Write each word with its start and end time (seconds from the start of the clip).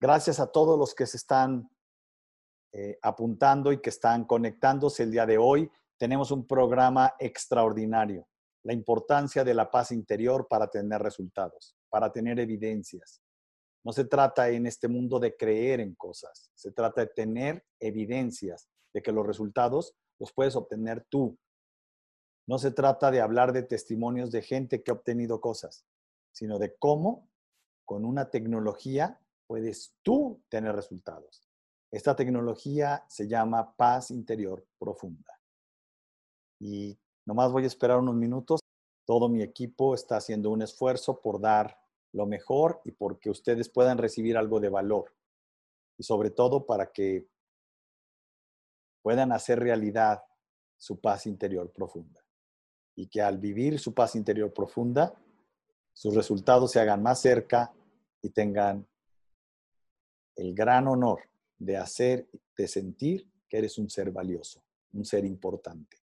Gracias 0.00 0.38
a 0.38 0.46
todos 0.46 0.78
los 0.78 0.94
que 0.94 1.06
se 1.06 1.16
están 1.16 1.68
eh, 2.72 2.98
apuntando 3.02 3.72
y 3.72 3.80
que 3.80 3.90
están 3.90 4.26
conectándose 4.26 5.02
el 5.02 5.10
día 5.10 5.26
de 5.26 5.38
hoy. 5.38 5.68
Tenemos 5.96 6.30
un 6.30 6.46
programa 6.46 7.16
extraordinario. 7.18 8.28
La 8.62 8.72
importancia 8.72 9.42
de 9.42 9.54
la 9.54 9.68
paz 9.72 9.90
interior 9.90 10.46
para 10.48 10.68
tener 10.68 11.02
resultados, 11.02 11.74
para 11.88 12.12
tener 12.12 12.38
evidencias. 12.38 13.20
No 13.84 13.92
se 13.92 14.04
trata 14.04 14.48
en 14.50 14.66
este 14.66 14.86
mundo 14.86 15.18
de 15.18 15.36
creer 15.36 15.80
en 15.80 15.96
cosas, 15.96 16.50
se 16.54 16.70
trata 16.70 17.00
de 17.02 17.06
tener 17.08 17.64
evidencias 17.80 18.68
de 18.92 19.02
que 19.02 19.12
los 19.12 19.26
resultados 19.26 19.96
los 20.20 20.32
puedes 20.32 20.54
obtener 20.54 21.06
tú. 21.08 21.36
No 22.46 22.58
se 22.58 22.70
trata 22.70 23.10
de 23.10 23.20
hablar 23.20 23.52
de 23.52 23.62
testimonios 23.62 24.30
de 24.30 24.42
gente 24.42 24.82
que 24.82 24.90
ha 24.90 24.94
obtenido 24.94 25.40
cosas, 25.40 25.84
sino 26.32 26.58
de 26.58 26.76
cómo 26.76 27.28
con 27.84 28.04
una 28.04 28.30
tecnología 28.30 29.20
puedes 29.48 29.96
tú 30.02 30.44
tener 30.48 30.76
resultados. 30.76 31.48
Esta 31.90 32.14
tecnología 32.14 33.04
se 33.08 33.26
llama 33.26 33.74
paz 33.74 34.10
interior 34.10 34.64
profunda. 34.78 35.40
Y 36.60 36.96
nomás 37.24 37.50
voy 37.50 37.64
a 37.64 37.66
esperar 37.66 37.98
unos 37.98 38.14
minutos. 38.14 38.60
Todo 39.06 39.28
mi 39.28 39.42
equipo 39.42 39.94
está 39.94 40.18
haciendo 40.18 40.50
un 40.50 40.62
esfuerzo 40.62 41.20
por 41.20 41.40
dar 41.40 41.80
lo 42.12 42.26
mejor 42.26 42.82
y 42.84 42.92
porque 42.92 43.30
ustedes 43.30 43.70
puedan 43.70 43.96
recibir 43.96 44.36
algo 44.36 44.60
de 44.60 44.68
valor. 44.68 45.14
Y 45.96 46.02
sobre 46.02 46.30
todo 46.30 46.66
para 46.66 46.92
que 46.92 47.26
puedan 49.02 49.32
hacer 49.32 49.60
realidad 49.60 50.22
su 50.76 51.00
paz 51.00 51.26
interior 51.26 51.72
profunda. 51.72 52.22
Y 52.94 53.08
que 53.08 53.22
al 53.22 53.38
vivir 53.38 53.78
su 53.78 53.94
paz 53.94 54.14
interior 54.14 54.52
profunda, 54.52 55.14
sus 55.94 56.14
resultados 56.14 56.72
se 56.72 56.80
hagan 56.80 57.02
más 57.02 57.20
cerca 57.22 57.72
y 58.20 58.28
tengan 58.28 58.86
el 60.38 60.54
gran 60.54 60.86
honor 60.86 61.20
de 61.58 61.76
hacer, 61.76 62.28
de 62.56 62.68
sentir 62.68 63.28
que 63.48 63.58
eres 63.58 63.76
un 63.76 63.90
ser 63.90 64.12
valioso, 64.12 64.62
un 64.92 65.04
ser 65.04 65.24
importante. 65.24 65.98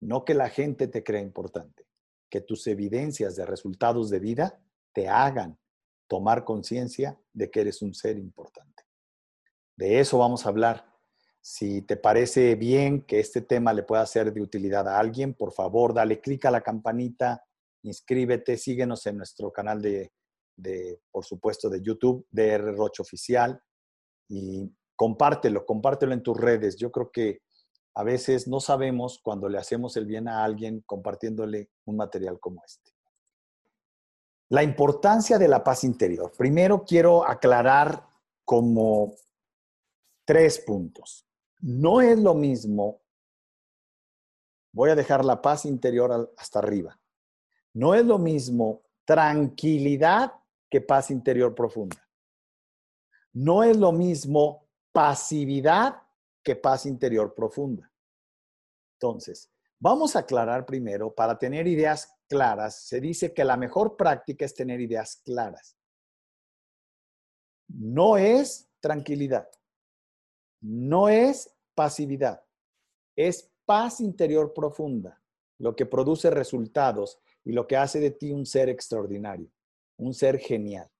No 0.00 0.24
que 0.24 0.34
la 0.34 0.50
gente 0.50 0.88
te 0.88 1.02
crea 1.02 1.22
importante, 1.22 1.86
que 2.28 2.42
tus 2.42 2.66
evidencias 2.66 3.34
de 3.34 3.46
resultados 3.46 4.10
de 4.10 4.18
vida 4.18 4.60
te 4.92 5.08
hagan 5.08 5.58
tomar 6.06 6.44
conciencia 6.44 7.18
de 7.32 7.50
que 7.50 7.62
eres 7.62 7.80
un 7.80 7.94
ser 7.94 8.18
importante. 8.18 8.82
De 9.74 10.00
eso 10.00 10.18
vamos 10.18 10.44
a 10.44 10.50
hablar. 10.50 10.92
Si 11.40 11.80
te 11.80 11.96
parece 11.96 12.54
bien 12.56 13.02
que 13.02 13.20
este 13.20 13.40
tema 13.40 13.72
le 13.72 13.84
pueda 13.84 14.04
ser 14.04 14.34
de 14.34 14.42
utilidad 14.42 14.86
a 14.86 14.98
alguien, 14.98 15.32
por 15.32 15.52
favor, 15.52 15.94
dale 15.94 16.20
clic 16.20 16.44
a 16.44 16.50
la 16.50 16.60
campanita, 16.60 17.42
inscríbete, 17.82 18.58
síguenos 18.58 19.06
en 19.06 19.16
nuestro 19.16 19.50
canal 19.50 19.80
de, 19.80 20.12
de 20.56 21.00
por 21.10 21.24
supuesto, 21.24 21.68
de 21.68 21.80
YouTube, 21.82 22.26
DR 22.30 22.74
Roche 22.74 23.02
Oficial 23.02 23.60
y 24.28 24.70
compártelo, 24.96 25.64
compártelo 25.66 26.12
en 26.12 26.22
tus 26.22 26.36
redes. 26.36 26.76
Yo 26.76 26.90
creo 26.90 27.10
que 27.10 27.42
a 27.94 28.02
veces 28.02 28.48
no 28.48 28.60
sabemos 28.60 29.20
cuando 29.22 29.48
le 29.48 29.58
hacemos 29.58 29.96
el 29.96 30.06
bien 30.06 30.28
a 30.28 30.44
alguien 30.44 30.82
compartiéndole 30.86 31.70
un 31.84 31.96
material 31.96 32.40
como 32.40 32.62
este. 32.64 32.92
La 34.50 34.62
importancia 34.62 35.38
de 35.38 35.48
la 35.48 35.64
paz 35.64 35.84
interior. 35.84 36.32
Primero 36.36 36.84
quiero 36.84 37.26
aclarar 37.26 38.06
como 38.44 39.14
tres 40.24 40.58
puntos. 40.60 41.26
No 41.60 42.00
es 42.00 42.18
lo 42.18 42.34
mismo, 42.34 43.00
voy 44.72 44.90
a 44.90 44.94
dejar 44.94 45.24
la 45.24 45.40
paz 45.40 45.64
interior 45.64 46.32
hasta 46.36 46.58
arriba, 46.58 46.98
no 47.72 47.94
es 47.94 48.04
lo 48.04 48.18
mismo 48.18 48.82
tranquilidad 49.04 50.32
que 50.74 50.80
paz 50.80 51.12
interior 51.12 51.54
profunda. 51.54 52.04
No 53.32 53.62
es 53.62 53.76
lo 53.76 53.92
mismo 53.92 54.66
pasividad 54.90 56.02
que 56.42 56.56
paz 56.56 56.84
interior 56.84 57.32
profunda. 57.32 57.92
Entonces, 58.96 59.52
vamos 59.78 60.16
a 60.16 60.18
aclarar 60.18 60.66
primero, 60.66 61.14
para 61.14 61.38
tener 61.38 61.68
ideas 61.68 62.12
claras, 62.28 62.74
se 62.88 63.00
dice 63.00 63.32
que 63.32 63.44
la 63.44 63.56
mejor 63.56 63.96
práctica 63.96 64.44
es 64.44 64.52
tener 64.52 64.80
ideas 64.80 65.22
claras. 65.24 65.76
No 67.68 68.16
es 68.16 68.68
tranquilidad, 68.80 69.48
no 70.60 71.08
es 71.08 71.54
pasividad, 71.76 72.44
es 73.14 73.48
paz 73.64 74.00
interior 74.00 74.52
profunda, 74.52 75.22
lo 75.60 75.76
que 75.76 75.86
produce 75.86 76.30
resultados 76.30 77.20
y 77.44 77.52
lo 77.52 77.64
que 77.68 77.76
hace 77.76 78.00
de 78.00 78.10
ti 78.10 78.32
un 78.32 78.44
ser 78.44 78.68
extraordinario, 78.68 79.52
un 79.96 80.14
ser 80.14 80.38
genial. 80.38 80.90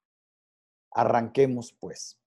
Arranquemos 0.90 1.72
pues. 1.72 2.18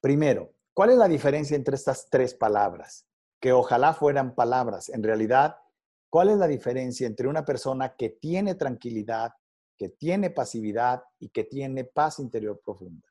Primero, 0.00 0.52
¿cuál 0.74 0.90
es 0.90 0.96
la 0.96 1.08
diferencia 1.08 1.56
entre 1.56 1.76
estas 1.76 2.08
tres 2.08 2.34
palabras? 2.34 3.06
Que 3.40 3.52
ojalá 3.52 3.94
fueran 3.94 4.34
palabras. 4.34 4.88
En 4.88 5.02
realidad, 5.02 5.56
¿cuál 6.08 6.30
es 6.30 6.38
la 6.38 6.46
diferencia 6.46 7.06
entre 7.06 7.28
una 7.28 7.44
persona 7.44 7.94
que 7.96 8.10
tiene 8.10 8.54
tranquilidad, 8.54 9.32
que 9.76 9.88
tiene 9.88 10.30
pasividad 10.30 11.02
y 11.18 11.30
que 11.30 11.44
tiene 11.44 11.84
paz 11.84 12.18
interior 12.18 12.60
profunda? 12.64 13.08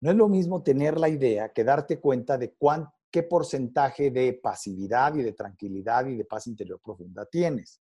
No 0.00 0.10
es 0.10 0.16
lo 0.16 0.28
mismo 0.28 0.62
tener 0.64 0.98
la 0.98 1.08
idea 1.08 1.52
que 1.52 1.62
darte 1.62 2.00
cuenta 2.00 2.36
de 2.36 2.54
cuán, 2.54 2.92
qué 3.08 3.22
porcentaje 3.22 4.10
de 4.10 4.32
pasividad 4.32 5.14
y 5.14 5.22
de 5.22 5.32
tranquilidad 5.32 6.06
y 6.06 6.16
de 6.16 6.24
paz 6.24 6.48
interior 6.48 6.80
profunda 6.80 7.24
tienes. 7.26 7.80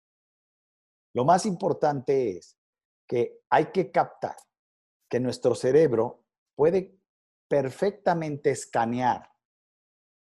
Lo 1.13 1.25
más 1.25 1.45
importante 1.47 2.37
es 2.37 2.57
que 3.11 3.41
hay 3.49 3.73
que 3.73 3.91
captar 3.91 4.37
que 5.09 5.19
nuestro 5.19 5.53
cerebro 5.53 6.23
puede 6.55 6.97
perfectamente 7.49 8.51
escanear, 8.51 9.29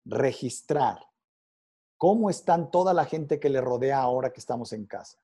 registrar 0.04 0.98
cómo 1.97 2.28
están 2.28 2.72
toda 2.72 2.93
la 2.93 3.04
gente 3.04 3.38
que 3.38 3.50
le 3.50 3.60
rodea 3.60 4.00
ahora 4.00 4.32
que 4.32 4.41
estamos 4.41 4.72
en 4.72 4.87
casa. 4.87 5.22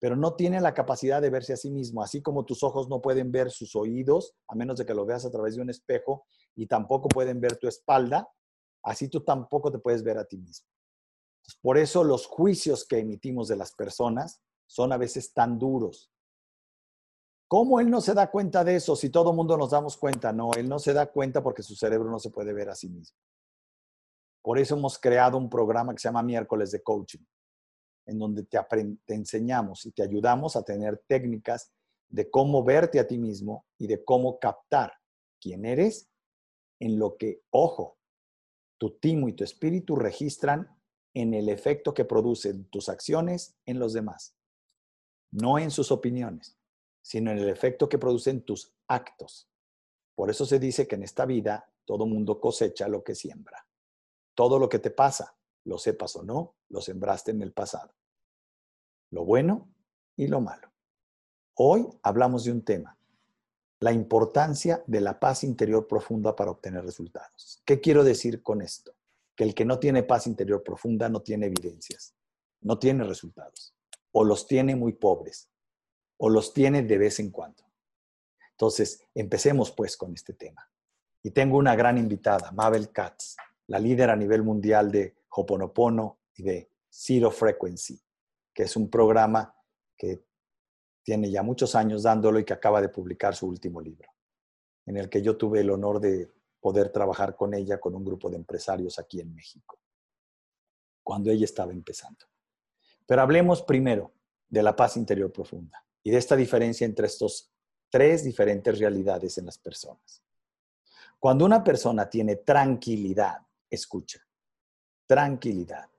Pero 0.00 0.16
no 0.16 0.34
tiene 0.34 0.60
la 0.60 0.74
capacidad 0.74 1.22
de 1.22 1.30
verse 1.30 1.54
a 1.54 1.56
sí 1.56 1.70
mismo, 1.70 2.02
así 2.02 2.20
como 2.20 2.44
tus 2.44 2.62
ojos 2.62 2.90
no 2.90 3.00
pueden 3.00 3.32
ver 3.32 3.50
sus 3.50 3.74
oídos, 3.74 4.34
a 4.46 4.54
menos 4.54 4.76
de 4.76 4.84
que 4.84 4.92
lo 4.92 5.06
veas 5.06 5.24
a 5.24 5.30
través 5.30 5.56
de 5.56 5.62
un 5.62 5.70
espejo, 5.70 6.26
y 6.54 6.66
tampoco 6.66 7.08
pueden 7.08 7.40
ver 7.40 7.56
tu 7.56 7.68
espalda, 7.68 8.28
así 8.82 9.08
tú 9.08 9.24
tampoco 9.24 9.72
te 9.72 9.78
puedes 9.78 10.02
ver 10.02 10.18
a 10.18 10.26
ti 10.26 10.36
mismo. 10.36 10.68
por 11.62 11.78
eso 11.78 12.04
los 12.04 12.26
juicios 12.26 12.86
que 12.86 12.98
emitimos 12.98 13.48
de 13.48 13.56
las 13.56 13.72
personas 13.72 14.42
son 14.66 14.92
a 14.92 14.98
veces 14.98 15.32
tan 15.32 15.58
duros, 15.58 16.12
¿Cómo 17.50 17.80
él 17.80 17.90
no 17.90 18.00
se 18.00 18.14
da 18.14 18.30
cuenta 18.30 18.62
de 18.62 18.76
eso 18.76 18.94
si 18.94 19.10
todo 19.10 19.30
el 19.30 19.36
mundo 19.36 19.56
nos 19.56 19.72
damos 19.72 19.96
cuenta? 19.96 20.32
No, 20.32 20.52
él 20.52 20.68
no 20.68 20.78
se 20.78 20.92
da 20.92 21.10
cuenta 21.10 21.42
porque 21.42 21.64
su 21.64 21.74
cerebro 21.74 22.08
no 22.08 22.20
se 22.20 22.30
puede 22.30 22.52
ver 22.52 22.70
a 22.70 22.76
sí 22.76 22.88
mismo. 22.88 23.18
Por 24.40 24.56
eso 24.60 24.76
hemos 24.76 25.00
creado 25.00 25.36
un 25.36 25.50
programa 25.50 25.92
que 25.92 25.98
se 25.98 26.06
llama 26.06 26.22
Miércoles 26.22 26.70
de 26.70 26.80
Coaching, 26.80 27.24
en 28.06 28.18
donde 28.20 28.44
te, 28.44 28.56
te 29.04 29.14
enseñamos 29.14 29.84
y 29.84 29.90
te 29.90 30.04
ayudamos 30.04 30.54
a 30.54 30.62
tener 30.62 31.02
técnicas 31.08 31.72
de 32.08 32.30
cómo 32.30 32.62
verte 32.62 33.00
a 33.00 33.08
ti 33.08 33.18
mismo 33.18 33.66
y 33.78 33.88
de 33.88 34.04
cómo 34.04 34.38
captar 34.38 34.92
quién 35.40 35.64
eres 35.64 36.08
en 36.78 37.00
lo 37.00 37.16
que, 37.16 37.42
ojo, 37.50 37.98
tu 38.78 38.96
timo 39.00 39.28
y 39.28 39.32
tu 39.32 39.42
espíritu 39.42 39.96
registran 39.96 40.68
en 41.14 41.34
el 41.34 41.48
efecto 41.48 41.94
que 41.94 42.04
producen 42.04 42.66
tus 42.66 42.88
acciones 42.88 43.56
en 43.66 43.80
los 43.80 43.92
demás, 43.92 44.36
no 45.32 45.58
en 45.58 45.72
sus 45.72 45.90
opiniones 45.90 46.59
sino 47.02 47.30
en 47.30 47.38
el 47.38 47.48
efecto 47.48 47.88
que 47.88 47.98
producen 47.98 48.42
tus 48.42 48.72
actos. 48.88 49.48
Por 50.14 50.30
eso 50.30 50.44
se 50.46 50.58
dice 50.58 50.86
que 50.86 50.96
en 50.96 51.02
esta 51.02 51.24
vida 51.26 51.70
todo 51.84 52.06
mundo 52.06 52.40
cosecha 52.40 52.88
lo 52.88 53.02
que 53.02 53.14
siembra. 53.14 53.66
Todo 54.34 54.58
lo 54.58 54.68
que 54.68 54.78
te 54.78 54.90
pasa, 54.90 55.36
lo 55.64 55.78
sepas 55.78 56.16
o 56.16 56.22
no, 56.22 56.54
lo 56.68 56.80
sembraste 56.80 57.32
en 57.32 57.42
el 57.42 57.52
pasado. 57.52 57.92
Lo 59.10 59.24
bueno 59.24 59.68
y 60.16 60.28
lo 60.28 60.40
malo. 60.40 60.70
Hoy 61.54 61.86
hablamos 62.02 62.44
de 62.44 62.52
un 62.52 62.64
tema, 62.64 62.96
la 63.80 63.92
importancia 63.92 64.82
de 64.86 65.00
la 65.00 65.18
paz 65.18 65.42
interior 65.42 65.86
profunda 65.86 66.36
para 66.36 66.52
obtener 66.52 66.84
resultados. 66.84 67.60
¿Qué 67.64 67.80
quiero 67.80 68.04
decir 68.04 68.42
con 68.42 68.62
esto? 68.62 68.94
Que 69.34 69.44
el 69.44 69.54
que 69.54 69.64
no 69.64 69.78
tiene 69.78 70.02
paz 70.02 70.26
interior 70.26 70.62
profunda 70.62 71.08
no 71.08 71.20
tiene 71.22 71.46
evidencias, 71.46 72.14
no 72.60 72.78
tiene 72.78 73.04
resultados, 73.04 73.74
o 74.12 74.24
los 74.24 74.46
tiene 74.46 74.76
muy 74.76 74.92
pobres, 74.92 75.49
o 76.22 76.28
los 76.28 76.52
tiene 76.52 76.82
de 76.82 76.98
vez 76.98 77.18
en 77.18 77.30
cuando. 77.30 77.64
Entonces, 78.52 79.06
empecemos 79.14 79.72
pues 79.72 79.96
con 79.96 80.12
este 80.12 80.34
tema. 80.34 80.70
Y 81.22 81.30
tengo 81.30 81.56
una 81.56 81.74
gran 81.74 81.96
invitada, 81.96 82.52
Mabel 82.52 82.90
Katz, 82.92 83.36
la 83.68 83.78
líder 83.78 84.10
a 84.10 84.16
nivel 84.16 84.42
mundial 84.42 84.90
de 84.90 85.16
Hoponopono 85.30 86.18
y 86.34 86.42
de 86.42 86.70
Zero 86.90 87.30
Frequency, 87.30 87.98
que 88.52 88.64
es 88.64 88.76
un 88.76 88.90
programa 88.90 89.54
que 89.96 90.22
tiene 91.02 91.30
ya 91.30 91.42
muchos 91.42 91.74
años 91.74 92.02
dándolo 92.02 92.38
y 92.38 92.44
que 92.44 92.52
acaba 92.52 92.82
de 92.82 92.90
publicar 92.90 93.34
su 93.34 93.46
último 93.46 93.80
libro, 93.80 94.10
en 94.84 94.98
el 94.98 95.08
que 95.08 95.22
yo 95.22 95.38
tuve 95.38 95.60
el 95.60 95.70
honor 95.70 96.00
de 96.00 96.30
poder 96.60 96.90
trabajar 96.90 97.34
con 97.34 97.54
ella, 97.54 97.80
con 97.80 97.94
un 97.94 98.04
grupo 98.04 98.28
de 98.28 98.36
empresarios 98.36 98.98
aquí 98.98 99.20
en 99.20 99.34
México, 99.34 99.80
cuando 101.02 101.30
ella 101.30 101.46
estaba 101.46 101.72
empezando. 101.72 102.26
Pero 103.06 103.22
hablemos 103.22 103.62
primero 103.62 104.12
de 104.50 104.62
la 104.62 104.76
paz 104.76 104.98
interior 104.98 105.32
profunda 105.32 105.82
y 106.02 106.10
de 106.10 106.18
esta 106.18 106.36
diferencia 106.36 106.84
entre 106.84 107.06
estos 107.06 107.52
tres 107.90 108.24
diferentes 108.24 108.78
realidades 108.78 109.36
en 109.38 109.46
las 109.46 109.58
personas. 109.58 110.22
Cuando 111.18 111.44
una 111.44 111.62
persona 111.62 112.08
tiene 112.08 112.36
tranquilidad, 112.36 113.38
escucha, 113.68 114.20
tranquilidad, 115.06 115.90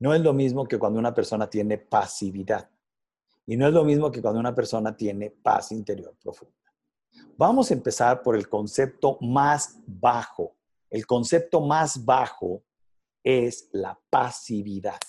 no 0.00 0.14
es 0.14 0.20
lo 0.22 0.32
mismo 0.32 0.66
que 0.66 0.78
cuando 0.78 0.98
una 0.98 1.14
persona 1.14 1.48
tiene 1.48 1.78
pasividad. 1.78 2.70
Y 3.46 3.56
no 3.56 3.66
es 3.66 3.74
lo 3.74 3.84
mismo 3.84 4.10
que 4.10 4.22
cuando 4.22 4.40
una 4.40 4.54
persona 4.54 4.96
tiene 4.96 5.30
paz 5.30 5.72
interior 5.72 6.16
profunda. 6.22 6.54
Vamos 7.36 7.70
a 7.70 7.74
empezar 7.74 8.22
por 8.22 8.36
el 8.36 8.48
concepto 8.48 9.18
más 9.20 9.78
bajo. 9.86 10.56
El 10.88 11.06
concepto 11.06 11.60
más 11.60 12.04
bajo 12.04 12.62
es 13.22 13.68
la 13.72 13.98
pasividad. 14.08 15.00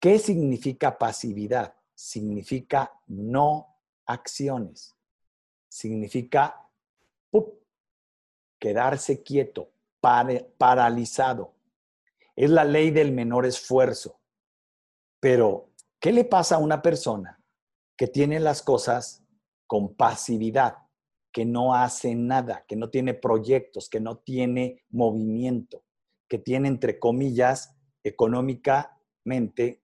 ¿Qué 0.00 0.18
significa 0.18 0.96
pasividad? 0.96 1.74
Significa 1.98 2.92
no 3.08 3.74
acciones. 4.06 4.96
Significa 5.68 6.64
quedarse 8.60 9.24
quieto, 9.24 9.72
paralizado. 10.00 11.56
Es 12.36 12.50
la 12.50 12.62
ley 12.62 12.92
del 12.92 13.10
menor 13.10 13.46
esfuerzo. 13.46 14.20
Pero, 15.18 15.70
¿qué 15.98 16.12
le 16.12 16.24
pasa 16.24 16.54
a 16.54 16.58
una 16.58 16.82
persona 16.82 17.42
que 17.96 18.06
tiene 18.06 18.38
las 18.38 18.62
cosas 18.62 19.24
con 19.66 19.96
pasividad, 19.96 20.78
que 21.32 21.44
no 21.44 21.74
hace 21.74 22.14
nada, 22.14 22.64
que 22.68 22.76
no 22.76 22.90
tiene 22.90 23.14
proyectos, 23.14 23.88
que 23.88 23.98
no 23.98 24.18
tiene 24.18 24.84
movimiento, 24.90 25.82
que 26.28 26.38
tiene, 26.38 26.68
entre 26.68 27.00
comillas, 27.00 27.74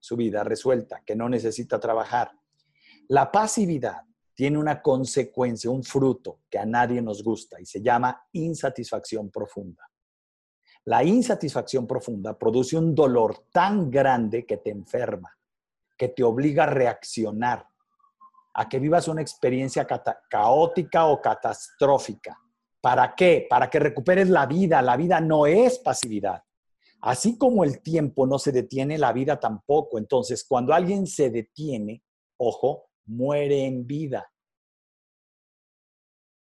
su 0.00 0.17
vida 0.17 0.44
resuelta, 0.44 1.02
que 1.05 1.17
no 1.17 1.29
necesita 1.29 1.79
trabajar? 1.79 2.32
La 3.08 3.31
pasividad 3.31 4.02
tiene 4.35 4.58
una 4.58 4.82
consecuencia, 4.82 5.70
un 5.70 5.85
fruto 5.85 6.41
que 6.50 6.58
a 6.58 6.67
nadie 6.67 7.00
nos 7.00 7.23
gusta 7.23 7.61
y 7.61 7.67
se 7.67 7.81
llama 7.81 8.26
insatisfacción 8.32 9.31
profunda. 9.31 9.88
La 10.87 11.02
insatisfacción 11.02 11.87
profunda 11.87 12.37
produce 12.38 12.76
un 12.76 12.94
dolor 12.94 13.46
tan 13.50 13.91
grande 13.91 14.44
que 14.44 14.58
te 14.58 14.70
enferma, 14.70 15.35
que 15.97 16.08
te 16.08 16.23
obliga 16.23 16.64
a 16.64 16.67
reaccionar, 16.67 17.67
a 18.55 18.69
que 18.69 18.79
vivas 18.79 19.08
una 19.08 19.23
experiencia 19.23 19.87
caótica 20.29 21.06
o 21.06 21.20
catastrófica. 21.20 22.38
¿Para 22.81 23.14
qué? 23.14 23.47
Para 23.49 23.70
que 23.70 23.79
recuperes 23.79 24.29
la 24.29 24.44
vida. 24.47 24.82
La 24.82 24.97
vida 24.97 25.20
no 25.20 25.47
es 25.47 25.79
pasividad. 25.79 26.43
Así 27.04 27.36
como 27.36 27.64
el 27.64 27.82
tiempo 27.82 28.26
no 28.26 28.38
se 28.38 28.50
detiene, 28.50 28.96
la 28.96 29.12
vida 29.12 29.38
tampoco. 29.38 29.98
Entonces, 29.98 30.42
cuando 30.42 30.72
alguien 30.72 31.06
se 31.06 31.28
detiene, 31.28 32.02
ojo, 32.38 32.88
muere 33.04 33.66
en 33.66 33.86
vida. 33.86 34.32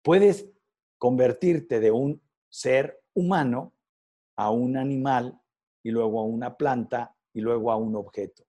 Puedes 0.02 0.50
convertirte 0.98 1.78
de 1.78 1.92
un 1.92 2.20
ser 2.48 3.00
humano 3.14 3.72
a 4.36 4.50
un 4.50 4.76
animal 4.76 5.40
y 5.84 5.92
luego 5.92 6.18
a 6.18 6.24
una 6.24 6.56
planta 6.56 7.16
y 7.32 7.40
luego 7.40 7.70
a 7.70 7.76
un 7.76 7.94
objeto. 7.94 8.42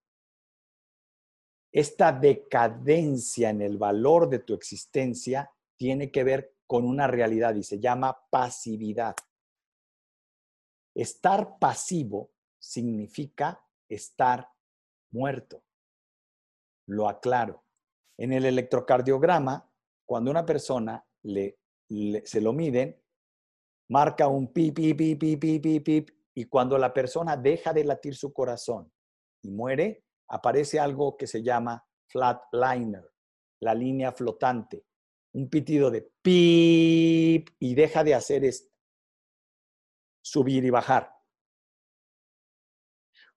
Esta 1.71 2.11
decadencia 2.11 3.51
en 3.51 3.61
el 3.61 3.77
valor 3.77 4.27
de 4.29 4.39
tu 4.39 4.55
existencia 4.55 5.51
tiene 5.77 6.09
que 6.09 6.23
ver 6.23 6.55
con 6.65 6.85
una 6.85 7.05
realidad 7.05 7.53
y 7.53 7.61
se 7.61 7.79
llama 7.79 8.17
pasividad. 8.31 9.15
Estar 10.95 11.57
pasivo 11.59 12.31
significa 12.57 13.63
estar 13.87 14.49
muerto. 15.11 15.63
Lo 16.87 17.07
aclaro. 17.07 17.63
En 18.17 18.33
el 18.33 18.45
electrocardiograma, 18.45 19.71
cuando 20.05 20.31
una 20.31 20.45
persona 20.45 21.05
le, 21.23 21.59
se 22.25 22.41
lo 22.41 22.53
miden, 22.53 23.01
marca 23.89 24.27
un 24.27 24.51
pip, 24.51 24.75
pip, 24.75 24.97
pip, 24.97 25.19
pip, 25.19 25.61
pip, 25.61 25.85
pip, 25.85 26.09
y 26.35 26.45
cuando 26.45 26.77
la 26.77 26.93
persona 26.93 27.35
deja 27.35 27.73
de 27.73 27.83
latir 27.83 28.15
su 28.15 28.31
corazón 28.33 28.91
y 29.41 29.51
muere, 29.51 30.03
aparece 30.27 30.79
algo 30.79 31.17
que 31.17 31.27
se 31.27 31.41
llama 31.41 31.85
flatliner, 32.07 33.09
la 33.61 33.73
línea 33.73 34.11
flotante, 34.11 34.85
un 35.33 35.49
pitido 35.49 35.91
de 35.91 36.09
pip 36.21 37.49
y 37.59 37.75
deja 37.75 38.03
de 38.03 38.15
hacer 38.15 38.45
esto, 38.45 38.71
subir 40.29 40.63
y 40.63 40.69
bajar. 40.69 41.11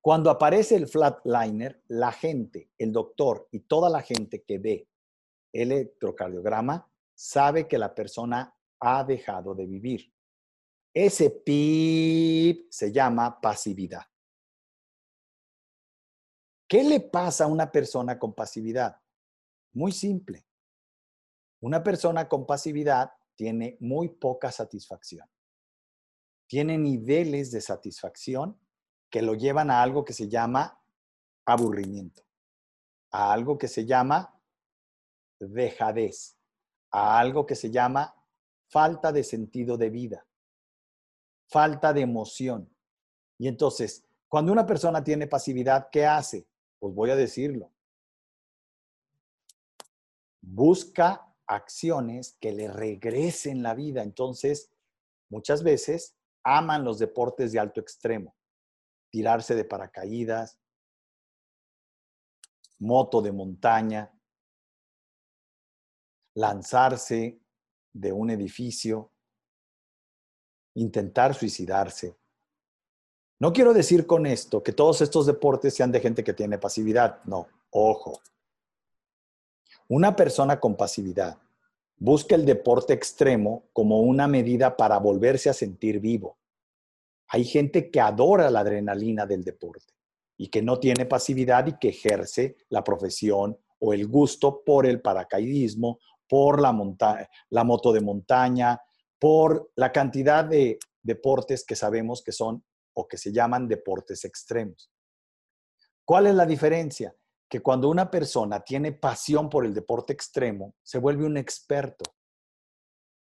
Cuando 0.01 0.31
aparece 0.31 0.77
el 0.77 0.89
flatliner, 0.89 1.83
la 1.89 2.13
gente, 2.13 2.71
el 2.77 2.93
doctor 2.93 3.49
y 3.53 3.61
toda 3.61 3.89
la 3.89 4.03
gente 4.03 4.43
que 4.43 4.59
ve 4.59 4.89
el 5.53 5.73
electrocardiograma 5.73 6.91
sabe 7.15 7.69
que 7.69 7.79
la 7.79 7.95
persona 7.95 8.55
ha 8.81 9.05
dejado 9.05 9.55
de 9.55 9.67
vivir. 9.67 10.13
Ese 10.93 11.31
PIB 11.31 12.67
se 12.69 12.93
llama 12.93 13.41
pasividad. 13.41 14.03
¿Qué 16.69 16.83
le 16.83 17.01
pasa 17.01 17.45
a 17.45 17.49
una 17.49 17.71
persona 17.71 18.19
con 18.19 18.35
pasividad? 18.35 18.97
Muy 19.75 19.93
simple. 19.93 20.47
Una 21.61 21.83
persona 21.83 22.29
con 22.29 22.45
pasividad 22.45 23.13
tiene 23.37 23.77
muy 23.79 24.09
poca 24.09 24.51
satisfacción. 24.51 25.29
Tiene 26.53 26.77
niveles 26.77 27.51
de 27.51 27.63
satisfacción 27.63 28.61
que 29.09 29.23
lo 29.23 29.33
llevan 29.33 29.71
a 29.71 29.81
algo 29.81 30.05
que 30.05 30.13
se 30.13 30.29
llama 30.29 30.79
aburrimiento, 31.47 32.27
a 33.11 33.33
algo 33.33 33.57
que 33.57 33.69
se 33.69 33.87
llama 33.87 34.39
dejadez, 35.41 36.37
a 36.91 37.19
algo 37.19 37.47
que 37.47 37.55
se 37.55 37.71
llama 37.71 38.15
falta 38.69 39.13
de 39.13 39.25
sentido 39.25 39.79
de 39.79 39.89
vida, 39.89 40.27
falta 41.49 41.95
de 41.95 42.03
emoción. 42.03 42.71
Y 43.39 43.49
entonces, 43.49 44.05
cuando 44.29 44.53
una 44.53 44.67
persona 44.67 45.03
tiene 45.03 45.27
pasividad, 45.27 45.89
¿qué 45.91 46.05
hace? 46.05 46.47
Pues 46.79 46.95
voy 46.95 47.09
a 47.09 47.17
decirlo. 47.17 47.73
Busca 50.43 51.35
acciones 51.47 52.37
que 52.39 52.53
le 52.53 52.69
regresen 52.69 53.63
la 53.63 53.73
vida. 53.73 54.03
Entonces, 54.03 54.71
muchas 55.31 55.63
veces 55.63 56.15
aman 56.45 56.85
los 56.85 56.99
deportes 56.99 57.53
de 57.53 57.59
alto 57.59 57.81
extremo 57.81 58.35
tirarse 59.13 59.55
de 59.55 59.67
paracaídas, 59.67 60.59
moto 62.79 63.21
de 63.21 63.31
montaña, 63.31 64.11
lanzarse 66.35 67.39
de 67.93 68.11
un 68.11 68.31
edificio, 68.31 69.13
intentar 70.75 71.35
suicidarse. 71.35 72.17
No 73.39 73.53
quiero 73.53 73.75
decir 73.75 74.07
con 74.07 74.25
esto 74.25 74.63
que 74.63 74.73
todos 74.73 75.03
estos 75.03 75.27
deportes 75.27 75.75
sean 75.75 75.93
de 75.93 76.01
gente 76.01 76.25
que 76.25 76.33
tiene 76.33 76.57
pasividad, 76.57 77.23
no, 77.25 77.49
ojo. 77.71 78.19
Una 79.89 80.17
persona 80.17 80.59
con 80.59 80.75
pasividad 80.75 81.42
busca 81.97 82.35
el 82.35 82.45
deporte 82.45 82.93
extremo 82.93 83.69
como 83.73 84.01
una 84.01 84.27
medida 84.27 84.77
para 84.77 84.99
volverse 84.99 85.51
a 85.51 85.55
sentir 85.55 86.01
vivo. 86.01 86.39
Hay 87.29 87.45
gente 87.45 87.91
que 87.91 88.01
adora 88.01 88.51
la 88.51 88.61
adrenalina 88.61 89.27
del 89.27 89.45
deporte 89.45 89.95
y 90.37 90.49
que 90.49 90.63
no 90.63 90.79
tiene 90.79 91.07
pasividad 91.07 91.67
y 91.67 91.79
que 91.79 91.91
ejerce 91.91 92.57
la 92.69 92.83
profesión 92.83 93.59
o 93.79 93.93
el 93.93 94.07
gusto 94.07 94.63
por 94.65 94.87
el 94.87 95.01
paracaidismo, 95.01 95.99
por 96.29 96.61
la, 96.61 97.29
la 97.51 97.65
moto 97.65 97.93
de 97.93 98.01
montaña, 98.01 98.81
por 99.19 99.71
la 99.77 99.93
cantidad 99.93 100.45
de 100.45 100.79
deportes 101.03 101.65
que 101.65 101.77
sabemos 101.77 102.23
que 102.23 102.33
son 102.33 102.65
o 102.95 103.07
que 103.09 103.17
se 103.17 103.33
llaman 103.33 103.69
deportes 103.69 104.25
extremos. 104.25 104.91
¿Cuál 106.05 106.27
es 106.27 106.35
la 106.35 106.47
diferencia? 106.47 107.15
Que 107.53 107.61
cuando 107.61 107.91
una 107.91 108.11
persona 108.11 108.61
tiene 108.61 108.93
pasión 108.93 109.51
por 109.51 109.67
el 109.67 109.75
deporte 109.75 110.15
extremo, 110.15 110.75
se 110.83 110.97
vuelve 110.97 111.27
un 111.27 111.37
experto. 111.37 112.03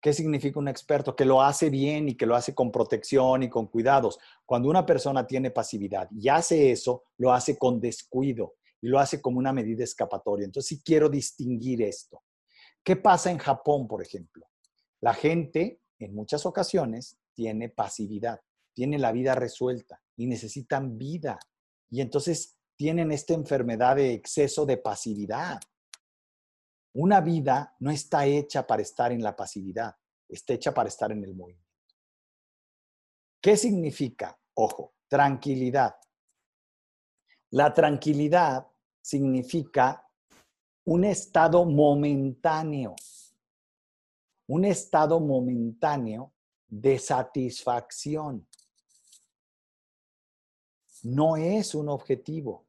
¿Qué 0.02 0.14
significa 0.14 0.58
un 0.58 0.68
experto? 0.68 1.16
Que 1.16 1.26
lo 1.26 1.44
hace 1.44 1.70
bien 1.70 2.10
y 2.10 2.16
que 2.16 2.26
lo 2.26 2.36
hace 2.36 2.56
con 2.56 2.72
protección 2.72 3.44
y 3.44 3.50
con 3.52 3.68
cuidados. 3.68 4.18
Cuando 4.44 4.68
una 4.68 4.84
persona 4.84 5.28
tiene 5.28 5.52
pasividad 5.52 6.10
y 6.10 6.28
hace 6.30 6.72
eso, 6.72 7.04
lo 7.18 7.34
hace 7.34 7.56
con 7.60 7.80
descuido 7.80 8.56
y 8.82 8.88
lo 8.88 8.98
hace 8.98 9.22
como 9.22 9.38
una 9.38 9.54
medida 9.54 9.84
escapatoria. 9.84 10.46
Entonces, 10.46 10.70
sí 10.70 10.82
quiero 10.84 11.08
distinguir 11.08 11.84
esto. 11.84 12.24
¿Qué 12.84 12.96
pasa 12.96 13.30
en 13.30 13.38
Japón, 13.38 13.88
por 13.88 14.02
ejemplo? 14.02 14.48
La 15.02 15.14
gente, 15.14 15.82
en 16.00 16.16
muchas 16.16 16.48
ocasiones, 16.48 17.20
tiene 17.36 17.70
pasividad, 17.70 18.42
tiene 18.74 18.98
la 18.98 19.12
vida 19.12 19.36
resuelta 19.36 20.02
y 20.18 20.26
necesitan 20.26 20.98
vida. 20.98 21.38
Y 21.92 22.02
entonces 22.02 22.55
tienen 22.76 23.12
esta 23.12 23.34
enfermedad 23.34 23.96
de 23.96 24.14
exceso 24.14 24.66
de 24.66 24.78
pasividad. 24.78 25.60
Una 26.94 27.22
vida 27.22 27.76
no 27.80 27.92
está 27.92 28.26
hecha 28.26 28.66
para 28.66 28.82
estar 28.82 29.12
en 29.12 29.22
la 29.22 29.36
pasividad, 29.36 29.96
está 30.28 30.54
hecha 30.54 30.74
para 30.74 30.90
estar 30.90 31.12
en 31.12 31.24
el 31.24 31.36
movimiento. 31.36 31.66
¿Qué 33.42 33.58
significa? 33.58 34.38
Ojo, 34.56 34.96
tranquilidad. 35.08 35.96
La 37.52 37.74
tranquilidad 37.74 38.68
significa 39.02 40.06
un 40.86 41.04
estado 41.04 41.66
momentáneo. 41.66 42.96
un 44.48 44.64
estado 44.64 45.20
momentáneo 45.20 46.34
de 46.68 47.00
satisfacción. 47.00 48.48
No 51.04 51.36
es 51.36 51.74
un 51.76 51.90
objetivo, 51.90 52.65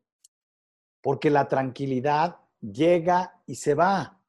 porque 1.06 1.30
la 1.30 1.46
tranquilidad 1.46 2.36
llega 2.60 3.40
y 3.46 3.54
se 3.54 3.74
va. 3.74 4.20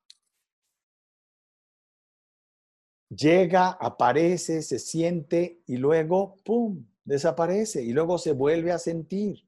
Llega, 3.10 3.70
aparece, 3.70 4.62
se 4.62 4.78
siente 4.78 5.64
y 5.66 5.78
luego, 5.78 6.36
¡pum!, 6.46 6.86
desaparece 7.04 7.82
y 7.82 7.94
luego 7.94 8.20
se 8.20 8.34
vuelve 8.34 8.72
a 8.72 8.78
sentir. 8.78 9.44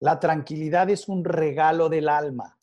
La 0.00 0.20
tranquilidad 0.20 0.90
es 0.90 1.08
un 1.08 1.24
regalo 1.24 1.88
del 1.88 2.10
alma. 2.10 2.58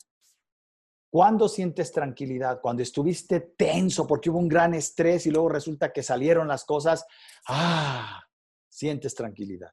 ¿Cuándo 1.10 1.48
sientes 1.48 1.90
tranquilidad? 1.90 2.60
Cuando 2.60 2.84
estuviste 2.84 3.40
tenso 3.40 4.06
porque 4.06 4.30
hubo 4.30 4.38
un 4.38 4.48
gran 4.48 4.74
estrés 4.74 5.26
y 5.26 5.32
luego 5.32 5.48
resulta 5.48 5.92
que 5.92 6.04
salieron 6.04 6.46
las 6.46 6.64
cosas. 6.64 7.04
Ah, 7.48 8.22
sientes 8.68 9.12
tranquilidad. 9.12 9.72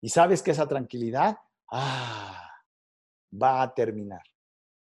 Y 0.00 0.08
sabes 0.08 0.42
que 0.42 0.50
esa 0.50 0.66
tranquilidad, 0.66 1.38
ah, 1.70 2.50
va 3.30 3.62
a 3.62 3.74
terminar. 3.74 4.22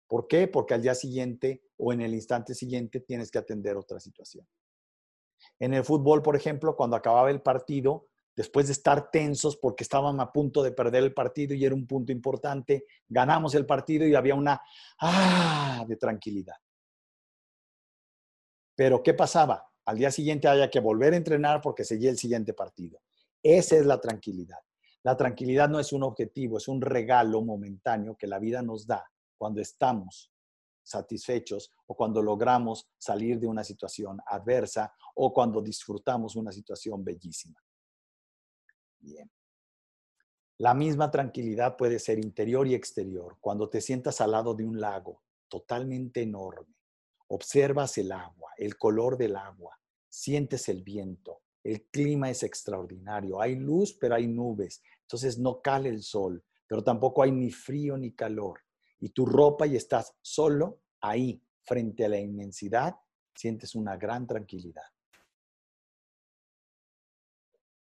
¿Por 0.06 0.28
qué? 0.28 0.48
Porque 0.48 0.74
al 0.74 0.82
día 0.82 0.94
siguiente 0.94 1.62
o 1.78 1.92
en 1.92 2.02
el 2.02 2.14
instante 2.14 2.54
siguiente 2.54 3.00
tienes 3.00 3.30
que 3.30 3.38
atender 3.38 3.76
otra 3.76 3.98
situación. 3.98 4.46
En 5.58 5.74
el 5.74 5.84
fútbol, 5.84 6.22
por 6.22 6.36
ejemplo, 6.36 6.76
cuando 6.76 6.96
acababa 6.96 7.30
el 7.30 7.40
partido, 7.40 8.08
después 8.34 8.66
de 8.66 8.72
estar 8.72 9.10
tensos 9.10 9.56
porque 9.56 9.84
estaban 9.84 10.20
a 10.20 10.32
punto 10.32 10.62
de 10.62 10.72
perder 10.72 11.02
el 11.02 11.14
partido 11.14 11.54
y 11.54 11.64
era 11.64 11.74
un 11.74 11.86
punto 11.86 12.12
importante, 12.12 12.86
ganamos 13.08 13.54
el 13.54 13.66
partido 13.66 14.06
y 14.06 14.14
había 14.14 14.34
una 14.34 14.60
ah 14.98 15.84
de 15.86 15.96
tranquilidad. 15.96 16.56
Pero 18.74 19.02
¿qué 19.02 19.14
pasaba? 19.14 19.68
Al 19.84 19.98
día 19.98 20.10
siguiente 20.10 20.48
había 20.48 20.70
que 20.70 20.80
volver 20.80 21.12
a 21.12 21.16
entrenar 21.16 21.60
porque 21.60 21.84
seguía 21.84 22.10
el 22.10 22.18
siguiente 22.18 22.54
partido. 22.54 23.00
Esa 23.42 23.76
es 23.76 23.84
la 23.84 24.00
tranquilidad. 24.00 24.58
La 25.04 25.16
tranquilidad 25.16 25.68
no 25.68 25.80
es 25.80 25.92
un 25.92 26.04
objetivo, 26.04 26.58
es 26.58 26.68
un 26.68 26.80
regalo 26.80 27.42
momentáneo 27.42 28.16
que 28.16 28.26
la 28.26 28.38
vida 28.38 28.62
nos 28.62 28.86
da 28.86 29.04
cuando 29.36 29.60
estamos 29.60 30.32
satisfechos 30.82 31.72
o 31.86 31.94
cuando 31.94 32.22
logramos 32.22 32.88
salir 32.98 33.38
de 33.38 33.46
una 33.46 33.64
situación 33.64 34.20
adversa 34.26 34.92
o 35.14 35.32
cuando 35.32 35.60
disfrutamos 35.60 36.36
una 36.36 36.52
situación 36.52 37.04
bellísima. 37.04 37.60
Bien. 38.98 39.30
La 40.58 40.74
misma 40.74 41.10
tranquilidad 41.10 41.76
puede 41.76 41.98
ser 41.98 42.18
interior 42.18 42.66
y 42.68 42.74
exterior. 42.74 43.36
Cuando 43.40 43.68
te 43.68 43.80
sientas 43.80 44.20
al 44.20 44.30
lado 44.30 44.54
de 44.54 44.64
un 44.64 44.80
lago 44.80 45.22
totalmente 45.48 46.22
enorme, 46.22 46.76
observas 47.28 47.98
el 47.98 48.12
agua, 48.12 48.52
el 48.56 48.76
color 48.76 49.16
del 49.16 49.36
agua, 49.36 49.78
sientes 50.08 50.68
el 50.68 50.82
viento, 50.82 51.42
el 51.64 51.84
clima 51.88 52.30
es 52.30 52.42
extraordinario, 52.42 53.40
hay 53.40 53.56
luz 53.56 53.96
pero 53.98 54.14
hay 54.14 54.26
nubes, 54.26 54.82
entonces 55.02 55.38
no 55.38 55.60
cale 55.60 55.88
el 55.88 56.02
sol, 56.02 56.44
pero 56.66 56.82
tampoco 56.82 57.22
hay 57.22 57.32
ni 57.32 57.50
frío 57.50 57.96
ni 57.96 58.12
calor. 58.12 58.60
Y 59.00 59.10
tu 59.10 59.26
ropa 59.26 59.66
y 59.66 59.76
estás 59.76 60.14
solo 60.22 60.80
ahí, 61.00 61.42
frente 61.62 62.04
a 62.04 62.08
la 62.08 62.18
inmensidad, 62.18 62.96
sientes 63.34 63.74
una 63.74 63.96
gran 63.96 64.26
tranquilidad. 64.26 64.86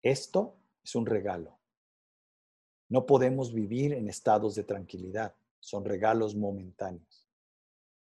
Esto 0.02 0.58
es 0.84 0.96
un 0.96 1.06
regalo. 1.06 1.60
No 2.90 3.06
podemos 3.06 3.54
vivir 3.54 3.94
en 3.94 4.10
estados 4.10 4.56
de 4.56 4.64
tranquilidad, 4.64 5.36
son 5.60 5.86
regalos 5.86 6.36
momentáneos. 6.36 7.30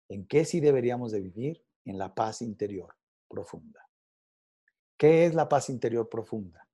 ¿En 0.09 0.27
qué 0.27 0.45
sí 0.45 0.61
deberíamos 0.61 1.13
de 1.13 1.21
vivir? 1.21 1.65
En 1.85 1.99
la 1.99 2.15
paz 2.15 2.43
interior 2.43 2.97
profunda. 3.29 3.89
¿Qué 4.97 5.27
es 5.27 5.35
la 5.35 5.49
paz 5.49 5.69
interior 5.69 6.09
profunda? 6.09 6.67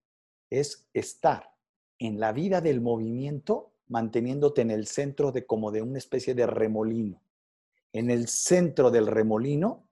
Es 0.49 0.88
estar 0.92 1.52
en 2.00 2.19
la 2.19 2.33
vida 2.33 2.61
del 2.61 2.80
movimiento 2.80 3.75
manteniéndote 3.88 4.62
en 4.62 4.71
el 4.71 4.87
centro 4.87 5.30
de 5.30 5.47
como 5.47 5.71
de 5.71 5.83
una 5.83 5.99
especie 5.99 6.35
de 6.35 6.47
remolino. 6.47 7.21
En 7.92 8.11
el 8.11 8.28
centro 8.28 8.90
del 8.90 9.07
remolino 9.07 9.87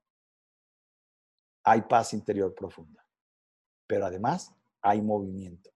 hay 1.64 1.82
paz 1.82 2.14
interior 2.14 2.54
profunda, 2.54 3.04
pero 3.86 4.06
además 4.06 4.52
hay 4.80 5.02
movimiento. 5.02 5.70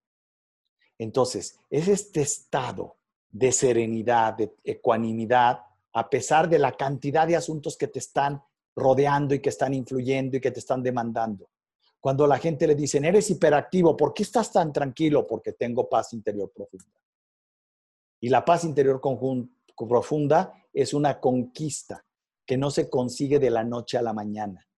Entonces, 0.99 1.59
es 1.69 1.89
este 1.89 2.23
estado 2.23 2.97
de 3.29 3.51
serenidad, 3.51 4.35
de 4.35 4.55
ecuanimidad, 4.65 5.61
a 5.93 6.09
pesar 6.09 6.49
de 6.49 6.59
la 6.59 6.73
cantidad 6.73 7.27
de 7.27 7.37
asuntos 7.37 7.77
que 7.77 7.89
te 7.89 7.99
están 7.99 8.43
rodeando 8.75 9.35
y 9.35 9.41
que 9.41 9.51
están 9.51 9.75
influyendo 9.75 10.37
y 10.37 10.41
que 10.41 10.51
te 10.51 10.61
están 10.61 10.83
demandando. 10.83 11.51
Cuando 12.03 12.27
la 12.27 12.39
gente 12.39 12.67
le 12.67 12.75
dicen, 12.75 13.05
eres 13.05 13.31
hiperactivo, 13.31 13.97
¿por 13.97 14.13
qué 14.13 14.25
estás 14.25 14.53
tan 14.53 14.73
tranquilo? 14.73 15.27
Porque 15.27 15.53
tengo 15.53 15.89
paz 15.89 16.13
interior 16.13 16.53
profunda. 16.53 17.01
Y 18.21 18.29
la 18.29 18.45
paz 18.45 18.65
interior 18.65 19.01
profunda 19.77 20.53
es 20.73 20.93
una 20.93 21.21
conquista 21.21 22.05
que 22.45 22.57
no 22.57 22.71
se 22.71 22.91
consigue 22.91 23.39
de 23.39 23.51
la 23.51 23.63
noche 23.63 23.97
a 23.97 24.03
la 24.03 24.13
mañana. 24.13 24.69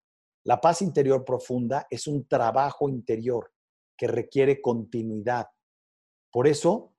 La 0.43 0.61
paz 0.61 0.83
interior 0.83 1.25
profunda 1.25 1.87
es 1.89 2.05
un 2.05 2.27
trabajo 2.27 2.87
interior 2.89 3.51
que 3.97 4.07
requiere 4.07 4.61
continuidad, 4.61 5.47
por 6.35 6.47
eso 6.47 6.93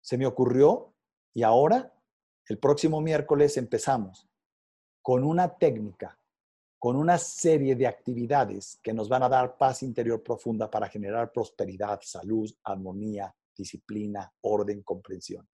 se 0.00 0.16
me 0.16 0.24
ocurrió 0.24 0.94
y 1.34 1.42
ahora, 1.42 1.94
el 2.46 2.58
próximo 2.58 3.02
miércoles 3.02 3.58
empezamos 3.58 4.26
con 5.02 5.24
una 5.24 5.58
técnica, 5.58 6.17
con 6.78 6.96
una 6.96 7.18
serie 7.18 7.74
de 7.74 7.86
actividades 7.86 8.78
que 8.82 8.92
nos 8.92 9.08
van 9.08 9.24
a 9.24 9.28
dar 9.28 9.56
paz 9.56 9.82
interior 9.82 10.22
profunda 10.22 10.70
para 10.70 10.88
generar 10.88 11.32
prosperidad, 11.32 12.00
salud, 12.02 12.48
armonía, 12.62 13.34
disciplina, 13.56 14.32
orden, 14.42 14.82
comprensión. 14.82 15.48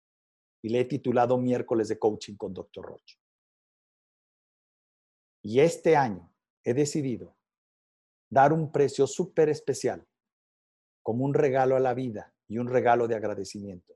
Y 0.62 0.68
le 0.68 0.80
he 0.80 0.84
titulado 0.84 1.38
Miércoles 1.38 1.88
de 1.88 1.98
Coaching 1.98 2.36
con 2.36 2.52
Dr. 2.52 2.84
Roche. 2.84 3.18
Y 5.42 5.60
este 5.60 5.96
año 5.96 6.30
he 6.62 6.74
decidido 6.74 7.36
dar 8.30 8.52
un 8.52 8.70
precio 8.72 9.06
súper 9.06 9.48
especial 9.48 10.06
como 11.02 11.24
un 11.24 11.34
regalo 11.34 11.76
a 11.76 11.80
la 11.80 11.94
vida 11.94 12.34
y 12.48 12.58
un 12.58 12.68
regalo 12.68 13.08
de 13.08 13.14
agradecimiento. 13.14 13.94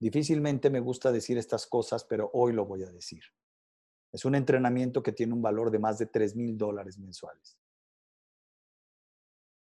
Difícilmente 0.00 0.70
me 0.70 0.80
gusta 0.80 1.12
decir 1.12 1.38
estas 1.38 1.66
cosas, 1.66 2.04
pero 2.04 2.30
hoy 2.34 2.52
lo 2.52 2.66
voy 2.66 2.82
a 2.82 2.90
decir. 2.90 3.22
Es 4.14 4.24
un 4.24 4.36
entrenamiento 4.36 5.02
que 5.02 5.10
tiene 5.10 5.32
un 5.32 5.42
valor 5.42 5.72
de 5.72 5.80
más 5.80 5.98
de 5.98 6.06
3 6.06 6.36
mil 6.36 6.56
dólares 6.56 6.98
mensuales. 6.98 7.58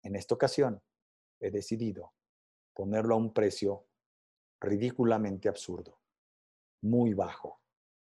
En 0.01 0.15
esta 0.15 0.33
ocasión, 0.33 0.81
he 1.39 1.51
decidido 1.51 2.11
ponerlo 2.73 3.13
a 3.13 3.17
un 3.19 3.35
precio 3.35 3.85
ridículamente 4.59 5.47
absurdo, 5.47 5.99
muy 6.81 7.13
bajo, 7.13 7.61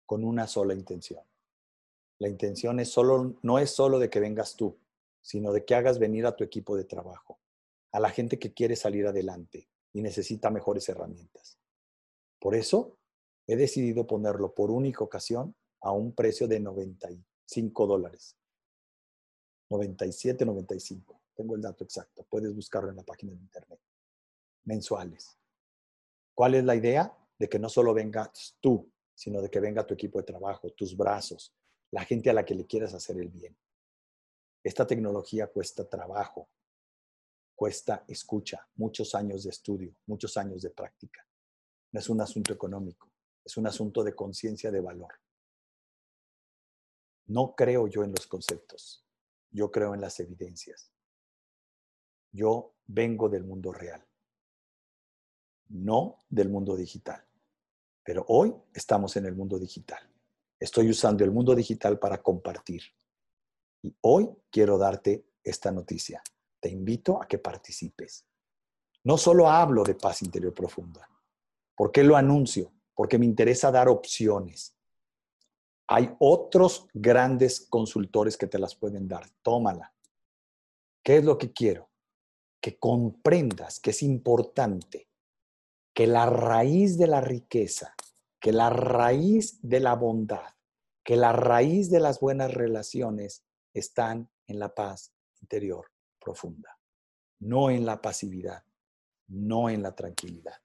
con 0.06 0.22
una 0.22 0.46
sola 0.46 0.74
intención. 0.74 1.24
La 2.20 2.28
intención 2.28 2.78
es 2.78 2.88
solo, 2.92 3.34
no 3.42 3.58
es 3.58 3.70
solo 3.70 3.98
de 3.98 4.08
que 4.08 4.20
vengas 4.20 4.54
tú, 4.54 4.78
sino 5.22 5.52
de 5.52 5.64
que 5.64 5.74
hagas 5.74 5.98
venir 5.98 6.24
a 6.26 6.36
tu 6.36 6.44
equipo 6.44 6.76
de 6.76 6.84
trabajo, 6.84 7.40
a 7.90 7.98
la 7.98 8.10
gente 8.10 8.38
que 8.38 8.54
quiere 8.54 8.76
salir 8.76 9.08
adelante 9.08 9.68
y 9.92 10.02
necesita 10.02 10.50
mejores 10.50 10.88
herramientas. 10.88 11.58
Por 12.38 12.54
eso, 12.54 12.96
he 13.48 13.56
decidido 13.56 14.06
ponerlo 14.06 14.54
por 14.54 14.70
única 14.70 15.02
ocasión 15.02 15.56
a 15.82 15.92
un 15.92 16.12
precio 16.14 16.48
de 16.48 16.60
95 16.60 17.86
dólares. 17.86 18.36
97, 19.68 20.44
95. 20.44 21.20
Tengo 21.34 21.56
el 21.56 21.62
dato 21.62 21.84
exacto. 21.84 22.26
Puedes 22.28 22.54
buscarlo 22.54 22.90
en 22.90 22.96
la 22.96 23.02
página 23.02 23.32
de 23.32 23.38
internet. 23.38 23.80
Mensuales. 24.64 25.38
¿Cuál 26.34 26.54
es 26.54 26.64
la 26.64 26.76
idea? 26.76 27.16
De 27.38 27.48
que 27.48 27.58
no 27.58 27.68
solo 27.68 27.92
vengas 27.94 28.56
tú, 28.60 28.90
sino 29.14 29.42
de 29.42 29.50
que 29.50 29.60
venga 29.60 29.86
tu 29.86 29.94
equipo 29.94 30.18
de 30.18 30.24
trabajo, 30.24 30.70
tus 30.70 30.96
brazos, 30.96 31.54
la 31.90 32.04
gente 32.04 32.30
a 32.30 32.34
la 32.34 32.44
que 32.44 32.54
le 32.54 32.66
quieras 32.66 32.94
hacer 32.94 33.18
el 33.18 33.28
bien. 33.28 33.56
Esta 34.62 34.86
tecnología 34.86 35.48
cuesta 35.48 35.88
trabajo, 35.88 36.48
cuesta 37.54 38.04
escucha, 38.06 38.68
muchos 38.76 39.14
años 39.14 39.44
de 39.44 39.50
estudio, 39.50 39.96
muchos 40.06 40.36
años 40.36 40.62
de 40.62 40.70
práctica. 40.70 41.26
No 41.90 42.00
es 42.00 42.08
un 42.08 42.20
asunto 42.20 42.52
económico, 42.52 43.10
es 43.44 43.56
un 43.56 43.66
asunto 43.66 44.04
de 44.04 44.14
conciencia 44.14 44.70
de 44.70 44.80
valor. 44.80 45.12
No 47.26 47.54
creo 47.54 47.86
yo 47.86 48.04
en 48.04 48.10
los 48.10 48.26
conceptos, 48.26 49.04
yo 49.50 49.70
creo 49.70 49.94
en 49.94 50.00
las 50.00 50.18
evidencias. 50.20 50.92
Yo 52.32 52.74
vengo 52.86 53.28
del 53.28 53.44
mundo 53.44 53.72
real, 53.72 54.06
no 55.68 56.18
del 56.28 56.48
mundo 56.48 56.76
digital. 56.76 57.24
Pero 58.04 58.24
hoy 58.28 58.54
estamos 58.74 59.16
en 59.16 59.26
el 59.26 59.34
mundo 59.34 59.58
digital. 59.58 60.02
Estoy 60.58 60.90
usando 60.90 61.24
el 61.24 61.30
mundo 61.30 61.54
digital 61.54 61.98
para 61.98 62.22
compartir. 62.22 62.82
Y 63.82 63.96
hoy 64.00 64.30
quiero 64.50 64.78
darte 64.78 65.26
esta 65.44 65.70
noticia 65.70 66.22
te 66.62 66.70
invito 66.70 67.20
a 67.20 67.26
que 67.26 67.38
participes. 67.38 68.24
No 69.02 69.18
solo 69.18 69.50
hablo 69.50 69.82
de 69.82 69.96
paz 69.96 70.22
interior 70.22 70.54
profunda. 70.54 71.08
¿Por 71.74 71.90
qué 71.90 72.04
lo 72.04 72.14
anuncio? 72.14 72.72
Porque 72.94 73.18
me 73.18 73.26
interesa 73.26 73.72
dar 73.72 73.88
opciones. 73.88 74.76
Hay 75.88 76.14
otros 76.18 76.86
grandes 76.94 77.66
consultores 77.68 78.36
que 78.36 78.46
te 78.46 78.58
las 78.58 78.74
pueden 78.74 79.08
dar. 79.08 79.28
Tómala. 79.42 79.92
¿Qué 81.02 81.16
es 81.16 81.24
lo 81.24 81.36
que 81.36 81.52
quiero? 81.52 81.90
Que 82.60 82.78
comprendas 82.78 83.80
que 83.80 83.90
es 83.90 84.02
importante 84.02 85.08
que 85.92 86.06
la 86.06 86.26
raíz 86.26 86.96
de 86.96 87.06
la 87.06 87.20
riqueza, 87.20 87.94
que 88.40 88.52
la 88.52 88.70
raíz 88.70 89.58
de 89.62 89.80
la 89.80 89.94
bondad, 89.94 90.54
que 91.04 91.16
la 91.16 91.32
raíz 91.32 91.90
de 91.90 92.00
las 92.00 92.20
buenas 92.20 92.54
relaciones 92.54 93.44
están 93.74 94.30
en 94.46 94.58
la 94.58 94.74
paz 94.74 95.12
interior 95.40 95.90
profunda, 96.18 96.78
no 97.40 97.70
en 97.70 97.84
la 97.84 98.00
pasividad, 98.00 98.64
no 99.26 99.68
en 99.68 99.82
la 99.82 99.94
tranquilidad. 99.94 100.61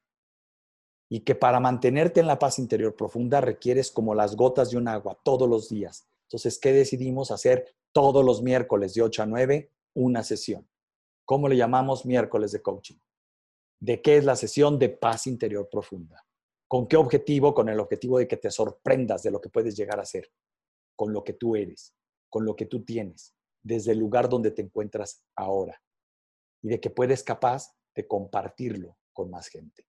Y 1.10 1.22
que 1.22 1.36
para 1.36 1.60
mantenerte 1.60 2.20
en 2.20 2.28
la 2.28 2.40
paz 2.40 2.60
interior 2.60 2.96
profunda 2.96 3.40
requieres 3.42 3.92
como 3.92 4.14
las 4.14 4.36
gotas 4.36 4.72
de 4.72 4.78
un 4.78 4.88
agua 4.88 5.18
todos 5.24 5.50
los 5.50 5.70
días. 5.70 6.08
Entonces, 6.24 6.60
¿qué 6.60 6.74
decidimos 6.74 7.32
hacer 7.32 7.74
todos 7.94 8.24
los 8.26 8.42
miércoles 8.42 8.94
de 8.94 9.02
8 9.02 9.24
a 9.24 9.26
9? 9.26 9.72
Una 9.94 10.24
sesión. 10.24 10.68
¿Cómo 11.24 11.48
le 11.48 11.56
llamamos 11.56 12.06
miércoles 12.06 12.52
de 12.52 12.62
coaching? 12.62 12.98
¿De 13.80 14.02
qué 14.02 14.18
es 14.18 14.26
la 14.26 14.36
sesión 14.36 14.80
de 14.80 14.90
paz 14.90 15.28
interior 15.28 15.70
profunda? 15.70 16.26
¿Con 16.68 16.88
qué 16.88 16.98
objetivo? 16.98 17.54
Con 17.54 17.70
el 17.70 17.80
objetivo 17.80 18.20
de 18.20 18.28
que 18.28 18.38
te 18.38 18.52
sorprendas 18.52 19.24
de 19.24 19.32
lo 19.32 19.40
que 19.40 19.50
puedes 19.50 19.76
llegar 19.78 20.00
a 20.00 20.06
ser, 20.06 20.30
con 20.96 21.14
lo 21.14 21.24
que 21.24 21.34
tú 21.34 21.56
eres, 21.56 21.94
con 22.30 22.44
lo 22.44 22.56
que 22.56 22.66
tú 22.66 22.84
tienes, 22.84 23.34
desde 23.64 23.94
el 23.94 24.00
lugar 24.00 24.28
donde 24.28 24.52
te 24.52 24.62
encuentras 24.62 25.24
ahora. 25.36 25.82
Y 26.62 26.70
de 26.70 26.80
que 26.80 26.90
puedes 26.90 27.24
capaz 27.24 27.74
de 27.96 28.08
compartirlo 28.08 28.98
con 29.14 29.30
más 29.30 29.48
gente. 29.48 29.86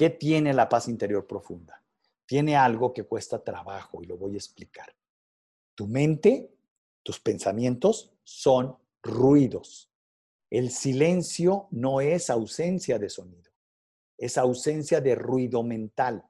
¿Qué 0.00 0.08
tiene 0.08 0.54
la 0.54 0.66
paz 0.66 0.88
interior 0.88 1.26
profunda? 1.26 1.84
Tiene 2.24 2.56
algo 2.56 2.94
que 2.94 3.02
cuesta 3.02 3.44
trabajo 3.44 4.02
y 4.02 4.06
lo 4.06 4.16
voy 4.16 4.32
a 4.32 4.38
explicar. 4.38 4.96
Tu 5.74 5.86
mente, 5.86 6.54
tus 7.02 7.20
pensamientos 7.20 8.10
son 8.24 8.78
ruidos. 9.02 9.92
El 10.48 10.70
silencio 10.70 11.68
no 11.72 12.00
es 12.00 12.30
ausencia 12.30 12.98
de 12.98 13.10
sonido, 13.10 13.50
es 14.16 14.38
ausencia 14.38 15.02
de 15.02 15.16
ruido 15.16 15.62
mental. 15.62 16.24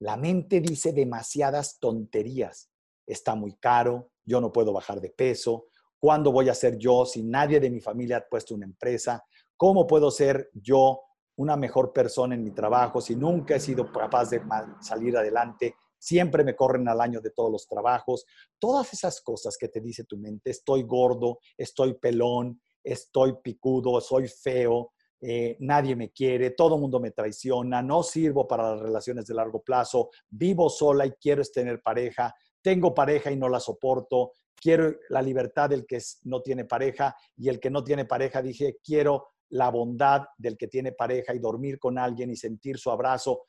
La 0.00 0.16
mente 0.16 0.60
dice 0.60 0.92
demasiadas 0.92 1.78
tonterías. 1.78 2.72
Está 3.06 3.36
muy 3.36 3.54
caro, 3.54 4.10
yo 4.24 4.40
no 4.40 4.50
puedo 4.50 4.72
bajar 4.72 5.00
de 5.00 5.10
peso, 5.10 5.68
¿cuándo 6.00 6.32
voy 6.32 6.48
a 6.48 6.54
ser 6.54 6.76
yo 6.76 7.06
si 7.06 7.22
nadie 7.22 7.60
de 7.60 7.70
mi 7.70 7.80
familia 7.80 8.16
ha 8.16 8.28
puesto 8.28 8.52
una 8.52 8.66
empresa? 8.66 9.24
¿Cómo 9.56 9.86
puedo 9.86 10.10
ser 10.10 10.50
yo 10.54 11.02
una 11.36 11.56
mejor 11.56 11.92
persona 11.92 12.34
en 12.34 12.44
mi 12.44 12.52
trabajo 12.52 13.00
si 13.00 13.16
nunca 13.16 13.56
he 13.56 13.60
sido 13.60 13.90
capaz 13.90 14.30
de 14.30 14.42
salir 14.80 15.16
adelante? 15.16 15.76
Siempre 15.98 16.44
me 16.44 16.54
corren 16.54 16.86
al 16.88 17.00
año 17.00 17.20
de 17.20 17.30
todos 17.30 17.50
los 17.50 17.66
trabajos. 17.66 18.26
Todas 18.58 18.92
esas 18.92 19.20
cosas 19.22 19.56
que 19.56 19.68
te 19.68 19.80
dice 19.80 20.04
tu 20.04 20.18
mente, 20.18 20.50
estoy 20.50 20.82
gordo, 20.82 21.38
estoy 21.56 21.94
pelón, 21.94 22.60
estoy 22.82 23.36
picudo, 23.42 24.00
soy 24.00 24.28
feo, 24.28 24.92
eh, 25.26 25.56
nadie 25.60 25.96
me 25.96 26.12
quiere, 26.12 26.50
todo 26.50 26.76
mundo 26.76 27.00
me 27.00 27.10
traiciona, 27.10 27.80
no 27.80 28.02
sirvo 28.02 28.46
para 28.46 28.74
las 28.74 28.80
relaciones 28.80 29.24
de 29.26 29.32
largo 29.32 29.62
plazo, 29.62 30.10
vivo 30.28 30.68
sola 30.68 31.06
y 31.06 31.12
quiero 31.12 31.42
tener 31.44 31.80
pareja, 31.80 32.34
tengo 32.60 32.92
pareja 32.92 33.30
y 33.30 33.36
no 33.36 33.48
la 33.48 33.58
soporto, 33.58 34.32
quiero 34.54 34.94
la 35.08 35.22
libertad 35.22 35.70
del 35.70 35.86
que 35.86 35.98
no 36.24 36.42
tiene 36.42 36.66
pareja 36.66 37.16
y 37.38 37.48
el 37.48 37.58
que 37.58 37.70
no 37.70 37.82
tiene 37.82 38.04
pareja 38.04 38.42
dije, 38.42 38.76
quiero 38.84 39.33
la 39.50 39.70
bondad 39.70 40.22
del 40.36 40.56
que 40.56 40.68
tiene 40.68 40.92
pareja 40.92 41.34
y 41.34 41.38
dormir 41.38 41.78
con 41.78 41.98
alguien 41.98 42.30
y 42.30 42.36
sentir 42.36 42.78
su 42.78 42.90
abrazo. 42.90 43.44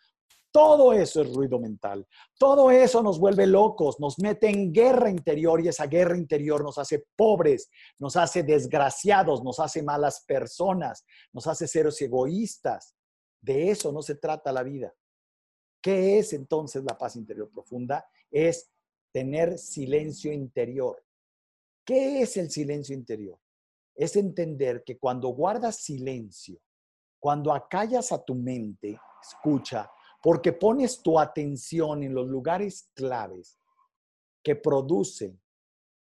Todo 0.51 0.93
eso 0.93 1.21
es 1.21 1.33
ruido 1.33 1.59
mental. 1.59 2.07
Todo 2.37 2.71
eso 2.71 3.03
nos 3.03 3.19
vuelve 3.19 3.45
locos, 3.45 3.99
nos 3.99 4.17
mete 4.19 4.49
en 4.49 4.71
guerra 4.71 5.09
interior 5.09 5.59
y 5.59 5.67
esa 5.67 5.85
guerra 5.85 6.17
interior 6.17 6.63
nos 6.63 6.77
hace 6.77 7.05
pobres, 7.15 7.69
nos 7.99 8.15
hace 8.15 8.41
desgraciados, 8.43 9.43
nos 9.43 9.59
hace 9.59 9.83
malas 9.83 10.23
personas, 10.25 11.05
nos 11.33 11.45
hace 11.47 11.67
seres 11.67 12.01
egoístas. 12.01 12.95
De 13.41 13.69
eso 13.69 13.91
no 13.91 14.01
se 14.01 14.15
trata 14.15 14.53
la 14.53 14.63
vida. 14.63 14.93
¿Qué 15.81 16.19
es 16.19 16.31
entonces 16.33 16.83
la 16.83 16.97
paz 16.97 17.17
interior 17.17 17.49
profunda? 17.51 18.07
Es 18.31 18.71
tener 19.11 19.57
silencio 19.57 20.31
interior. 20.31 21.03
¿Qué 21.85 22.21
es 22.21 22.37
el 22.37 22.49
silencio 22.49 22.95
interior? 22.95 23.37
Es 23.95 24.15
entender 24.15 24.83
que 24.83 24.97
cuando 24.97 25.29
guardas 25.29 25.77
silencio, 25.77 26.59
cuando 27.19 27.53
acallas 27.53 28.11
a 28.11 28.23
tu 28.23 28.35
mente, 28.35 28.99
escucha, 29.21 29.89
porque 30.21 30.53
pones 30.53 31.01
tu 31.01 31.19
atención 31.19 32.03
en 32.03 32.13
los 32.13 32.27
lugares 32.27 32.89
claves 32.93 33.59
que 34.43 34.55
producen, 34.55 35.41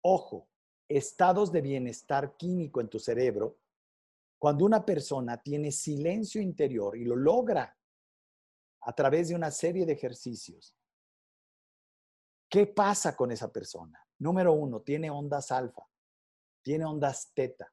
ojo, 0.02 0.48
estados 0.88 1.52
de 1.52 1.60
bienestar 1.60 2.36
químico 2.36 2.80
en 2.80 2.88
tu 2.88 2.98
cerebro, 2.98 3.58
cuando 4.38 4.64
una 4.64 4.84
persona 4.84 5.40
tiene 5.40 5.70
silencio 5.70 6.40
interior 6.40 6.96
y 6.96 7.04
lo 7.04 7.14
logra 7.14 7.76
a 8.80 8.92
través 8.92 9.28
de 9.28 9.36
una 9.36 9.50
serie 9.50 9.86
de 9.86 9.92
ejercicios, 9.92 10.74
¿qué 12.48 12.66
pasa 12.66 13.14
con 13.14 13.30
esa 13.30 13.52
persona? 13.52 14.04
Número 14.18 14.52
uno, 14.52 14.80
tiene 14.80 15.10
ondas 15.10 15.52
alfa, 15.52 15.88
tiene 16.62 16.84
ondas 16.84 17.30
teta. 17.34 17.72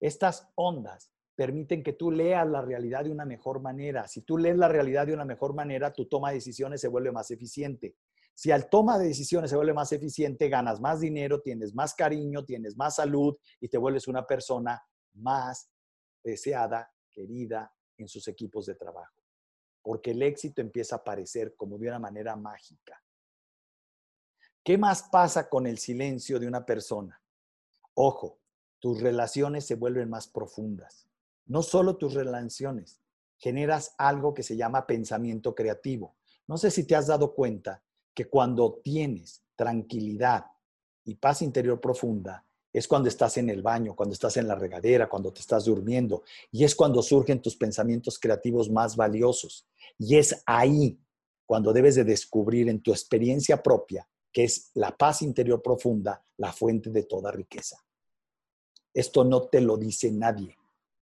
Estas 0.00 0.48
ondas 0.54 1.10
permiten 1.34 1.82
que 1.82 1.92
tú 1.92 2.10
leas 2.10 2.48
la 2.48 2.62
realidad 2.62 3.04
de 3.04 3.10
una 3.10 3.24
mejor 3.24 3.60
manera. 3.60 4.08
Si 4.08 4.22
tú 4.22 4.38
lees 4.38 4.56
la 4.56 4.68
realidad 4.68 5.06
de 5.06 5.14
una 5.14 5.24
mejor 5.24 5.54
manera, 5.54 5.92
tu 5.92 6.06
toma 6.08 6.30
de 6.30 6.36
decisiones 6.36 6.80
se 6.80 6.88
vuelve 6.88 7.12
más 7.12 7.30
eficiente. 7.30 7.96
Si 8.34 8.50
al 8.50 8.68
toma 8.68 8.98
de 8.98 9.08
decisiones 9.08 9.50
se 9.50 9.56
vuelve 9.56 9.74
más 9.74 9.92
eficiente, 9.92 10.48
ganas 10.48 10.80
más 10.80 11.00
dinero, 11.00 11.40
tienes 11.40 11.74
más 11.74 11.94
cariño, 11.94 12.44
tienes 12.44 12.76
más 12.76 12.96
salud 12.96 13.36
y 13.60 13.68
te 13.68 13.78
vuelves 13.78 14.08
una 14.08 14.26
persona 14.26 14.82
más 15.14 15.70
deseada, 16.22 16.92
querida 17.10 17.72
en 17.96 18.08
sus 18.08 18.28
equipos 18.28 18.66
de 18.66 18.74
trabajo. 18.74 19.22
Porque 19.82 20.12
el 20.12 20.22
éxito 20.22 20.60
empieza 20.60 20.96
a 20.96 20.98
aparecer 20.98 21.56
como 21.56 21.78
de 21.78 21.88
una 21.88 21.98
manera 21.98 22.36
mágica. 22.36 23.02
¿Qué 24.62 24.76
más 24.76 25.04
pasa 25.04 25.48
con 25.48 25.66
el 25.66 25.78
silencio 25.78 26.38
de 26.38 26.46
una 26.46 26.64
persona? 26.64 27.20
Ojo, 27.94 28.40
tus 28.80 29.00
relaciones 29.00 29.66
se 29.66 29.74
vuelven 29.74 30.10
más 30.10 30.28
profundas. 30.28 31.08
No 31.46 31.62
solo 31.62 31.96
tus 31.96 32.14
relaciones, 32.14 33.00
generas 33.38 33.94
algo 33.98 34.34
que 34.34 34.42
se 34.42 34.56
llama 34.56 34.86
pensamiento 34.86 35.54
creativo. 35.54 36.16
No 36.46 36.58
sé 36.58 36.70
si 36.70 36.84
te 36.84 36.94
has 36.94 37.06
dado 37.06 37.34
cuenta 37.34 37.82
que 38.14 38.26
cuando 38.28 38.80
tienes 38.82 39.42
tranquilidad 39.56 40.46
y 41.04 41.14
paz 41.14 41.42
interior 41.42 41.80
profunda, 41.80 42.44
es 42.72 42.86
cuando 42.86 43.08
estás 43.08 43.38
en 43.38 43.48
el 43.48 43.62
baño, 43.62 43.96
cuando 43.96 44.12
estás 44.12 44.36
en 44.36 44.46
la 44.46 44.54
regadera, 44.54 45.08
cuando 45.08 45.32
te 45.32 45.40
estás 45.40 45.64
durmiendo, 45.64 46.22
y 46.52 46.64
es 46.64 46.74
cuando 46.74 47.02
surgen 47.02 47.40
tus 47.40 47.56
pensamientos 47.56 48.18
creativos 48.18 48.70
más 48.70 48.94
valiosos. 48.94 49.66
Y 49.98 50.16
es 50.16 50.42
ahí 50.46 51.00
cuando 51.46 51.72
debes 51.72 51.94
de 51.94 52.04
descubrir 52.04 52.68
en 52.68 52.82
tu 52.82 52.92
experiencia 52.92 53.62
propia 53.62 54.06
que 54.32 54.44
es 54.44 54.70
la 54.74 54.96
paz 54.96 55.22
interior 55.22 55.62
profunda 55.62 56.24
la 56.36 56.52
fuente 56.52 56.90
de 56.90 57.02
toda 57.04 57.32
riqueza. 57.32 57.76
Esto 58.94 59.24
no 59.24 59.42
te 59.42 59.60
lo 59.60 59.76
dice 59.76 60.10
nadie, 60.10 60.56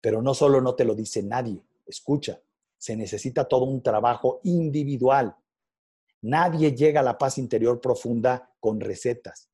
pero 0.02 0.22
no 0.22 0.34
solo 0.34 0.62
no 0.62 0.76
te 0.76 0.86
lo 0.86 0.96
dice 0.96 1.24
nadie, 1.24 1.62
escucha, 1.86 2.42
se 2.78 2.96
necesita 2.96 3.48
todo 3.48 3.66
un 3.66 3.84
trabajo 3.84 4.40
individual. 4.44 5.36
Nadie 6.22 6.76
llega 6.76 7.02
a 7.02 7.04
la 7.04 7.18
paz 7.18 7.38
interior 7.38 7.80
profunda 7.80 8.52
con 8.60 8.80
recetas. 8.80 9.50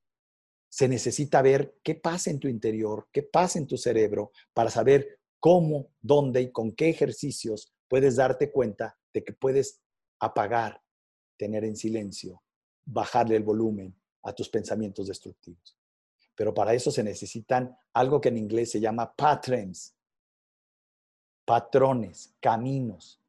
Se 0.69 0.87
necesita 0.87 1.41
ver 1.41 1.77
qué 1.83 1.95
pasa 1.95 2.29
en 2.29 2.39
tu 2.39 2.47
interior, 2.47 3.07
qué 3.11 3.23
pasa 3.23 3.59
en 3.59 3.67
tu 3.67 3.77
cerebro 3.77 4.31
para 4.53 4.69
saber 4.69 5.19
cómo, 5.39 5.89
dónde 6.01 6.41
y 6.41 6.51
con 6.51 6.71
qué 6.73 6.89
ejercicios 6.89 7.73
puedes 7.87 8.15
darte 8.15 8.51
cuenta 8.51 8.97
de 9.13 9.23
que 9.23 9.33
puedes 9.33 9.81
apagar, 10.19 10.81
tener 11.37 11.63
en 11.63 11.75
silencio, 11.75 12.41
bajarle 12.85 13.35
el 13.35 13.43
volumen 13.43 13.95
a 14.23 14.33
tus 14.33 14.49
pensamientos 14.49 15.07
destructivos 15.07 15.74
pero 16.35 16.53
para 16.53 16.73
eso 16.73 16.91
se 16.91 17.03
necesitan 17.03 17.75
algo 17.93 18.19
que 18.19 18.29
en 18.29 18.37
inglés 18.37 18.71
se 18.71 18.79
llama 18.79 19.15
patterns, 19.15 19.95
patrones, 21.45 22.35
caminos, 22.41 23.21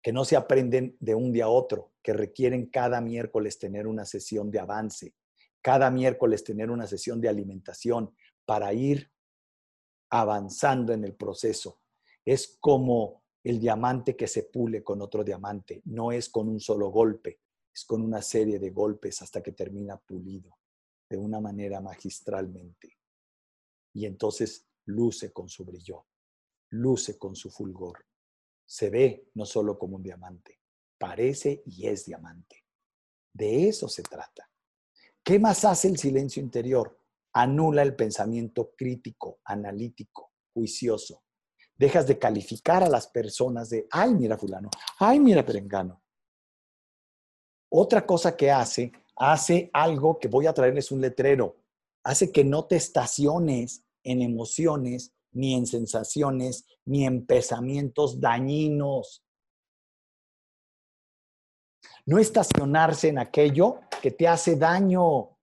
que 0.00 0.12
no 0.12 0.24
se 0.24 0.36
aprenden 0.36 0.96
de 1.00 1.14
un 1.14 1.32
día 1.32 1.46
a 1.46 1.48
otro, 1.48 1.92
que 2.02 2.12
requieren 2.12 2.66
cada 2.66 3.00
miércoles 3.00 3.58
tener 3.58 3.86
una 3.86 4.04
sesión 4.04 4.50
de 4.50 4.60
avance, 4.60 5.14
cada 5.60 5.90
miércoles 5.90 6.44
tener 6.44 6.70
una 6.70 6.86
sesión 6.86 7.20
de 7.20 7.28
alimentación 7.28 8.14
para 8.44 8.72
ir 8.72 9.10
avanzando 10.10 10.92
en 10.92 11.04
el 11.04 11.14
proceso. 11.14 11.80
Es 12.24 12.58
como 12.60 13.24
el 13.42 13.58
diamante 13.58 14.14
que 14.14 14.28
se 14.28 14.44
pule 14.44 14.84
con 14.84 15.00
otro 15.02 15.24
diamante, 15.24 15.82
no 15.86 16.12
es 16.12 16.28
con 16.28 16.48
un 16.48 16.60
solo 16.60 16.90
golpe, 16.90 17.40
es 17.72 17.84
con 17.84 18.02
una 18.02 18.22
serie 18.22 18.58
de 18.58 18.70
golpes 18.70 19.22
hasta 19.22 19.42
que 19.42 19.52
termina 19.52 19.96
pulido 19.96 20.56
de 21.08 21.16
una 21.16 21.40
manera 21.40 21.80
magistralmente. 21.80 22.98
Y 23.92 24.06
entonces 24.06 24.66
luce 24.86 25.32
con 25.32 25.48
su 25.48 25.64
brillo, 25.64 26.06
luce 26.70 27.18
con 27.18 27.36
su 27.36 27.50
fulgor. 27.50 28.06
Se 28.66 28.90
ve 28.90 29.28
no 29.34 29.44
solo 29.44 29.78
como 29.78 29.96
un 29.96 30.02
diamante, 30.02 30.60
parece 30.98 31.62
y 31.66 31.86
es 31.86 32.06
diamante. 32.06 32.64
De 33.32 33.68
eso 33.68 33.88
se 33.88 34.02
trata. 34.02 34.48
¿Qué 35.22 35.38
más 35.38 35.64
hace 35.64 35.88
el 35.88 35.98
silencio 35.98 36.42
interior? 36.42 37.00
Anula 37.32 37.82
el 37.82 37.96
pensamiento 37.96 38.74
crítico, 38.76 39.40
analítico, 39.44 40.32
juicioso. 40.52 41.24
Dejas 41.76 42.06
de 42.06 42.18
calificar 42.18 42.84
a 42.84 42.88
las 42.88 43.08
personas 43.08 43.70
de, 43.70 43.88
ay, 43.90 44.14
mira 44.14 44.38
fulano, 44.38 44.70
ay, 44.98 45.18
mira 45.18 45.44
perengano. 45.44 46.02
Otra 47.70 48.06
cosa 48.06 48.36
que 48.36 48.52
hace, 48.52 48.92
hace 49.16 49.70
algo 49.72 50.18
que 50.18 50.28
voy 50.28 50.46
a 50.46 50.52
traerles 50.52 50.90
un 50.90 51.00
letrero. 51.00 51.56
Hace 52.04 52.32
que 52.32 52.44
no 52.44 52.66
te 52.66 52.76
estaciones 52.76 53.84
en 54.02 54.22
emociones, 54.22 55.14
ni 55.32 55.54
en 55.54 55.66
sensaciones, 55.66 56.66
ni 56.84 57.04
en 57.04 57.26
pensamientos 57.26 58.20
dañinos. 58.20 59.24
No 62.06 62.18
estacionarse 62.18 63.08
en 63.08 63.18
aquello 63.18 63.80
que 64.02 64.10
te 64.10 64.28
hace 64.28 64.56
daño. 64.56 65.38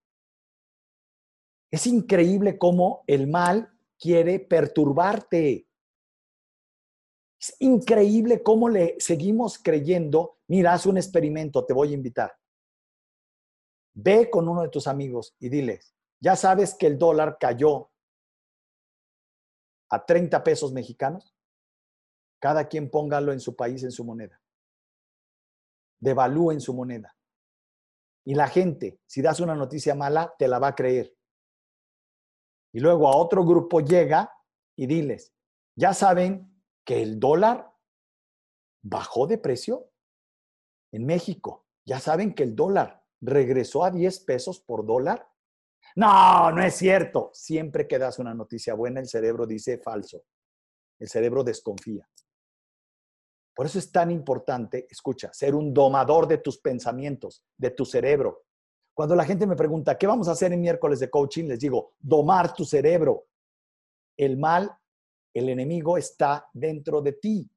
Es 1.70 1.86
increíble 1.86 2.58
cómo 2.58 3.02
el 3.06 3.26
mal 3.26 3.72
quiere 3.98 4.38
perturbarte. 4.38 5.66
Es 7.40 7.56
increíble 7.58 8.42
cómo 8.42 8.68
le 8.68 8.94
seguimos 9.00 9.58
creyendo, 9.58 10.38
mira, 10.46 10.74
haz 10.74 10.86
un 10.86 10.96
experimento, 10.96 11.64
te 11.64 11.72
voy 11.72 11.90
a 11.90 11.94
invitar. 11.94 12.32
Ve 13.94 14.30
con 14.30 14.48
uno 14.48 14.62
de 14.62 14.68
tus 14.68 14.86
amigos 14.86 15.34
y 15.38 15.48
diles, 15.48 15.94
ya 16.20 16.36
sabes 16.36 16.74
que 16.74 16.86
el 16.86 16.98
dólar 16.98 17.36
cayó 17.38 17.90
a 19.90 20.04
30 20.04 20.42
pesos 20.42 20.72
mexicanos. 20.72 21.34
Cada 22.40 22.68
quien 22.68 22.90
póngalo 22.90 23.32
en 23.32 23.40
su 23.40 23.54
país, 23.54 23.82
en 23.82 23.92
su 23.92 24.04
moneda 24.04 24.42
devalúen 26.02 26.60
su 26.60 26.74
moneda. 26.74 27.16
Y 28.24 28.34
la 28.34 28.48
gente, 28.48 29.00
si 29.06 29.22
das 29.22 29.38
una 29.38 29.54
noticia 29.54 29.94
mala, 29.94 30.34
te 30.36 30.48
la 30.48 30.58
va 30.58 30.68
a 30.68 30.74
creer. 30.74 31.16
Y 32.72 32.80
luego 32.80 33.08
a 33.08 33.16
otro 33.16 33.44
grupo 33.44 33.80
llega 33.80 34.32
y 34.76 34.86
diles, 34.86 35.32
ya 35.76 35.94
saben 35.94 36.60
que 36.84 37.02
el 37.02 37.20
dólar 37.20 37.72
bajó 38.82 39.28
de 39.28 39.38
precio 39.38 39.90
en 40.90 41.06
México. 41.06 41.66
Ya 41.84 42.00
saben 42.00 42.34
que 42.34 42.42
el 42.42 42.56
dólar 42.56 43.01
regresó 43.22 43.84
a 43.84 43.90
10 43.90 44.20
pesos 44.20 44.60
por 44.60 44.84
dólar. 44.84 45.26
No, 45.96 46.50
no 46.50 46.62
es 46.62 46.74
cierto. 46.74 47.30
Siempre 47.32 47.86
que 47.86 47.98
das 47.98 48.18
una 48.18 48.34
noticia 48.34 48.74
buena, 48.74 49.00
el 49.00 49.08
cerebro 49.08 49.46
dice 49.46 49.78
falso. 49.78 50.24
El 50.98 51.08
cerebro 51.08 51.42
desconfía. 51.42 52.08
Por 53.54 53.66
eso 53.66 53.78
es 53.78 53.92
tan 53.92 54.10
importante, 54.10 54.86
escucha, 54.90 55.30
ser 55.32 55.54
un 55.54 55.74
domador 55.74 56.26
de 56.26 56.38
tus 56.38 56.58
pensamientos, 56.58 57.44
de 57.56 57.70
tu 57.70 57.84
cerebro. 57.84 58.44
Cuando 58.94 59.14
la 59.14 59.24
gente 59.24 59.46
me 59.46 59.56
pregunta, 59.56 59.96
¿qué 59.98 60.06
vamos 60.06 60.28
a 60.28 60.32
hacer 60.32 60.52
en 60.52 60.60
miércoles 60.60 61.00
de 61.00 61.10
coaching? 61.10 61.44
Les 61.44 61.60
digo, 61.60 61.92
domar 61.98 62.54
tu 62.54 62.64
cerebro. 62.64 63.26
El 64.16 64.38
mal, 64.38 64.70
el 65.34 65.48
enemigo 65.48 65.98
está 65.98 66.48
dentro 66.52 67.02
de 67.02 67.12
ti. 67.12 67.50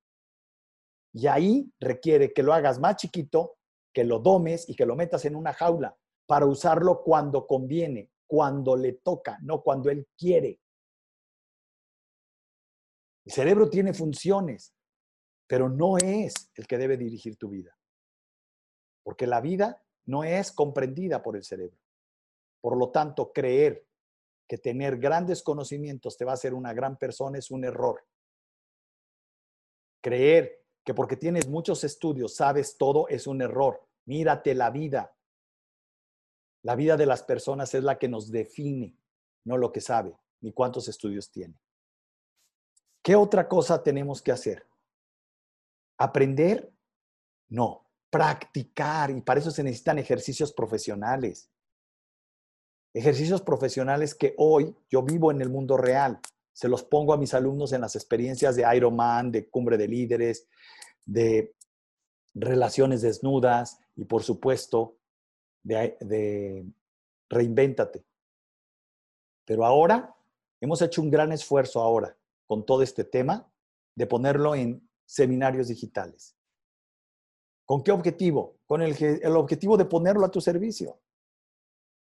Y 1.13 1.27
ahí 1.27 1.71
requiere 1.79 2.33
que 2.33 2.43
lo 2.43 2.53
hagas 2.53 2.77
más 2.77 2.97
chiquito, 2.97 3.57
que 3.95 4.03
lo 4.03 4.19
domes 4.19 4.69
y 4.69 4.75
que 4.75 4.85
lo 4.85 4.95
metas 4.95 5.25
en 5.25 5.35
una 5.35 5.53
jaula 5.53 5.97
para 6.27 6.45
usarlo 6.45 7.01
cuando 7.01 7.47
conviene, 7.47 8.11
cuando 8.27 8.75
le 8.75 8.93
toca, 8.93 9.39
no 9.41 9.63
cuando 9.63 9.89
él 9.89 10.07
quiere. 10.15 10.59
El 13.25 13.31
cerebro 13.31 13.71
tiene 13.71 13.95
funciones 13.95 14.75
pero 15.47 15.69
no 15.69 15.97
es 15.97 16.33
el 16.55 16.67
que 16.67 16.77
debe 16.77 16.97
dirigir 16.97 17.37
tu 17.37 17.49
vida. 17.49 17.77
Porque 19.03 19.27
la 19.27 19.41
vida 19.41 19.83
no 20.05 20.23
es 20.23 20.51
comprendida 20.51 21.21
por 21.21 21.35
el 21.35 21.43
cerebro. 21.43 21.77
Por 22.61 22.77
lo 22.77 22.89
tanto, 22.89 23.31
creer 23.31 23.85
que 24.47 24.57
tener 24.57 24.97
grandes 24.97 25.43
conocimientos 25.43 26.17
te 26.17 26.25
va 26.25 26.31
a 26.31 26.35
hacer 26.35 26.53
una 26.53 26.73
gran 26.73 26.97
persona 26.97 27.37
es 27.37 27.51
un 27.51 27.63
error. 27.63 28.03
Creer 30.01 30.64
que 30.85 30.93
porque 30.93 31.17
tienes 31.17 31.49
muchos 31.49 31.83
estudios 31.83 32.35
sabes 32.35 32.77
todo 32.77 33.07
es 33.09 33.25
un 33.25 33.41
error. 33.41 33.83
Mírate 34.05 34.53
la 34.53 34.69
vida. 34.69 35.13
La 36.61 36.75
vida 36.75 36.95
de 36.95 37.07
las 37.07 37.23
personas 37.23 37.73
es 37.73 37.83
la 37.83 37.97
que 37.97 38.07
nos 38.07 38.31
define, 38.31 38.95
no 39.45 39.57
lo 39.57 39.71
que 39.71 39.81
sabe, 39.81 40.15
ni 40.41 40.53
cuántos 40.53 40.87
estudios 40.87 41.31
tiene. 41.31 41.59
¿Qué 43.03 43.15
otra 43.15 43.47
cosa 43.47 43.83
tenemos 43.83 44.21
que 44.21 44.31
hacer? 44.31 44.67
Aprender, 45.97 46.71
no, 47.49 47.87
practicar 48.09 49.11
y 49.11 49.21
para 49.21 49.39
eso 49.39 49.51
se 49.51 49.63
necesitan 49.63 49.99
ejercicios 49.99 50.53
profesionales. 50.53 51.49
Ejercicios 52.93 53.41
profesionales 53.41 54.15
que 54.15 54.35
hoy 54.37 54.75
yo 54.89 55.03
vivo 55.03 55.31
en 55.31 55.41
el 55.41 55.49
mundo 55.49 55.77
real. 55.77 56.19
Se 56.55 56.69
los 56.69 56.83
pongo 56.83 57.11
a 57.11 57.17
mis 57.17 57.33
alumnos 57.33 57.73
en 57.73 57.81
las 57.81 57.97
experiencias 57.97 58.55
de 58.55 58.65
Ironman, 58.77 59.29
de 59.29 59.49
cumbre 59.49 59.77
de 59.77 59.89
líderes, 59.89 60.47
de 61.05 61.53
relaciones 62.33 63.01
desnudas 63.01 63.77
y 63.97 64.05
por 64.05 64.23
supuesto 64.23 64.97
de, 65.63 66.65
reinvéntate. 67.27 68.05
Pero 69.43 69.65
ahora 69.65 70.15
hemos 70.61 70.81
hecho 70.81 71.01
un 71.01 71.11
gran 71.11 71.33
esfuerzo 71.33 71.81
ahora 71.81 72.17
con 72.47 72.65
todo 72.65 72.83
este 72.83 73.03
tema 73.03 73.51
de 73.93 74.07
ponerlo 74.07 74.55
en 74.55 74.89
seminarios 75.05 75.67
digitales. 75.67 76.37
¿Con 77.65 77.83
qué 77.83 77.91
objetivo? 77.91 78.59
Con 78.65 78.81
el 78.81 79.35
objetivo 79.35 79.75
de 79.75 79.85
ponerlo 79.85 80.25
a 80.25 80.31
tu 80.31 80.39
servicio. 80.39 81.01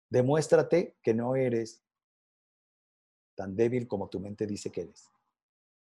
Demuéstrate 0.09 0.97
que 1.01 1.13
no 1.13 1.37
eres 1.37 1.84
tan 3.35 3.55
débil 3.55 3.87
como 3.87 4.07
tu 4.07 4.19
mente 4.19 4.47
dice 4.47 4.71
que 4.71 4.81
eres. 4.81 5.11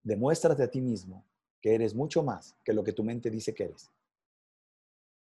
Demuéstrate 0.03 0.63
a 0.63 0.71
ti 0.71 0.81
mismo 0.81 1.25
que 1.61 1.75
eres 1.75 1.93
mucho 1.93 2.23
más 2.23 2.55
que 2.63 2.73
lo 2.73 2.83
que 2.83 2.93
tu 2.93 3.03
mente 3.03 3.29
dice 3.29 3.53
que 3.53 3.65
eres. 3.65 3.89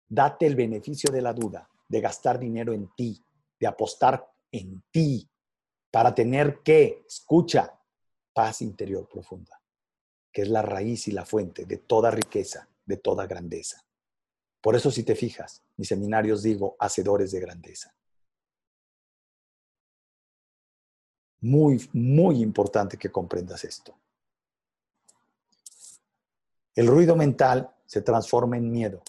Date 0.08 0.48
el 0.48 0.56
beneficio 0.56 1.12
de 1.12 1.22
la 1.22 1.34
duda, 1.34 1.70
de 1.88 2.02
gastar 2.02 2.40
dinero 2.40 2.74
en 2.74 2.90
ti, 2.96 3.22
de 3.60 3.68
apostar 3.68 4.28
en 4.52 4.84
ti, 4.92 5.30
para 5.92 6.14
tener 6.14 6.62
que, 6.64 7.04
escucha, 7.08 7.80
paz 8.34 8.62
interior 8.62 9.08
profunda 9.08 9.60
que 10.36 10.42
es 10.42 10.50
la 10.50 10.62
raíz 10.62 11.08
y 11.08 11.14
la 11.14 11.24
fuente 11.26 11.64
de 11.64 11.78
toda 11.78 12.12
riqueza, 12.12 12.68
de 12.86 12.98
toda 12.98 13.26
grandeza. 13.26 13.82
Por 14.60 14.76
eso 14.76 14.92
si 14.92 15.04
te 15.04 15.16
fijas, 15.16 15.64
mis 15.78 15.88
seminarios 15.88 16.44
digo, 16.44 16.76
hacedores 16.78 17.32
de 17.32 17.40
grandeza. 17.40 17.96
Muy, 21.46 21.88
muy 21.94 22.42
importante 22.42 22.98
que 22.98 23.12
comprendas 23.12 23.64
esto. 23.66 23.96
El 26.74 26.88
ruido 26.88 27.16
mental 27.16 27.72
se 27.86 28.02
transforma 28.02 28.58
en 28.58 28.72
miedo. 28.72 29.04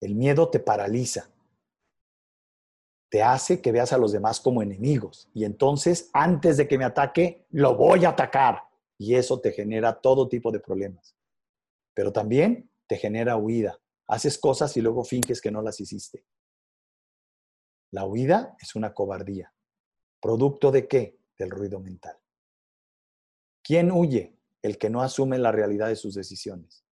El 0.00 0.14
miedo 0.14 0.48
te 0.48 0.58
paraliza, 0.58 1.28
te 3.10 3.22
hace 3.22 3.60
que 3.60 3.72
veas 3.72 3.92
a 3.92 3.98
los 3.98 4.12
demás 4.12 4.40
como 4.40 4.62
enemigos. 4.62 5.28
Y 5.34 5.44
entonces, 5.44 6.08
antes 6.14 6.56
de 6.56 6.66
que 6.66 6.78
me 6.78 6.86
ataque, 6.86 7.44
lo 7.50 7.76
voy 7.76 8.06
a 8.06 8.10
atacar 8.10 8.62
y 8.96 9.16
eso 9.16 9.38
te 9.38 9.52
genera 9.52 10.00
todo 10.00 10.30
tipo 10.30 10.50
de 10.50 10.60
problemas. 10.60 11.14
Pero 11.92 12.10
también 12.10 12.70
te 12.86 12.96
genera 12.96 13.36
huida. 13.36 13.78
Haces 14.06 14.38
cosas 14.38 14.74
y 14.78 14.80
luego 14.80 15.04
finges 15.04 15.42
que 15.42 15.50
no 15.50 15.60
las 15.60 15.78
hiciste. 15.78 16.24
La 17.90 18.06
huida 18.06 18.56
es 18.62 18.74
una 18.74 18.94
cobardía. 18.94 19.52
¿Producto 20.20 20.70
de 20.70 20.86
qué? 20.86 21.18
Del 21.38 21.50
ruido 21.50 21.80
mental. 21.80 22.16
¿Quién 23.62 23.90
huye? 23.90 24.36
El 24.62 24.76
que 24.76 24.90
no 24.90 25.00
asume 25.02 25.38
la 25.38 25.52
realidad 25.52 25.88
de 25.88 25.96
sus 25.96 26.14
decisiones. 26.14 26.84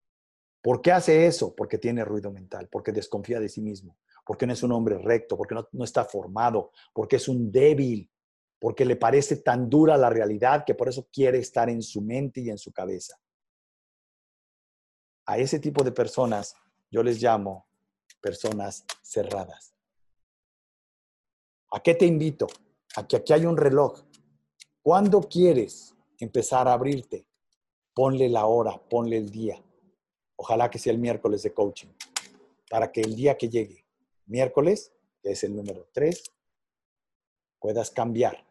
¿Por 0.62 0.80
qué 0.80 0.92
hace 0.92 1.26
eso? 1.26 1.54
Porque 1.54 1.78
tiene 1.78 2.04
ruido 2.04 2.32
mental, 2.32 2.68
porque 2.70 2.92
desconfía 2.92 3.40
de 3.40 3.48
sí 3.48 3.60
mismo, 3.60 3.98
porque 4.24 4.46
no 4.46 4.52
es 4.52 4.62
un 4.62 4.72
hombre 4.72 4.98
recto, 4.98 5.36
porque 5.36 5.54
no, 5.54 5.68
no 5.72 5.84
está 5.84 6.04
formado, 6.04 6.72
porque 6.92 7.16
es 7.16 7.28
un 7.28 7.52
débil, 7.52 8.10
porque 8.58 8.84
le 8.84 8.96
parece 8.96 9.36
tan 9.36 9.68
dura 9.68 9.96
la 9.96 10.10
realidad 10.10 10.64
que 10.66 10.74
por 10.74 10.88
eso 10.88 11.08
quiere 11.12 11.38
estar 11.38 11.68
en 11.70 11.82
su 11.82 12.00
mente 12.00 12.40
y 12.40 12.50
en 12.50 12.58
su 12.58 12.72
cabeza. 12.72 13.18
A 15.26 15.38
ese 15.38 15.60
tipo 15.60 15.84
de 15.84 15.92
personas 15.92 16.54
yo 16.90 17.02
les 17.02 17.22
llamo 17.22 17.68
personas 18.20 18.84
cerradas. 19.02 19.74
¿A 21.70 21.80
qué 21.80 21.94
te 21.94 22.06
invito? 22.06 22.46
A 22.96 23.06
que 23.06 23.16
aquí 23.16 23.32
hay 23.32 23.46
un 23.46 23.56
reloj. 23.56 24.02
¿Cuándo 24.82 25.20
quieres 25.22 25.94
empezar 26.18 26.68
a 26.68 26.72
abrirte? 26.72 27.26
Ponle 27.94 28.28
la 28.28 28.46
hora, 28.46 28.80
ponle 28.88 29.16
el 29.16 29.30
día. 29.30 29.62
Ojalá 30.36 30.70
que 30.70 30.78
sea 30.78 30.92
el 30.92 30.98
miércoles 30.98 31.42
de 31.42 31.52
coaching, 31.52 31.88
para 32.70 32.90
que 32.92 33.00
el 33.00 33.16
día 33.16 33.36
que 33.36 33.48
llegue, 33.48 33.84
miércoles, 34.26 34.92
que 35.22 35.32
es 35.32 35.42
el 35.42 35.54
número 35.54 35.88
3, 35.92 36.22
puedas 37.58 37.90
cambiar 37.90 38.46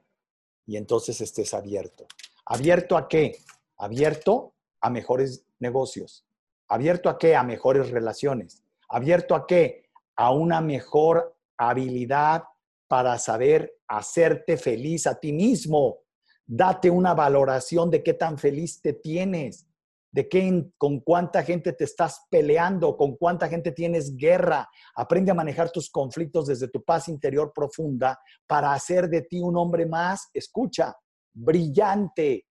y 0.65 0.75
entonces 0.75 1.21
estés 1.21 1.53
abierto. 1.53 2.05
¿Abierto 2.45 2.97
a 2.97 3.07
qué? 3.07 3.39
Abierto 3.77 4.53
a 4.81 4.89
mejores 4.89 5.45
negocios. 5.59 6.25
¿Abierto 6.67 7.09
a 7.09 7.17
qué? 7.17 7.35
A 7.35 7.43
mejores 7.43 7.89
relaciones. 7.91 8.63
¿Abierto 8.89 9.33
a 9.33 9.47
qué? 9.47 9.87
a 10.17 10.31
una 10.31 10.61
mejor 10.61 11.35
habilidad 11.57 12.43
para 12.87 13.17
saber 13.17 13.73
hacerte 13.87 14.57
feliz 14.57 15.07
a 15.07 15.19
ti 15.19 15.33
mismo. 15.33 15.99
Date 16.45 16.89
una 16.89 17.13
valoración 17.13 17.89
de 17.89 18.03
qué 18.03 18.13
tan 18.13 18.37
feliz 18.37 18.81
te 18.81 18.93
tienes, 18.93 19.67
de 20.11 20.29
qué, 20.29 20.71
con 20.77 21.01
cuánta 21.01 21.43
gente 21.43 21.73
te 21.73 21.83
estás 21.83 22.25
peleando, 22.29 22.95
con 22.95 23.17
cuánta 23.17 23.49
gente 23.49 23.71
tienes 23.71 24.15
guerra. 24.15 24.69
Aprende 24.95 25.31
a 25.31 25.35
manejar 25.35 25.71
tus 25.71 25.89
conflictos 25.89 26.47
desde 26.47 26.69
tu 26.69 26.83
paz 26.83 27.09
interior 27.09 27.51
profunda 27.53 28.19
para 28.47 28.73
hacer 28.73 29.09
de 29.09 29.23
ti 29.23 29.41
un 29.41 29.57
hombre 29.57 29.85
más, 29.85 30.29
escucha, 30.33 30.95
brillante, 31.33 32.45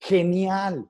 genial, 0.00 0.88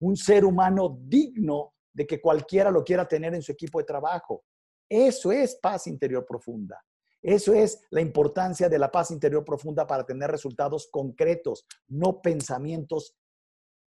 un 0.00 0.16
ser 0.16 0.44
humano 0.44 0.98
digno 1.02 1.74
de 1.92 2.06
que 2.06 2.20
cualquiera 2.20 2.70
lo 2.70 2.84
quiera 2.84 3.08
tener 3.08 3.34
en 3.34 3.42
su 3.42 3.52
equipo 3.52 3.78
de 3.78 3.84
trabajo. 3.84 4.44
Eso 4.88 5.32
es 5.32 5.56
paz 5.56 5.86
interior 5.86 6.24
profunda. 6.24 6.80
Eso 7.26 7.54
es 7.54 7.82
la 7.90 8.00
importancia 8.00 8.68
de 8.68 8.78
la 8.78 8.92
paz 8.92 9.10
interior 9.10 9.44
profunda 9.44 9.84
para 9.84 10.06
tener 10.06 10.30
resultados 10.30 10.88
concretos, 10.92 11.66
no 11.88 12.22
pensamientos 12.22 13.16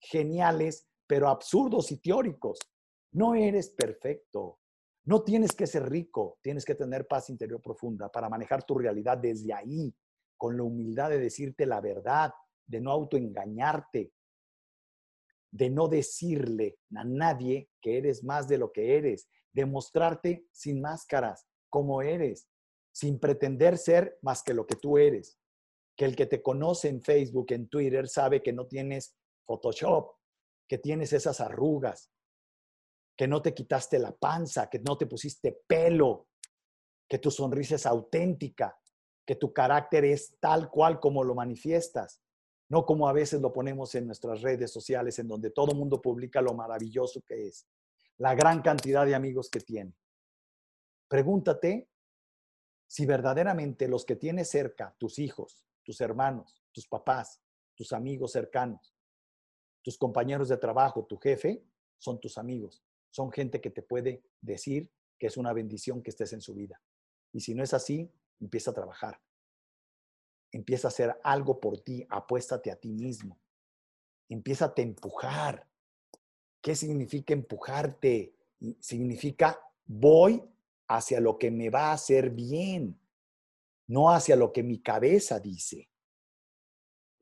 geniales, 0.01 0.89
pero 1.07 1.29
absurdos 1.29 1.93
y 1.93 1.99
teóricos. 1.99 2.59
No 3.13 3.37
eres 3.37 3.71
perfecto. 3.71 4.59
No 5.05 5.23
tienes 5.23 5.53
que 5.53 5.69
ser 5.69 5.89
rico, 5.89 6.41
tienes 6.43 6.65
que 6.65 6.75
tener 6.75 7.07
paz 7.07 7.31
interior 7.31 7.63
profunda 7.63 8.11
para 8.11 8.29
manejar 8.29 8.65
tu 8.65 8.77
realidad 8.77 9.19
desde 9.19 9.55
ahí, 9.55 9.95
con 10.37 10.57
la 10.57 10.65
humildad 10.65 11.11
de 11.11 11.21
decirte 11.21 11.65
la 11.65 11.81
verdad, 11.81 12.33
de 12.67 12.81
no 12.81 12.91
autoengañarte, 12.91 14.13
de 15.53 15.71
no 15.71 15.87
decirle 15.87 16.81
a 16.97 17.05
nadie 17.05 17.71
que 17.81 17.99
eres 17.99 18.25
más 18.25 18.49
de 18.49 18.59
lo 18.59 18.73
que 18.73 18.97
eres, 18.97 19.29
de 19.53 19.65
mostrarte 19.65 20.45
sin 20.51 20.81
máscaras, 20.81 21.47
como 21.71 22.03
eres, 22.03 22.49
sin 22.99 23.21
pretender 23.21 23.79
ser 23.79 24.19
más 24.23 24.43
que 24.43 24.55
lo 24.55 24.67
que 24.67 24.75
tú 24.75 24.99
eres. 24.99 25.39
Que 25.97 26.05
el 26.05 26.17
que 26.17 26.27
te 26.27 26.43
conoce 26.43 26.89
en 26.89 27.01
Facebook, 27.01 27.47
en 27.51 27.69
Twitter, 27.69 28.09
sabe 28.09 28.43
que 28.43 28.53
no 28.53 28.67
tienes 28.67 29.17
Photoshop, 29.47 30.17
que 30.67 30.79
tienes 30.79 31.13
esas 31.13 31.41
arrugas, 31.41 32.11
que 33.17 33.29
no 33.29 33.41
te 33.41 33.55
quitaste 33.55 33.99
la 33.99 34.17
panza, 34.17 34.69
que 34.69 34.81
no 34.81 34.99
te 34.99 35.07
pusiste 35.07 35.61
pelo, 35.67 36.27
que 37.09 37.19
tu 37.19 37.31
sonrisa 37.31 37.77
es 37.77 37.87
auténtica, 37.87 38.77
que 39.25 39.37
tu 39.37 39.53
carácter 39.53 40.05
es 40.05 40.37
tal 40.41 40.69
cual 40.69 40.99
como 40.99 41.23
lo 41.23 41.35
manifiestas 41.37 42.21
no 42.71 42.85
como 42.85 43.09
a 43.09 43.13
veces 43.13 43.41
lo 43.41 43.53
ponemos 43.53 43.95
en 43.95 44.07
nuestras 44.07 44.43
redes 44.43 44.71
sociales, 44.71 45.19
en 45.19 45.29
donde 45.29 45.51
todo 45.51 45.75
mundo 45.75 46.03
publica 46.03 46.43
lo 46.43 46.53
maravilloso 46.53 47.23
que 47.27 47.47
es, 47.47 47.67
la 48.19 48.35
gran 48.35 48.61
cantidad 48.61 49.07
de 49.07 49.15
amigos 49.15 49.49
que 49.49 49.61
tiene. 49.61 49.95
Pregúntate 51.09 51.89
si 52.89 53.05
verdaderamente 53.05 53.87
los 53.87 54.05
que 54.05 54.17
tienes 54.17 54.49
cerca, 54.51 54.97
tus 54.99 55.19
hijos, 55.19 55.65
tus 55.85 56.01
hermanos, 56.01 56.65
tus 56.73 56.89
papás, 56.89 57.41
tus 57.75 57.93
amigos 57.93 58.33
cercanos, 58.33 58.97
tus 59.83 59.99
compañeros 59.99 60.49
de 60.49 60.57
trabajo, 60.57 61.05
tu 61.05 61.19
jefe, 61.19 61.63
son 61.99 62.19
tus 62.19 62.39
amigos. 62.39 62.83
Son 63.11 63.31
gente 63.31 63.61
que 63.61 63.71
te 63.71 63.83
puede 63.83 64.23
decir 64.41 64.91
que 65.19 65.27
es 65.27 65.37
una 65.37 65.53
bendición 65.53 66.03
que 66.03 66.11
estés 66.11 66.33
en 66.33 66.41
su 66.41 66.55
vida. 66.55 66.81
Y 67.33 67.41
si 67.41 67.55
no 67.55 67.63
es 67.63 67.75
así, 67.75 68.11
empieza 68.41 68.71
a 68.71 68.75
trabajar. 68.75 69.21
Empieza 70.51 70.89
a 70.89 70.91
hacer 70.91 71.21
algo 71.23 71.61
por 71.61 71.81
ti, 71.81 72.07
apuéstate 72.09 72.71
a 72.71 72.77
ti 72.77 72.93
mismo. 72.93 73.39
Empieza 74.31 74.73
a 74.75 74.81
empujar. 74.81 75.69
¿Qué 76.63 76.75
significa 76.75 77.35
empujarte? 77.35 78.35
Significa 78.81 79.61
voy 79.85 80.43
hacia 80.89 81.21
lo 81.21 81.39
que 81.39 81.51
me 81.51 81.71
va 81.71 81.91
a 81.91 81.93
hacer 81.93 82.31
bien, 82.31 83.01
no 83.89 84.11
hacia 84.11 84.37
lo 84.37 84.53
que 84.53 84.63
mi 84.63 84.81
cabeza 84.81 85.39
dice. 85.39 85.91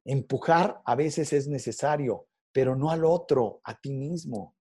Empujar 0.05 0.83
a 0.85 0.95
veces 0.95 1.33
es 1.33 1.49
necesario, 1.49 2.29
pero 2.53 2.77
no 2.77 2.91
al 2.91 3.05
otro, 3.05 3.61
a 3.65 3.79
ti 3.81 3.93
mismo. 3.93 4.57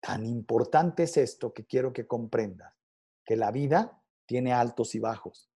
Tan 0.00 0.24
importante 0.24 1.02
es 1.02 1.16
esto 1.16 1.52
que 1.52 1.66
quiero 1.66 1.92
que 1.92 2.06
comprendas, 2.06 2.72
que 3.24 3.36
la 3.36 3.50
vida 3.50 4.00
tiene 4.26 4.52
altos 4.52 4.94
y 4.94 5.00
bajos 5.00 5.50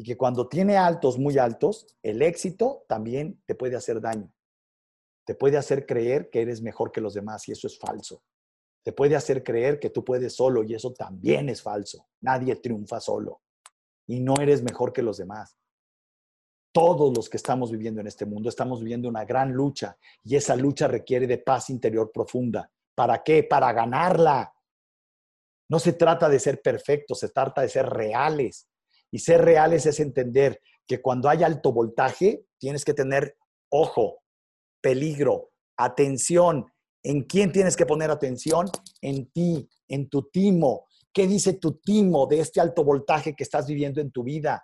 y 0.00 0.04
que 0.04 0.16
cuando 0.16 0.48
tiene 0.48 0.78
altos 0.78 1.18
muy 1.18 1.36
altos, 1.36 1.86
el 2.02 2.22
éxito 2.22 2.86
también 2.88 3.42
te 3.44 3.54
puede 3.54 3.76
hacer 3.76 4.00
daño. 4.00 4.32
Te 5.26 5.34
puede 5.34 5.58
hacer 5.58 5.84
creer 5.84 6.30
que 6.30 6.40
eres 6.40 6.62
mejor 6.62 6.90
que 6.90 7.02
los 7.02 7.12
demás 7.12 7.46
y 7.48 7.52
eso 7.52 7.66
es 7.66 7.78
falso. 7.78 8.22
Te 8.82 8.92
puede 8.92 9.16
hacer 9.16 9.42
creer 9.42 9.78
que 9.78 9.90
tú 9.90 10.04
puedes 10.04 10.34
solo 10.34 10.62
y 10.62 10.74
eso 10.74 10.92
también 10.92 11.48
es 11.48 11.62
falso. 11.62 12.08
Nadie 12.20 12.56
triunfa 12.56 13.00
solo 13.00 13.42
y 14.06 14.20
no 14.20 14.34
eres 14.40 14.62
mejor 14.62 14.92
que 14.92 15.02
los 15.02 15.18
demás. 15.18 15.56
Todos 16.72 17.14
los 17.16 17.28
que 17.28 17.36
estamos 17.36 17.70
viviendo 17.70 18.00
en 18.00 18.06
este 18.06 18.26
mundo 18.26 18.48
estamos 18.48 18.80
viviendo 18.80 19.08
una 19.08 19.24
gran 19.24 19.52
lucha 19.52 19.96
y 20.22 20.36
esa 20.36 20.56
lucha 20.56 20.88
requiere 20.88 21.26
de 21.26 21.38
paz 21.38 21.70
interior 21.70 22.10
profunda. 22.12 22.70
¿Para 22.94 23.22
qué? 23.22 23.42
Para 23.42 23.72
ganarla. 23.72 24.52
No 25.68 25.78
se 25.78 25.92
trata 25.92 26.28
de 26.28 26.38
ser 26.38 26.62
perfectos, 26.62 27.20
se 27.20 27.28
trata 27.28 27.62
de 27.62 27.68
ser 27.68 27.86
reales, 27.86 28.68
y 29.10 29.18
ser 29.18 29.44
reales 29.44 29.86
es 29.86 30.00
entender 30.00 30.60
que 30.86 31.00
cuando 31.00 31.28
hay 31.28 31.42
alto 31.42 31.72
voltaje, 31.72 32.44
tienes 32.58 32.84
que 32.84 32.94
tener 32.94 33.36
ojo, 33.68 34.22
peligro, 34.80 35.50
atención. 35.76 36.66
¿En 37.02 37.22
quién 37.24 37.50
tienes 37.52 37.76
que 37.76 37.86
poner 37.86 38.10
atención? 38.10 38.70
En 39.00 39.30
ti, 39.30 39.68
en 39.88 40.08
tu 40.08 40.28
timo. 40.30 40.86
¿Qué 41.12 41.26
dice 41.26 41.54
tu 41.54 41.78
timo 41.78 42.26
de 42.26 42.40
este 42.40 42.60
alto 42.60 42.84
voltaje 42.84 43.34
que 43.34 43.42
estás 43.42 43.66
viviendo 43.66 44.00
en 44.00 44.10
tu 44.10 44.22
vida? 44.22 44.62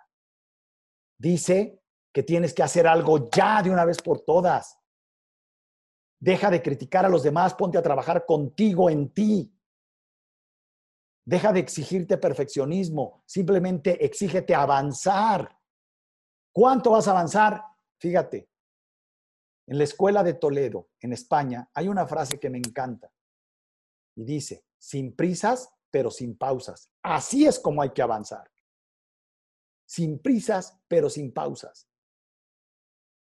Dice 1.17 1.81
que 2.13 2.23
tienes 2.23 2.53
que 2.53 2.63
hacer 2.63 2.87
algo 2.87 3.29
ya 3.29 3.61
de 3.61 3.71
una 3.71 3.85
vez 3.85 3.97
por 4.01 4.21
todas. 4.21 4.79
Deja 6.19 6.49
de 6.49 6.61
criticar 6.61 7.05
a 7.05 7.09
los 7.09 7.23
demás, 7.23 7.53
ponte 7.53 7.77
a 7.77 7.83
trabajar 7.83 8.25
contigo 8.25 8.89
en 8.89 9.13
ti. 9.13 9.53
Deja 11.25 11.51
de 11.51 11.59
exigirte 11.59 12.17
perfeccionismo, 12.17 13.23
simplemente 13.25 14.03
exígete 14.03 14.55
avanzar. 14.55 15.59
¿Cuánto 16.53 16.91
vas 16.91 17.07
a 17.07 17.11
avanzar? 17.11 17.61
Fíjate, 17.99 18.49
en 19.67 19.77
la 19.77 19.83
escuela 19.83 20.23
de 20.23 20.33
Toledo, 20.33 20.89
en 20.99 21.13
España, 21.13 21.69
hay 21.73 21.87
una 21.87 22.07
frase 22.07 22.39
que 22.39 22.49
me 22.49 22.57
encanta 22.57 23.11
y 24.15 24.23
dice, 24.23 24.65
sin 24.77 25.15
prisas, 25.15 25.69
pero 25.91 26.09
sin 26.09 26.37
pausas. 26.37 26.89
Así 27.03 27.45
es 27.45 27.59
como 27.59 27.81
hay 27.81 27.91
que 27.91 28.01
avanzar. 28.01 28.49
Sin 29.85 30.19
prisas, 30.19 30.79
pero 30.87 31.09
sin 31.09 31.31
pausas 31.33 31.87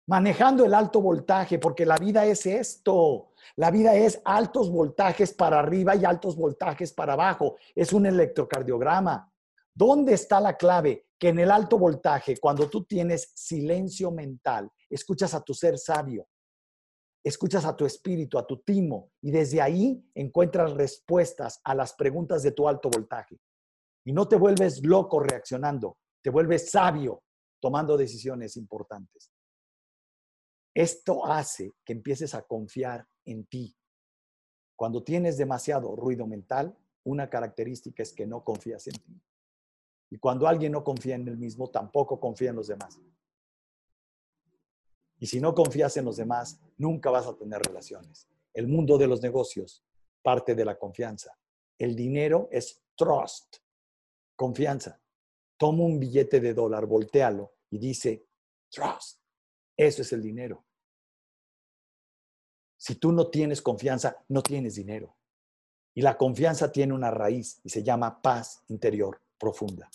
manejando 0.09 0.65
el 0.65 0.73
alto 0.73 1.01
voltaje, 1.01 1.59
porque 1.59 1.85
la 1.85 1.95
vida 1.95 2.25
es 2.25 2.43
esto. 2.47 3.29
La 3.57 3.69
vida 3.69 3.93
es 3.93 4.19
altos 4.25 4.71
voltajes 4.71 5.35
para 5.35 5.59
arriba 5.59 5.95
y 5.95 6.03
altos 6.03 6.35
voltajes 6.35 6.91
para 6.93 7.13
abajo. 7.13 7.57
Es 7.75 7.93
un 7.93 8.07
electrocardiograma. 8.07 9.31
¿Dónde 9.71 10.15
está 10.15 10.41
la 10.41 10.57
clave? 10.57 11.05
Que 11.19 11.29
en 11.29 11.37
el 11.37 11.51
alto 11.51 11.77
voltaje, 11.77 12.37
cuando 12.37 12.67
tú 12.67 12.85
tienes 12.85 13.31
silencio 13.35 14.09
mental, 14.09 14.71
escuchas 14.89 15.33
a 15.33 15.41
tu 15.41 15.53
ser 15.53 15.77
sabio, 15.77 16.27
escuchas 17.23 17.65
a 17.65 17.75
tu 17.75 17.85
espíritu, 17.85 18.37
a 18.37 18.45
tu 18.45 18.57
timo, 18.61 19.11
y 19.21 19.31
desde 19.31 19.61
ahí 19.61 20.03
encuentras 20.15 20.73
respuestas 20.73 21.59
a 21.63 21.75
las 21.75 21.93
preguntas 21.93 22.43
de 22.43 22.51
tu 22.51 22.67
alto 22.67 22.89
voltaje. 22.89 23.39
Y 24.05 24.13
no 24.13 24.27
te 24.27 24.37
vuelves 24.37 24.83
loco 24.83 25.19
reaccionando, 25.19 25.97
te 26.23 26.29
vuelves 26.29 26.71
sabio 26.71 27.23
tomando 27.61 27.97
decisiones 27.97 28.55
importantes. 28.57 29.31
Esto 30.73 31.25
hace 31.25 31.73
que 31.83 31.93
empieces 31.93 32.33
a 32.33 32.43
confiar 32.43 33.05
en 33.25 33.45
ti. 33.45 33.75
Cuando 34.75 35.03
tienes 35.03 35.37
demasiado 35.37 35.95
ruido 35.95 36.25
mental, 36.25 36.77
una 37.03 37.29
característica 37.29 38.03
es 38.03 38.13
que 38.13 38.25
no 38.25 38.43
confías 38.43 38.87
en 38.87 38.93
ti. 38.93 39.21
Y 40.11 40.17
cuando 40.17 40.47
alguien 40.47 40.71
no 40.71 40.83
confía 40.83 41.15
en 41.15 41.27
él 41.27 41.37
mismo, 41.37 41.69
tampoco 41.69 42.19
confía 42.19 42.51
en 42.51 42.55
los 42.55 42.67
demás. 42.67 42.99
Y 45.19 45.27
si 45.27 45.39
no 45.39 45.53
confías 45.53 45.97
en 45.97 46.05
los 46.05 46.17
demás, 46.17 46.59
nunca 46.77 47.09
vas 47.09 47.27
a 47.27 47.35
tener 47.35 47.61
relaciones. 47.61 48.27
El 48.53 48.67
mundo 48.67 48.97
de 48.97 49.07
los 49.07 49.21
negocios 49.21 49.83
parte 50.21 50.55
de 50.55 50.65
la 50.65 50.77
confianza. 50.77 51.37
El 51.77 51.95
dinero 51.95 52.49
es 52.51 52.81
trust, 52.95 53.57
confianza. 54.35 54.99
Toma 55.57 55.83
un 55.83 55.99
billete 55.99 56.39
de 56.39 56.53
dólar, 56.53 56.85
voltealo 56.85 57.53
y 57.69 57.77
dice 57.77 58.25
trust. 58.69 59.19
Eso 59.75 60.01
es 60.01 60.13
el 60.13 60.21
dinero. 60.21 60.65
Si 62.77 62.95
tú 62.95 63.11
no 63.11 63.29
tienes 63.29 63.61
confianza, 63.61 64.23
no 64.29 64.41
tienes 64.41 64.75
dinero. 64.75 65.17
Y 65.93 66.01
la 66.01 66.17
confianza 66.17 66.71
tiene 66.71 66.93
una 66.93 67.11
raíz 67.11 67.59
y 67.63 67.69
se 67.69 67.83
llama 67.83 68.21
paz 68.21 68.63
interior 68.67 69.21
profunda. 69.37 69.89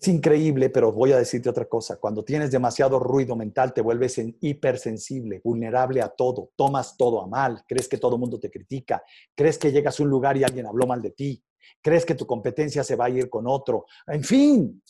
Es 0.00 0.08
increíble, 0.08 0.70
pero 0.70 0.90
voy 0.90 1.12
a 1.12 1.18
decirte 1.18 1.50
otra 1.50 1.66
cosa. 1.66 1.98
Cuando 1.98 2.24
tienes 2.24 2.50
demasiado 2.50 2.98
ruido 2.98 3.36
mental, 3.36 3.74
te 3.74 3.82
vuelves 3.82 4.18
hipersensible, 4.40 5.40
vulnerable 5.44 6.00
a 6.00 6.08
todo, 6.08 6.50
tomas 6.56 6.96
todo 6.96 7.20
a 7.20 7.26
mal, 7.26 7.62
crees 7.68 7.88
que 7.88 7.98
todo 7.98 8.16
el 8.16 8.20
mundo 8.20 8.40
te 8.40 8.50
critica, 8.50 9.02
crees 9.34 9.58
que 9.58 9.70
llegas 9.70 10.00
a 10.00 10.02
un 10.02 10.08
lugar 10.08 10.36
y 10.36 10.44
alguien 10.44 10.66
habló 10.66 10.86
mal 10.86 11.02
de 11.02 11.10
ti, 11.10 11.44
crees 11.82 12.06
que 12.06 12.14
tu 12.14 12.26
competencia 12.26 12.82
se 12.82 12.96
va 12.96 13.06
a 13.06 13.10
ir 13.10 13.28
con 13.28 13.46
otro. 13.46 13.84
En 14.06 14.24
fin, 14.24 14.82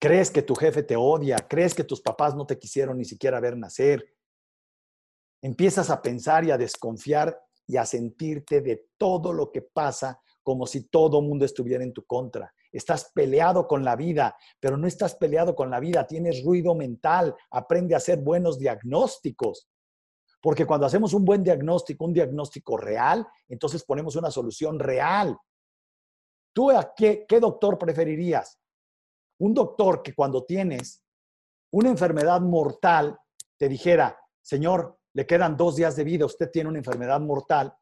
crees 0.00 0.30
que 0.30 0.42
tu 0.42 0.54
jefe 0.54 0.82
te 0.84 0.96
odia, 0.96 1.36
crees 1.46 1.74
que 1.74 1.84
tus 1.84 2.00
papás 2.00 2.34
no 2.34 2.46
te 2.46 2.58
quisieron 2.58 2.96
ni 2.96 3.04
siquiera 3.04 3.38
ver 3.38 3.56
nacer. 3.56 4.14
Empiezas 5.42 5.90
a 5.90 6.00
pensar 6.00 6.44
y 6.44 6.52
a 6.52 6.58
desconfiar 6.58 7.38
y 7.66 7.76
a 7.76 7.84
sentirte 7.84 8.62
de 8.62 8.88
todo 8.96 9.34
lo 9.34 9.52
que 9.52 9.60
pasa 9.60 10.22
como 10.48 10.66
si 10.66 10.88
todo 10.88 11.20
mundo 11.20 11.44
estuviera 11.44 11.84
en 11.84 11.92
tu 11.92 12.06
contra. 12.06 12.54
Estás 12.72 13.12
peleado 13.14 13.68
con 13.68 13.84
la 13.84 13.96
vida, 13.96 14.34
pero 14.58 14.78
no 14.78 14.86
estás 14.86 15.14
peleado 15.14 15.54
con 15.54 15.68
la 15.68 15.78
vida, 15.78 16.06
tienes 16.06 16.42
ruido 16.42 16.74
mental, 16.74 17.34
aprende 17.50 17.92
a 17.92 17.98
hacer 17.98 18.20
buenos 18.20 18.58
diagnósticos. 18.58 19.68
Porque 20.40 20.64
cuando 20.64 20.86
hacemos 20.86 21.12
un 21.12 21.26
buen 21.26 21.44
diagnóstico, 21.44 22.06
un 22.06 22.14
diagnóstico 22.14 22.78
real, 22.78 23.28
entonces 23.46 23.84
ponemos 23.84 24.16
una 24.16 24.30
solución 24.30 24.78
real. 24.78 25.36
¿Tú 26.54 26.70
a 26.70 26.94
qué, 26.94 27.26
qué 27.28 27.40
doctor 27.40 27.76
preferirías? 27.76 28.58
Un 29.40 29.52
doctor 29.52 30.02
que 30.02 30.14
cuando 30.14 30.46
tienes 30.46 31.04
una 31.72 31.90
enfermedad 31.90 32.40
mortal 32.40 33.18
te 33.58 33.68
dijera, 33.68 34.18
señor, 34.40 34.98
le 35.12 35.26
quedan 35.26 35.58
dos 35.58 35.76
días 35.76 35.94
de 35.94 36.04
vida, 36.04 36.24
usted 36.24 36.50
tiene 36.50 36.70
una 36.70 36.78
enfermedad 36.78 37.20
mortal, 37.20 37.74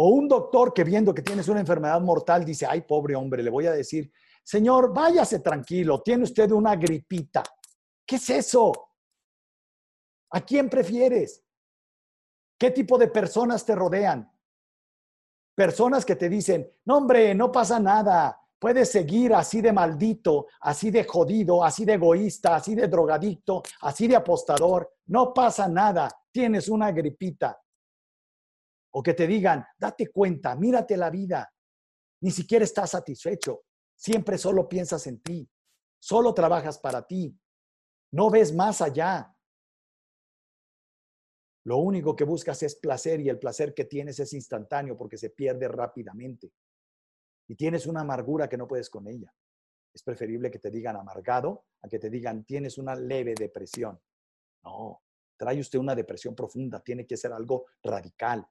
o 0.00 0.10
un 0.10 0.28
doctor 0.28 0.72
que 0.72 0.84
viendo 0.84 1.12
que 1.12 1.22
tienes 1.22 1.48
una 1.48 1.58
enfermedad 1.58 2.00
mortal 2.00 2.44
dice, 2.44 2.66
ay, 2.66 2.82
pobre 2.82 3.16
hombre, 3.16 3.42
le 3.42 3.50
voy 3.50 3.66
a 3.66 3.72
decir, 3.72 4.12
señor, 4.44 4.94
váyase 4.94 5.40
tranquilo, 5.40 6.02
tiene 6.02 6.22
usted 6.22 6.52
una 6.52 6.76
gripita. 6.76 7.42
¿Qué 8.06 8.14
es 8.14 8.30
eso? 8.30 8.90
¿A 10.30 10.40
quién 10.42 10.70
prefieres? 10.70 11.42
¿Qué 12.56 12.70
tipo 12.70 12.96
de 12.96 13.08
personas 13.08 13.64
te 13.64 13.74
rodean? 13.74 14.30
Personas 15.56 16.06
que 16.06 16.14
te 16.14 16.28
dicen, 16.28 16.70
no 16.84 16.98
hombre, 16.98 17.34
no 17.34 17.50
pasa 17.50 17.80
nada, 17.80 18.40
puedes 18.56 18.92
seguir 18.92 19.34
así 19.34 19.60
de 19.60 19.72
maldito, 19.72 20.46
así 20.60 20.92
de 20.92 21.02
jodido, 21.02 21.64
así 21.64 21.84
de 21.84 21.94
egoísta, 21.94 22.54
así 22.54 22.76
de 22.76 22.86
drogadicto, 22.86 23.64
así 23.80 24.06
de 24.06 24.14
apostador, 24.14 24.94
no 25.06 25.34
pasa 25.34 25.66
nada, 25.66 26.08
tienes 26.30 26.68
una 26.68 26.92
gripita. 26.92 27.60
O 28.98 29.02
que 29.02 29.14
te 29.14 29.28
digan, 29.28 29.64
date 29.78 30.10
cuenta, 30.10 30.56
mírate 30.56 30.96
la 30.96 31.08
vida. 31.08 31.48
Ni 32.20 32.32
siquiera 32.32 32.64
estás 32.64 32.90
satisfecho. 32.90 33.62
Siempre 33.94 34.36
solo 34.36 34.68
piensas 34.68 35.06
en 35.06 35.20
ti. 35.20 35.48
Solo 36.00 36.34
trabajas 36.34 36.80
para 36.80 37.06
ti. 37.06 37.38
No 38.10 38.28
ves 38.28 38.52
más 38.52 38.82
allá. 38.82 39.32
Lo 41.62 41.76
único 41.76 42.16
que 42.16 42.24
buscas 42.24 42.60
es 42.64 42.74
placer 42.74 43.20
y 43.20 43.28
el 43.28 43.38
placer 43.38 43.72
que 43.72 43.84
tienes 43.84 44.18
es 44.18 44.32
instantáneo 44.32 44.98
porque 44.98 45.16
se 45.16 45.30
pierde 45.30 45.68
rápidamente. 45.68 46.52
Y 47.46 47.54
tienes 47.54 47.86
una 47.86 48.00
amargura 48.00 48.48
que 48.48 48.56
no 48.56 48.66
puedes 48.66 48.90
con 48.90 49.06
ella. 49.06 49.32
Es 49.94 50.02
preferible 50.02 50.50
que 50.50 50.58
te 50.58 50.72
digan 50.72 50.96
amargado 50.96 51.66
a 51.82 51.88
que 51.88 52.00
te 52.00 52.10
digan 52.10 52.44
tienes 52.44 52.78
una 52.78 52.96
leve 52.96 53.34
depresión. 53.38 54.00
No, 54.64 55.04
trae 55.36 55.60
usted 55.60 55.78
una 55.78 55.94
depresión 55.94 56.34
profunda, 56.34 56.80
tiene 56.80 57.06
que 57.06 57.16
ser 57.16 57.32
algo 57.32 57.66
radical. 57.80 58.44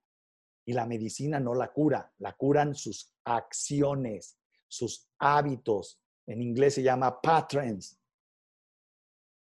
Y 0.68 0.74
la 0.74 0.86
medicina 0.86 1.40
no 1.40 1.56
la 1.56 1.72
cura, 1.72 2.12
la 2.20 2.34
curan 2.36 2.76
sus 2.76 3.14
acciones, 3.24 4.38
sus 4.68 5.08
hábitos. 5.18 5.98
En 6.26 6.42
inglés 6.42 6.74
se 6.74 6.84
llama 6.84 7.22
patterns. 7.22 7.98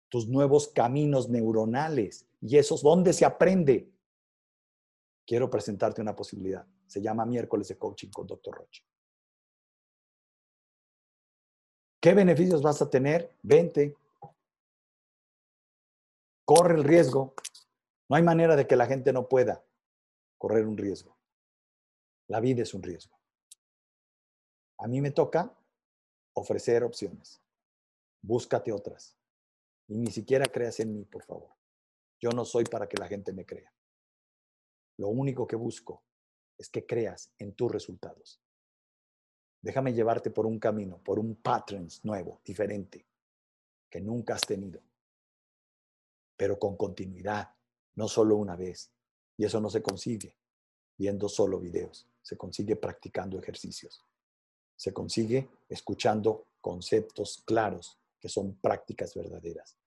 Tus 0.10 0.27
nuevos 0.27 0.67
caminos 0.67 1.27
neuronales. 1.27 2.27
¿Y 2.39 2.56
esos 2.56 2.84
dónde 2.84 3.13
se 3.13 3.25
aprende? 3.25 3.91
Quiero 5.25 5.49
presentarte 5.49 6.03
una 6.03 6.15
posibilidad. 6.15 6.67
Se 6.86 7.01
llama 7.01 7.25
miércoles 7.25 7.67
de 7.67 7.80
coaching 7.80 8.10
con 8.10 8.27
Dr. 8.27 8.53
Roche. 8.53 8.84
¿Qué 11.99 12.13
beneficios 12.13 12.62
vas 12.62 12.80
a 12.84 12.91
tener? 12.91 13.36
Vente. 13.41 13.95
Corre 16.45 16.75
el 16.75 16.84
riesgo. 16.84 17.34
No 18.08 18.15
hay 18.15 18.21
manera 18.21 18.56
de 18.56 18.67
que 18.67 18.75
la 18.75 18.86
gente 18.86 19.12
no 19.12 19.27
pueda 19.27 19.63
correr 20.38 20.65
un 20.65 20.78
riesgo. 20.78 21.17
La 22.28 22.39
vida 22.39 22.63
es 22.63 22.73
un 22.73 22.84
riesgo. 22.84 23.17
A 24.80 24.88
mí 24.88 25.02
me 25.02 25.12
toca 25.12 25.56
ofrecer 26.34 26.84
opciones. 26.84 27.41
Búscate 28.21 28.71
otras. 28.71 29.15
Y 29.88 29.97
ni 29.97 30.12
siquiera 30.12 30.45
creas 30.45 30.80
en 30.80 30.93
mí, 30.93 31.06
por 31.06 31.23
favor. 31.23 31.56
Yo 32.19 32.30
no 32.32 32.45
soy 32.45 32.65
para 32.65 32.88
que 32.88 32.97
la 32.97 33.08
gente 33.08 33.32
me 33.32 33.45
crea. 33.45 33.73
Lo 34.97 35.10
único 35.10 35.47
que 35.47 35.56
busco 35.56 36.04
es 36.58 36.69
que 36.69 36.86
creas 36.86 37.32
en 37.38 37.54
tus 37.54 37.71
resultados. 37.71 38.41
Déjame 39.62 39.93
llevarte 39.93 40.32
por 40.32 40.45
un 40.45 40.60
camino, 40.60 41.02
por 41.04 41.19
un 41.19 41.36
pattern 41.36 41.88
nuevo, 42.04 42.41
diferente, 42.43 43.06
que 43.89 44.02
nunca 44.02 44.36
has 44.36 44.41
tenido, 44.41 44.82
pero 46.36 46.60
con 46.60 46.76
continuidad, 46.76 47.56
no 47.95 48.08
solo 48.08 48.36
una 48.36 48.56
vez, 48.56 48.91
y 49.38 49.45
eso 49.45 49.62
no 49.62 49.69
se 49.69 49.82
consigue 49.82 50.36
viendo 50.97 51.30
solo 51.30 51.60
videos, 51.60 52.08
se 52.21 52.36
consigue 52.36 52.76
practicando 52.76 53.38
ejercicios, 53.38 54.04
se 54.76 54.91
consigue 54.91 55.47
escuchando 55.69 56.47
conceptos 56.60 57.43
claros 57.45 57.97
que 58.19 58.30
son 58.30 58.56
prácticas 58.56 59.13
verdaderas. 59.13 59.78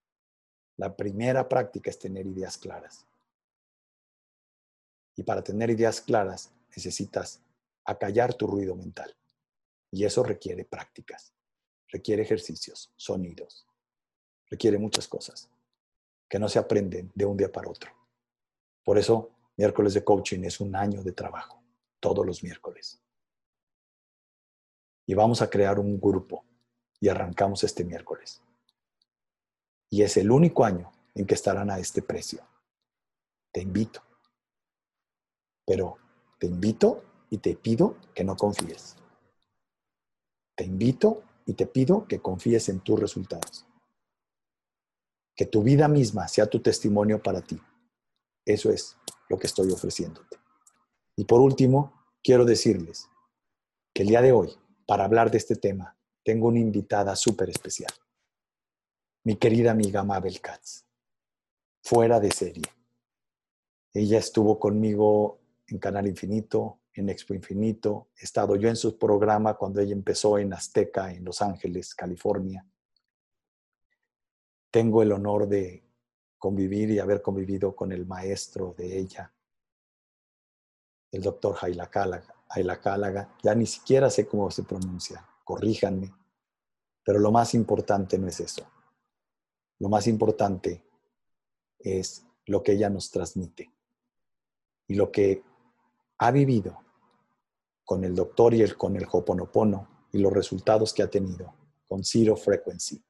La 0.77 0.97
primera 0.97 1.49
práctica 1.49 1.91
es 1.91 1.99
tener 1.99 2.27
ideas 2.27 2.57
claras. 2.57 3.07
Y 5.17 5.25
para 5.25 5.43
tener 5.43 5.69
ideas 5.69 6.01
claras 6.01 6.51
necesitas 6.75 7.41
acallar 7.85 8.35
tu 8.35 8.47
ruido 8.47 8.77
mental. 8.77 9.15
Y 9.91 10.05
eso 10.05 10.23
requiere 10.23 10.65
prácticas, 10.65 11.35
requiere 11.89 12.23
ejercicios, 12.23 12.93
sonidos, 12.97 13.67
requiere 14.49 14.79
muchas 14.79 15.09
cosas 15.09 15.51
que 16.29 16.39
no 16.39 16.49
se 16.49 16.61
aprenden 16.61 17.11
de 17.15 17.25
un 17.25 17.37
día 17.37 17.51
para 17.51 17.69
otro. 17.69 17.91
Por 18.85 18.97
eso 18.97 19.31
Miércoles 19.57 19.95
de 19.95 20.05
coaching 20.05 20.45
es 20.45 20.61
un 20.61 20.75
año 20.75 21.03
de 21.03 21.13
trabajo, 21.13 21.63
todos 22.01 22.25
los 22.25 22.43
miércoles. 22.43 23.01
Y 25.07 25.15
vamos 25.15 25.43
a 25.43 25.51
crear 25.51 25.79
un 25.79 26.01
grupo 26.01 26.45
y 27.01 27.09
arrancamos 27.09 27.65
este 27.65 27.85
miércoles. 27.85 28.43
Y 29.91 30.03
es 30.03 30.17
el 30.17 30.31
único 30.31 30.65
año 30.65 30.93
en 31.15 31.27
que 31.27 31.35
estarán 31.35 31.71
a 31.71 31.79
este 31.79 32.01
precio. 32.01 32.47
Te 33.53 33.61
invito. 33.61 34.03
Pero 35.67 35.99
te 36.39 36.47
invito 36.47 37.05
y 37.29 37.39
te 37.39 37.57
pido 37.57 37.97
que 38.15 38.25
no 38.25 38.37
confíes. 38.37 38.97
Te 40.55 40.65
invito 40.65 41.23
y 41.47 41.55
te 41.55 41.67
pido 41.67 42.07
que 42.07 42.21
confíes 42.21 42.69
en 42.69 42.81
tus 42.81 43.01
resultados. 43.01 43.67
Que 45.35 45.47
tu 45.47 45.63
vida 45.63 45.89
misma 45.89 46.29
sea 46.29 46.47
tu 46.47 46.61
testimonio 46.61 47.23
para 47.23 47.41
ti. 47.41 47.61
Eso 48.45 48.71
es 48.71 48.97
lo 49.31 49.39
que 49.39 49.47
estoy 49.47 49.71
ofreciéndote. 49.71 50.37
Y 51.17 51.25
por 51.25 51.41
último, 51.41 52.05
quiero 52.23 52.45
decirles 52.45 53.09
que 53.95 54.03
el 54.03 54.09
día 54.09 54.21
de 54.21 54.33
hoy, 54.33 54.51
para 54.87 55.05
hablar 55.05 55.31
de 55.31 55.39
este 55.39 55.57
tema, 55.57 55.97
tengo 56.25 56.49
una 56.49 56.59
invitada 56.59 57.15
súper 57.15 57.49
especial. 57.49 57.93
Mi 59.25 59.37
querida 59.37 59.71
amiga 59.71 60.03
Mabel 60.03 60.41
Katz, 60.41 60.85
fuera 61.83 62.19
de 62.19 62.31
serie. 62.33 62.65
Ella 63.95 64.19
estuvo 64.19 64.59
conmigo 64.59 65.41
en 65.69 65.79
Canal 65.79 66.09
Infinito, 66.09 66.81
en 66.93 67.09
Expo 67.09 67.33
Infinito. 67.33 68.09
He 68.17 68.25
estado 68.25 68.57
yo 68.57 68.69
en 68.69 68.77
su 68.77 68.99
programa 68.99 69.55
cuando 69.55 69.81
ella 69.81 69.93
empezó 69.93 70.39
en 70.39 70.53
Azteca, 70.53 71.13
en 71.13 71.25
Los 71.25 71.41
Ángeles, 71.41 71.95
California. 71.95 72.67
Tengo 74.73 75.03
el 75.03 75.13
honor 75.13 75.49
de 75.49 75.85
convivir 76.41 76.91
y 76.91 76.99
haber 76.99 77.21
convivido 77.21 77.77
con 77.77 77.93
el 77.93 78.07
maestro 78.07 78.75
de 78.77 78.99
ella, 78.99 79.33
el 81.13 81.23
doctor 81.23 81.55
Jaila 81.55 81.91
Cálaga. 81.91 83.37
Ya 83.43 83.55
ni 83.55 83.67
siquiera 83.67 84.09
sé 84.11 84.27
cómo 84.27 84.51
se 84.51 84.65
pronuncia, 84.65 85.25
corríjanme. 85.45 86.13
Pero 87.05 87.19
lo 87.19 87.31
más 87.31 87.55
importante 87.55 88.19
no 88.19 88.27
es 88.27 88.41
eso. 88.41 88.67
Lo 89.79 89.89
más 89.91 90.07
importante 90.07 90.83
es 91.79 92.27
lo 92.47 92.63
que 92.63 92.73
ella 92.73 92.89
nos 92.89 93.11
transmite 93.11 93.71
y 94.89 94.95
lo 94.95 95.13
que 95.13 95.43
ha 96.19 96.31
vivido 96.31 96.79
con 97.85 98.03
el 98.05 98.15
doctor 98.15 98.55
y 98.55 98.63
el, 98.63 98.77
con 98.77 98.97
el 98.97 99.07
Hoponopono 99.11 100.07
y 100.13 100.19
los 100.19 100.33
resultados 100.33 100.95
que 100.95 101.03
ha 101.03 101.11
tenido 101.11 101.55
con 101.87 102.03
Zero 102.03 102.35
Frequency. 102.37 103.03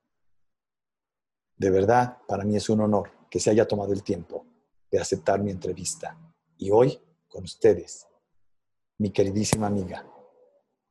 De 1.57 1.70
verdad, 1.70 2.18
para 2.26 2.44
mí 2.44 2.57
es 2.57 2.68
un 2.70 2.80
honor 2.80 3.19
que 3.30 3.38
se 3.38 3.50
haya 3.50 3.66
tomado 3.66 3.92
el 3.92 4.02
tiempo 4.02 4.44
de 4.90 4.98
aceptar 4.98 5.40
mi 5.40 5.52
entrevista. 5.52 6.18
Y 6.58 6.70
hoy, 6.70 6.98
con 7.28 7.44
ustedes, 7.44 8.06
mi 8.98 9.10
queridísima 9.10 9.68
amiga, 9.68 10.04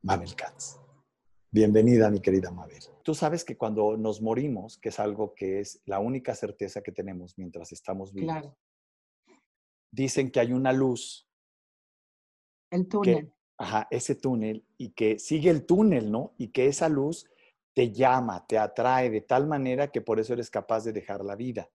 Mabel 0.02 0.34
Katz. 0.34 0.78
Bienvenida, 1.50 2.10
mi 2.10 2.20
querida 2.20 2.50
Mabel. 2.50 2.82
Tú 3.02 3.14
sabes 3.14 3.44
que 3.44 3.56
cuando 3.58 3.96
nos 3.96 4.22
morimos, 4.22 4.78
que 4.78 4.88
es 4.88 4.98
algo 4.98 5.34
que 5.34 5.60
es 5.60 5.82
la 5.84 5.98
única 5.98 6.34
certeza 6.34 6.80
que 6.80 6.92
tenemos 6.92 7.36
mientras 7.36 7.72
estamos 7.72 8.12
vivos, 8.14 8.32
Claro, 8.32 8.56
dicen 9.92 10.30
que 10.30 10.40
hay 10.40 10.52
una 10.52 10.72
luz, 10.72 11.28
el 12.70 12.88
túnel. 12.88 13.34
ajá, 13.58 13.86
ese 13.90 14.14
túnel, 14.14 14.64
y 14.78 14.90
que 14.92 15.18
sigue 15.18 15.50
el 15.50 15.66
túnel, 15.66 16.10
¿no? 16.10 16.34
Y 16.38 16.48
que 16.48 16.66
esa 16.66 16.88
luz 16.88 17.28
te 17.74 17.92
llama, 17.92 18.46
te 18.46 18.56
atrae 18.56 19.10
de 19.10 19.20
tal 19.20 19.46
manera 19.46 19.90
que 19.90 20.00
por 20.00 20.18
eso 20.20 20.32
eres 20.32 20.50
capaz 20.50 20.84
de 20.84 20.92
dejar 20.92 21.24
la 21.24 21.36
vida. 21.36 21.68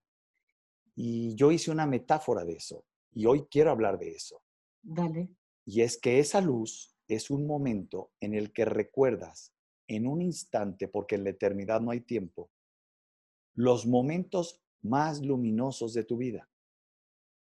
Y 0.96 1.36
yo 1.36 1.52
hice 1.52 1.72
una 1.72 1.86
metáfora 1.86 2.46
de 2.46 2.54
eso, 2.54 2.86
y 3.12 3.26
hoy 3.26 3.46
quiero 3.50 3.72
hablar 3.72 4.00
de 4.00 4.12
eso. 4.12 4.42
Dale. 4.82 5.30
Y 5.66 5.82
es 5.82 5.98
que 5.98 6.20
esa 6.20 6.42
luz 6.42 6.96
es 7.08 7.30
un 7.30 7.46
momento 7.46 8.12
en 8.20 8.34
el 8.34 8.54
que 8.54 8.66
recuerdas 8.66 9.54
en 9.88 10.08
un 10.08 10.22
instante, 10.22 10.88
porque 10.88 11.16
en 11.16 11.24
la 11.24 11.32
eternidad 11.32 11.82
no 11.82 11.92
hay 11.92 12.02
tiempo, 12.02 12.50
los 13.54 13.86
momentos 13.86 14.62
más 14.82 15.22
luminosos 15.22 15.94
de 15.94 16.04
tu 16.04 16.18
vida, 16.18 16.50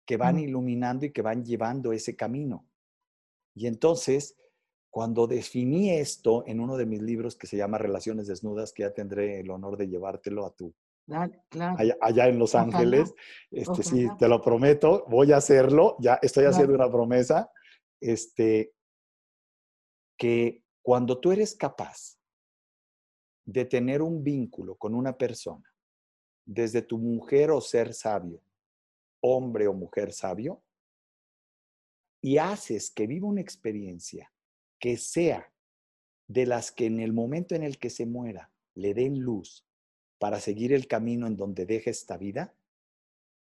que 0.05 0.17
van 0.17 0.39
iluminando 0.39 1.05
y 1.05 1.11
que 1.11 1.21
van 1.21 1.45
llevando 1.45 1.93
ese 1.93 2.15
camino. 2.15 2.67
Y 3.53 3.67
entonces, 3.67 4.35
cuando 4.89 5.27
definí 5.27 5.91
esto 5.91 6.43
en 6.47 6.59
uno 6.59 6.77
de 6.77 6.85
mis 6.85 7.01
libros 7.01 7.35
que 7.35 7.47
se 7.47 7.57
llama 7.57 7.77
Relaciones 7.77 8.27
Desnudas, 8.27 8.73
que 8.73 8.83
ya 8.83 8.93
tendré 8.93 9.39
el 9.39 9.51
honor 9.51 9.77
de 9.77 9.87
llevártelo 9.87 10.45
a 10.45 10.55
tu 10.55 10.73
Dale, 11.09 11.41
claro. 11.49 11.75
allá, 11.79 11.97
allá 12.01 12.27
en 12.27 12.37
Los 12.37 12.53
Ojalá, 12.53 12.77
Ángeles. 12.77 13.13
Este, 13.49 13.81
sí, 13.83 14.07
te 14.19 14.27
lo 14.27 14.41
prometo, 14.41 15.05
voy 15.09 15.31
a 15.31 15.37
hacerlo, 15.37 15.95
ya 15.99 16.19
estoy 16.21 16.43
Claro. 16.43 16.55
haciendo 16.55 16.75
una 16.75 16.91
promesa, 16.91 17.51
este, 17.99 18.73
que 20.17 20.63
cuando 20.83 21.19
tú 21.19 21.31
eres 21.31 21.55
capaz 21.55 22.19
de 23.45 23.65
tener 23.65 24.01
un 24.03 24.23
vínculo 24.23 24.75
con 24.75 24.93
una 24.93 25.17
persona, 25.17 25.65
desde 26.45 26.81
tu 26.83 26.97
mujer 26.99 27.49
o 27.51 27.59
ser 27.61 27.93
sabio, 27.93 28.41
hombre 29.21 29.67
o 29.67 29.73
mujer 29.73 30.13
sabio, 30.13 30.61
y 32.21 32.37
haces 32.37 32.91
que 32.91 33.07
viva 33.07 33.27
una 33.27 33.41
experiencia 33.41 34.31
que 34.79 34.97
sea 34.97 35.51
de 36.27 36.45
las 36.45 36.71
que 36.71 36.85
en 36.85 36.99
el 36.99 37.13
momento 37.13 37.55
en 37.55 37.63
el 37.63 37.79
que 37.79 37.89
se 37.89 38.05
muera 38.05 38.51
le 38.75 38.93
den 38.93 39.19
luz 39.19 39.65
para 40.19 40.39
seguir 40.39 40.73
el 40.73 40.87
camino 40.87 41.25
en 41.25 41.37
donde 41.37 41.65
deje 41.65 41.89
esta 41.89 42.17
vida, 42.17 42.53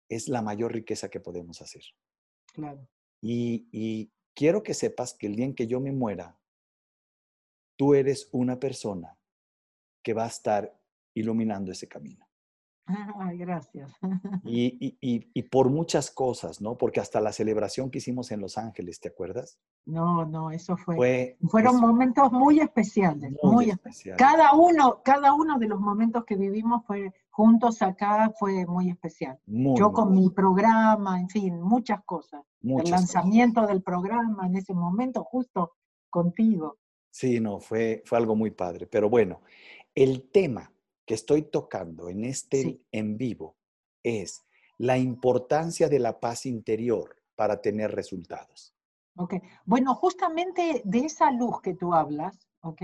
es 0.10 0.30
la 0.30 0.42
mayor 0.42 0.74
riqueza 0.74 1.10
que 1.10 1.20
podemos 1.20 1.62
hacer. 1.62 1.84
Claro. 2.54 2.88
Y, 3.22 3.68
y 3.72 4.12
quiero 4.34 4.64
que 4.64 4.74
sepas 4.74 5.14
que 5.14 5.28
el 5.28 5.36
día 5.36 5.46
en 5.46 5.56
que 5.56 5.68
yo 5.68 5.80
me 5.80 5.92
muera, 5.92 6.40
tú 7.76 7.94
eres 7.94 8.30
una 8.32 8.60
persona 8.60 9.18
que 10.04 10.14
va 10.14 10.26
a 10.26 10.30
estar 10.30 10.80
iluminando 11.14 11.72
ese 11.72 11.88
camino. 11.88 12.27
Ah, 12.88 13.32
gracias. 13.38 13.92
Y, 14.44 14.78
y- 14.80 14.98
y- 15.02 15.30
y 15.34 15.44
por 15.44 15.70
muchas 15.70 16.10
cosas, 16.10 16.62
¿no? 16.62 16.78
Porque 16.78 17.00
hasta 17.00 17.20
la 17.22 17.32
celebración 17.34 17.92
que 17.92 17.98
hicimos 17.98 18.32
en 18.32 18.40
Los 18.42 18.58
Ángeles, 18.58 19.00
¿te 19.00 19.10
acuerdas? 19.10 19.60
No, 19.86 20.26
no, 20.26 20.52
eso 20.52 20.78
fue. 20.78 20.96
Fue 20.96 21.38
Fueron 21.50 21.76
es 21.76 21.82
momentos 21.82 22.32
muy 22.32 22.60
especiales, 22.60 23.34
muy 23.44 23.52
muy 23.54 23.66
espe- 23.66 23.74
especial. 23.74 24.18
Cada 24.18 24.54
uno, 24.54 25.02
cada 25.04 25.34
uno 25.34 25.60
de 25.60 25.68
los 25.68 25.80
momentos 25.80 26.24
que 26.26 26.36
vivimos 26.36 26.86
fue 26.86 27.14
juntos 27.30 27.82
acá 27.82 28.32
fue 28.40 28.66
muy 28.66 28.90
especial. 28.90 29.38
Muy, 29.46 29.78
Yo 29.80 29.88
muy, 29.88 29.94
con 29.94 30.14
mi 30.16 30.30
programa, 30.30 31.20
en 31.20 31.30
fin, 31.30 31.62
muchas 31.62 32.04
cosas. 32.06 32.42
muchas 32.62 32.86
el 32.86 32.92
cosas. 32.92 33.00
lanzamiento 33.14 33.68
del 33.68 33.84
programa 33.84 34.48
en 34.48 34.56
ese 34.56 34.74
momento, 34.74 35.24
justo 35.24 35.74
contigo. 36.10 36.78
Sí, 37.12 37.40
no, 37.40 37.60
fue, 37.60 38.02
fue 38.06 38.18
algo 38.18 38.36
muy 38.36 38.52
padre. 38.52 38.88
Pero 38.88 39.10
bueno, 39.10 39.42
el 39.96 40.30
tema 40.32 40.72
que 41.08 41.16
estoy 41.16 41.44
tocando 41.44 42.10
en 42.10 42.26
este 42.26 42.62
Sí. 42.62 42.82
en 42.92 43.18
vivo 43.18 43.56
es 44.04 44.46
la 44.78 44.98
importancia 44.98 45.88
de 45.90 46.00
la 46.00 46.20
paz 46.20 46.46
interior 46.46 47.16
para 47.36 47.62
tener 47.62 47.92
resultados. 47.96 48.76
¿ok? 49.16 49.36
Bueno, 49.66 49.96
justamente 49.96 50.82
de 50.86 51.00
esa 51.00 51.32
luz 51.32 51.62
que 51.62 51.74
tú 51.74 51.94
hablas, 51.94 52.38
¿ok? 52.62 52.82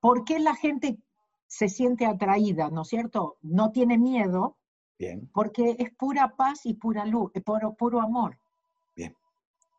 ¿Por 0.00 0.24
qué 0.24 0.38
la 0.38 0.54
gente 0.54 0.98
se 1.46 1.68
siente 1.70 2.04
atraída, 2.04 2.68
¿no 2.68 2.82
es 2.82 2.88
cierto? 2.88 3.38
No 3.40 3.70
tiene 3.72 3.96
miedo, 3.96 4.58
Bien, 4.98 5.30
porque 5.32 5.76
es 5.78 5.94
pura 5.94 6.34
paz 6.36 6.66
y 6.66 6.74
pura 6.74 7.06
luz, 7.06 7.30
eh, 7.34 7.40
puro, 7.40 7.74
puro 7.74 8.00
amor. 8.00 8.38
Bien. 8.94 9.14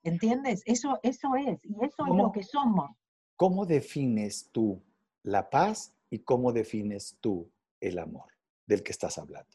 ¿Entiendes? 0.03 0.63
Eso, 0.65 0.99
eso 1.03 1.35
es, 1.35 1.63
y 1.65 1.75
eso 1.83 2.05
es 2.07 2.15
lo 2.15 2.31
que 2.31 2.43
somos. 2.43 2.89
¿cómo 3.35 3.65
defines 3.67 4.49
tú 4.51 4.81
la 5.21 5.49
paz 5.49 5.93
y 6.09 6.19
cómo 6.19 6.51
defines 6.53 7.17
tú 7.21 7.51
el 7.79 7.99
amor 7.99 8.31
del 8.65 8.83
que 8.83 8.91
estás 8.91 9.17
hablando? 9.17 9.49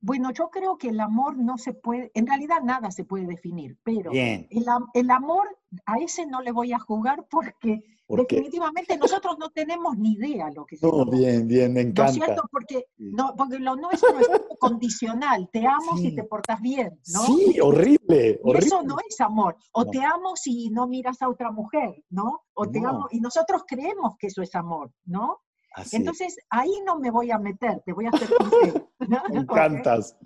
Bueno, 0.00 0.32
yo 0.32 0.50
creo 0.50 0.78
que 0.78 0.88
el 0.88 0.98
amor 0.98 1.36
no 1.38 1.58
se 1.58 1.74
puede, 1.74 2.10
en 2.14 2.26
realidad 2.26 2.60
nada 2.62 2.90
se 2.90 3.04
puede 3.04 3.24
definir, 3.26 3.78
pero 3.84 4.10
Bien, 4.10 4.48
el, 4.50 4.64
el 4.94 5.10
amor 5.10 5.46
a 5.86 5.98
ese 5.98 6.26
no 6.26 6.42
le 6.42 6.50
voy 6.50 6.72
a 6.72 6.78
jugar 6.80 7.26
porque 7.30 7.82
porque 8.04 8.34
definitivamente 8.36 8.98
nosotros 8.98 9.38
no 9.38 9.50
tenemos 9.50 9.96
ni 9.96 10.14
idea 10.14 10.50
lo 10.50 10.66
que 10.66 10.74
es 10.74 10.82
no, 10.82 11.06
bien, 11.06 11.46
bien, 11.46 11.72
me 11.72 11.82
¿No 11.84 11.88
es 12.04 12.10
encanta. 12.10 12.12
cierto? 12.12 12.42
Porque, 12.50 12.84
no, 12.98 13.34
porque 13.38 13.58
lo 13.58 13.74
nuestro 13.76 14.18
es 14.18 14.28
condicional. 14.58 15.48
Te 15.50 15.66
amo 15.66 15.96
si 15.96 16.10
Sí. 16.10 16.14
te 16.16 16.24
portas 16.24 16.60
bien, 16.60 17.00
¿no? 17.14 17.20
Sí, 17.24 17.58
horrible, 17.60 18.38
Y 18.44 18.56
eso 18.58 18.78
horrible. 18.80 18.84
no 18.86 18.96
es 19.08 19.20
amor. 19.20 19.56
O 19.72 19.84
No. 19.84 19.90
te 19.92 20.00
amo 20.04 20.36
si 20.36 20.68
no 20.70 20.86
miras 20.88 21.22
a 21.22 21.28
otra 21.30 21.50
mujer, 21.52 22.04
¿no? 22.10 22.42
O 22.54 22.68
te 22.68 22.80
No. 22.80 22.88
amo. 22.90 23.08
Y 23.12 23.20
nosotros 23.20 23.62
creemos 23.66 24.16
que 24.18 24.26
eso 24.26 24.42
es 24.42 24.54
amor, 24.54 24.92
¿no? 25.06 25.38
Así, 25.74 25.96
Entonces, 25.96 26.36
ahí 26.50 26.72
no 26.86 26.98
me 26.98 27.10
voy 27.10 27.30
a 27.30 27.38
meter, 27.38 27.82
te 27.84 27.92
voy 27.92 28.06
a 28.06 28.10
hacer 28.10 28.28
sincero. 28.28 28.90
me 29.30 29.38
encantas. 29.40 30.16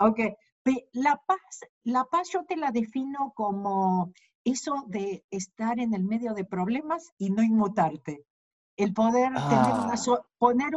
Ok. 0.00 0.20
Pe- 0.62 0.88
La 0.92 1.16
paz, 1.26 1.60
la 1.84 2.04
paz 2.04 2.28
yo 2.32 2.44
te 2.44 2.56
la 2.56 2.70
defino 2.72 3.32
como 3.34 4.12
eso 4.44 4.84
de 4.88 5.24
estar 5.30 5.78
en 5.78 5.94
el 5.94 6.04
medio 6.04 6.34
de 6.34 6.44
problemas 6.44 7.12
y 7.18 7.30
no 7.30 7.42
inmutarte. 7.42 8.24
El 8.76 8.92
poder, 8.94 9.32
tener, 9.32 9.38
Ah. 9.40 9.82
una 9.86 9.96
so- 9.96 10.24
poner 10.38 10.70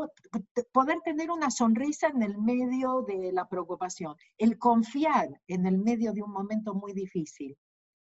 poder 0.72 1.00
tener 1.02 1.30
una 1.30 1.52
sonrisa 1.52 2.08
en 2.08 2.24
el 2.24 2.38
medio 2.38 3.02
de 3.04 3.32
la 3.32 3.48
preocupación. 3.48 4.16
El 4.38 4.58
confiar 4.58 5.30
en 5.48 5.66
el 5.68 5.78
medio 5.78 6.12
de 6.14 6.24
un 6.24 6.32
momento 6.32 6.74
muy 6.74 6.94
difícil. 6.94 7.56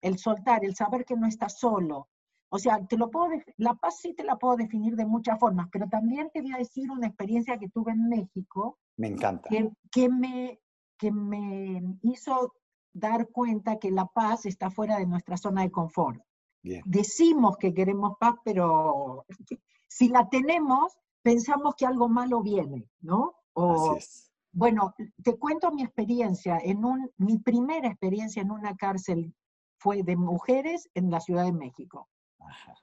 El 0.01 0.18
soltar, 0.18 0.66
el 0.66 0.76
saber 0.76 1.05
que 1.05 1.16
no 1.16 1.28
estás 1.28 1.59
solo. 1.59 2.09
O 2.55 2.59
sea, 2.59 2.85
te 2.85 2.97
lo 2.97 3.09
puedo 3.09 3.29
la 3.57 3.73
paz 3.73 3.97
sí 3.97 4.13
te 4.13 4.23
la 4.23 4.35
puedo 4.35 4.55
definir 4.57 4.95
de 4.95 5.07
muchas 5.07 5.39
formas, 5.39 5.69
pero 5.71 5.89
también 5.89 6.29
te 6.31 6.39
voy 6.39 6.53
a 6.53 6.59
decir 6.59 6.91
una 6.91 7.07
experiencia 7.07 7.57
que 7.57 7.67
tuve 7.67 7.93
en 7.93 8.07
México, 8.07 8.77
Me 8.95 9.07
encanta. 9.07 9.49
que, 9.49 9.71
que 9.91 10.07
me, 10.07 10.59
que 10.95 11.11
me 11.11 11.81
hizo 12.03 12.53
dar 12.93 13.29
cuenta 13.29 13.79
que 13.79 13.89
la 13.89 14.05
paz 14.05 14.45
está 14.45 14.69
fuera 14.69 14.99
de 14.99 15.07
nuestra 15.07 15.35
zona 15.35 15.63
de 15.63 15.71
confort. 15.71 16.21
Bien, 16.61 16.83
Decimos 16.85 17.57
que 17.57 17.73
queremos 17.73 18.17
paz, 18.19 18.35
pero 18.45 19.25
si 19.87 20.09
la 20.09 20.29
tenemos, 20.29 20.95
pensamos 21.23 21.73
que 21.75 21.87
algo 21.87 22.07
malo 22.07 22.43
viene, 22.43 22.87
¿no? 23.01 23.33
O, 23.53 23.93
así 23.93 23.97
es. 23.97 24.31
bueno, 24.51 24.93
te 25.23 25.39
cuento 25.39 25.71
mi 25.71 25.81
experiencia. 25.81 26.59
En 26.63 26.85
un, 26.85 27.09
mi 27.17 27.39
primera 27.39 27.87
experiencia 27.87 28.43
en 28.43 28.51
una 28.51 28.75
cárcel 28.75 29.33
fue 29.79 30.03
de 30.03 30.15
mujeres 30.15 30.87
en 30.93 31.09
la 31.09 31.19
Ciudad 31.19 31.45
de 31.45 31.51
México. 31.51 32.07
Ajá. 32.53 32.73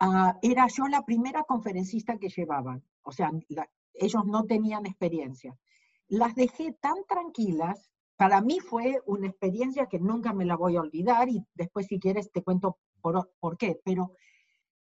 Ah, 0.00 0.38
era 0.42 0.66
yo 0.68 0.86
la 0.86 1.02
primera 1.04 1.42
conferencista 1.42 2.18
que 2.18 2.28
llevaban, 2.28 2.84
o 3.02 3.10
sea, 3.12 3.30
la- 3.48 3.68
ellos 3.94 4.24
no 4.24 4.44
tenían 4.44 4.86
experiencia. 4.86 5.58
Las 6.06 6.34
dejé 6.36 6.72
tan 6.72 6.98
tranquilas, 7.08 7.90
para 8.16 8.40
mí 8.40 8.60
fue 8.60 9.00
una 9.06 9.26
experiencia 9.26 9.86
que 9.86 9.98
nunca 9.98 10.32
me 10.32 10.44
la 10.44 10.56
voy 10.56 10.76
a 10.76 10.80
olvidar 10.82 11.28
y 11.28 11.44
después 11.54 11.86
si 11.86 11.98
quieres 11.98 12.30
te 12.30 12.42
cuento 12.42 12.78
por, 13.00 13.32
por 13.40 13.56
qué, 13.56 13.80
pero, 13.84 14.12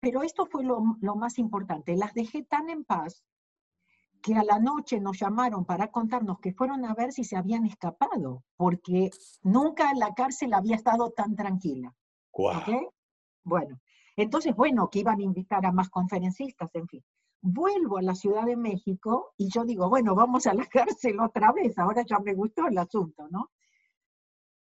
pero 0.01 0.23
esto 0.23 0.47
fue 0.47 0.63
lo, 0.65 0.79
lo 1.01 1.17
más 1.17 1.39
importante, 1.39 1.97
las 1.97 2.15
dejé 2.15 2.45
tan 2.45 2.71
en 2.71 2.85
paz 2.85 3.25
que 4.23 4.35
a 4.37 4.45
la 4.45 4.61
noche 4.61 5.01
nos 5.01 5.19
llamaron 5.19 5.65
para 5.65 5.89
contarnos 5.89 6.39
que 6.39 6.53
fueron 6.53 6.85
a 6.85 6.95
ver 6.95 7.11
si 7.13 7.25
se 7.25 7.37
habían 7.37 7.67
escapado, 7.67 8.45
porque 8.57 9.11
nunca 9.43 9.93
la 9.95 10.15
cárcel 10.15 10.55
había 10.55 10.77
estado 10.77 11.11
tan 11.11 11.35
tranquila. 11.35 11.93
Guau. 12.33 12.61
¿ok? 12.61 12.95
Bueno, 13.45 13.81
entonces, 14.17 14.55
bueno, 14.55 14.89
que 14.91 15.01
iban 15.01 15.21
a 15.21 15.23
invitar 15.23 15.65
a 15.67 15.73
más 15.73 15.89
conferencistas, 15.91 16.75
en 16.75 16.87
fin. 16.89 17.03
Vuelvo 17.41 17.99
a 17.99 18.03
la 18.03 18.15
Ciudad 18.15 18.45
de 18.45 18.57
México 18.57 19.35
y 19.37 19.49
yo 19.51 19.65
digo, 19.65 19.89
bueno, 19.89 20.15
vamos 20.15 20.47
a 20.47 20.55
la 20.55 20.67
cárcel 20.71 21.21
otra 21.21 21.53
vez, 21.53 21.79
ahora 21.79 22.03
ya 22.07 22.19
me 22.19 22.35
gustó 22.35 22.67
el 22.67 22.79
asunto, 22.79 23.27
¿no? 23.31 23.51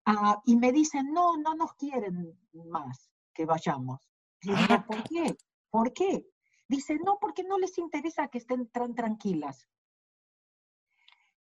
Ah, 0.05 0.41
y 0.45 0.57
me 0.57 0.72
dicen, 0.72 1.12
no, 1.12 1.37
no 1.37 1.55
nos 1.55 1.74
quieren 1.74 2.37
más 2.66 3.11
que 3.33 3.45
vayamos. 3.45 4.01
Y 4.41 4.49
digo, 4.49 4.61
Ah, 4.70 4.85
¿por 4.85 5.05
qué? 5.05 5.37
¿Por 5.70 5.93
qué? 5.93 6.26
Dice, 6.68 6.99
no, 7.05 7.18
porque 7.20 7.45
no 7.45 7.59
les 7.59 7.78
interesa 7.78 8.28
que 8.28 8.39
estén 8.39 8.66
tan 8.68 8.95
tranquilas. 8.95 9.68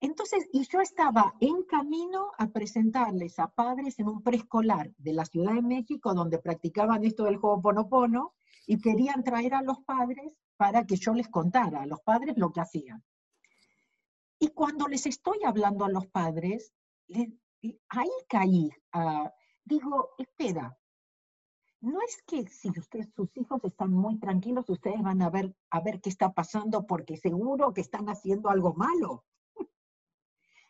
Entonces, 0.01 0.49
y 0.53 0.65
yo 0.69 0.81
estaba 0.81 1.35
en 1.41 1.65
camino 1.65 2.31
a 2.39 2.49
presentarles 2.49 3.39
a 3.39 3.49
padres 3.49 3.99
en 3.99 4.09
un 4.09 4.23
preescolar 4.23 4.93
de 4.97 5.13
la 5.13 5.25
Ciudad 5.25 5.55
de 5.55 5.63
México, 5.63 6.15
donde 6.15 6.39
practicaban 6.39 7.05
esto 7.05 7.25
del 7.25 7.39
Ho'oponopono, 7.43 8.35
y 8.67 8.81
querían 8.81 9.25
traer 9.25 9.55
a 9.55 9.63
los 9.63 9.81
padres 9.81 10.37
para 10.57 10.85
que 10.85 10.97
yo 10.97 11.15
les 11.15 11.29
contara 11.29 11.83
a 11.83 11.87
los 11.87 12.01
padres 12.03 12.37
lo 12.37 12.53
que 12.53 12.61
hacían. 12.61 13.03
Y 14.39 14.49
cuando 14.49 14.87
les 14.87 15.07
estoy 15.07 15.39
hablando 15.45 15.85
a 15.85 15.91
los 15.91 16.07
padres, 16.07 16.73
ahí 17.89 18.11
caí. 18.29 18.71
digo, 19.65 20.11
espera, 20.19 20.79
no 21.81 22.01
es 22.03 22.23
que 22.27 22.47
si 22.49 22.71
ustedes, 22.71 23.09
sus 23.15 23.37
hijos 23.37 23.65
están 23.65 23.93
muy 23.93 24.19
tranquilos, 24.19 24.69
ustedes 24.69 25.01
van 25.03 25.23
a 25.23 25.31
ver, 25.31 25.55
a 25.71 25.81
ver 25.81 26.01
qué 26.01 26.11
está 26.11 26.33
pasando 26.33 26.87
porque 26.87 27.17
seguro 27.17 27.73
que 27.73 27.81
están 27.81 28.09
haciendo 28.09 28.49
algo 28.49 28.75
malo. 28.75 29.25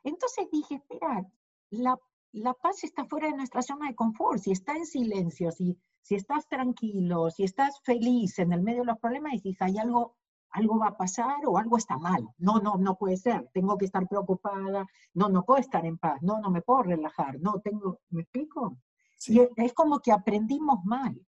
Entonces 0.09 0.49
dije, 0.51 0.77
espera, 0.77 1.23
la, 1.71 1.99
la 2.33 2.55
paz 2.55 2.83
está 2.83 3.05
fuera 3.05 3.29
de 3.29 3.37
nuestra 3.37 3.61
zona 3.61 3.89
de 3.89 3.95
confort, 3.95 4.41
si 4.41 4.53
está 4.53 4.73
en 4.73 4.87
silencio, 4.87 5.51
si, 5.53 5.79
si 6.01 6.15
estás 6.15 6.49
tranquilo, 6.49 7.31
si 7.31 7.45
estás 7.45 7.81
feliz 7.83 8.39
en 8.39 8.55
el 8.55 8.63
medio 8.63 8.81
de 8.81 8.87
los 8.87 8.99
problemas, 8.99 9.35
y 9.35 9.41
si 9.41 9.57
hay 9.61 9.77
algo, 9.77 10.17
algo 10.51 10.79
va 10.79 10.89
a 10.89 10.97
pasar 10.97 11.45
o 11.47 11.59
algo 11.59 11.77
está 11.77 11.99
mal. 11.99 12.27
No, 12.39 12.59
no, 12.59 12.77
no 12.77 12.97
puede 12.97 13.19
ser, 13.19 13.51
tengo 13.53 13.77
que 13.77 13.85
estar 13.85 14.09
preocupada, 14.09 14.87
no, 15.13 15.29
no 15.29 15.45
puedo 15.45 15.61
estar 15.61 15.85
en 15.85 15.99
paz, 15.99 16.23
no, 16.23 16.41
no 16.41 16.51
me 16.51 16.63
puedo 16.63 16.85
relajar, 16.85 17.39
no, 17.41 17.61
tengo, 17.61 18.01
¿me 18.09 18.23
explico? 18.23 18.79
Y 19.27 19.41
es 19.57 19.75
como 19.75 19.99
que 19.99 20.13
aprendimos 20.13 20.85
mal. 20.85 21.21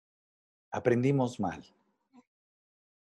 Aprendimos 0.72 1.38
mal. 1.40 1.66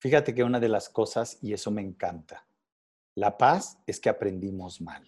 Fíjate 0.00 0.34
que 0.34 0.42
una 0.42 0.58
de 0.58 0.68
las 0.68 0.88
cosas, 0.88 1.38
y 1.42 1.52
eso 1.52 1.70
me 1.70 1.82
encanta, 1.82 2.44
la 3.14 3.36
paz 3.38 3.78
es 3.86 4.00
que 4.00 4.08
aprendimos 4.08 4.80
mal. 4.80 5.06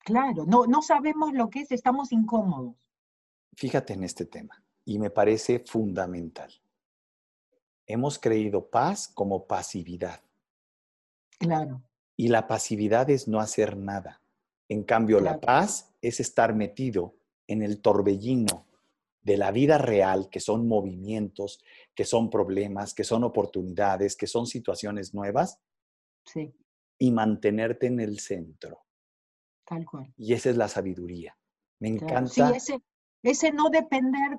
Claro, 0.00 0.44
no, 0.46 0.66
no 0.66 0.82
sabemos 0.82 1.32
lo 1.32 1.50
que 1.50 1.60
es, 1.60 1.72
estamos 1.72 2.12
incómodos. 2.12 2.74
Fíjate 3.54 3.92
en 3.92 4.04
este 4.04 4.24
tema, 4.24 4.62
y 4.84 4.98
me 4.98 5.10
parece 5.10 5.60
fundamental. 5.60 6.52
Hemos 7.86 8.18
creído 8.18 8.70
paz 8.70 9.08
como 9.08 9.46
pasividad. 9.46 10.22
Claro. 11.38 11.82
Y 12.16 12.28
la 12.28 12.46
pasividad 12.46 13.10
es 13.10 13.28
no 13.28 13.40
hacer 13.40 13.76
nada. 13.76 14.22
En 14.68 14.84
cambio, 14.84 15.20
la 15.20 15.40
paz 15.40 15.92
es 16.00 16.20
estar 16.20 16.54
metido 16.54 17.16
en 17.48 17.62
el 17.62 17.80
torbellino 17.80 18.66
de 19.22 19.36
la 19.36 19.50
vida 19.50 19.78
real, 19.78 20.28
que 20.30 20.40
son 20.40 20.66
movimientos, 20.68 21.62
que 21.94 22.04
son 22.04 22.30
problemas, 22.30 22.94
que 22.94 23.04
son 23.04 23.24
oportunidades, 23.24 24.16
que 24.16 24.26
son 24.26 24.46
situaciones 24.46 25.12
nuevas, 25.12 25.58
sí. 26.24 26.54
y 26.98 27.10
mantenerte 27.10 27.86
en 27.86 28.00
el 28.00 28.20
centro. 28.20 28.84
Tal 29.70 29.86
cual. 29.86 30.12
Y 30.18 30.34
esa 30.34 30.50
es 30.50 30.56
la 30.56 30.68
sabiduría. 30.68 31.34
Me 31.78 31.88
encanta. 31.88 32.28
Sí, 32.28 32.42
ese, 32.54 32.82
ese 33.22 33.52
no 33.52 33.70
depender, 33.70 34.38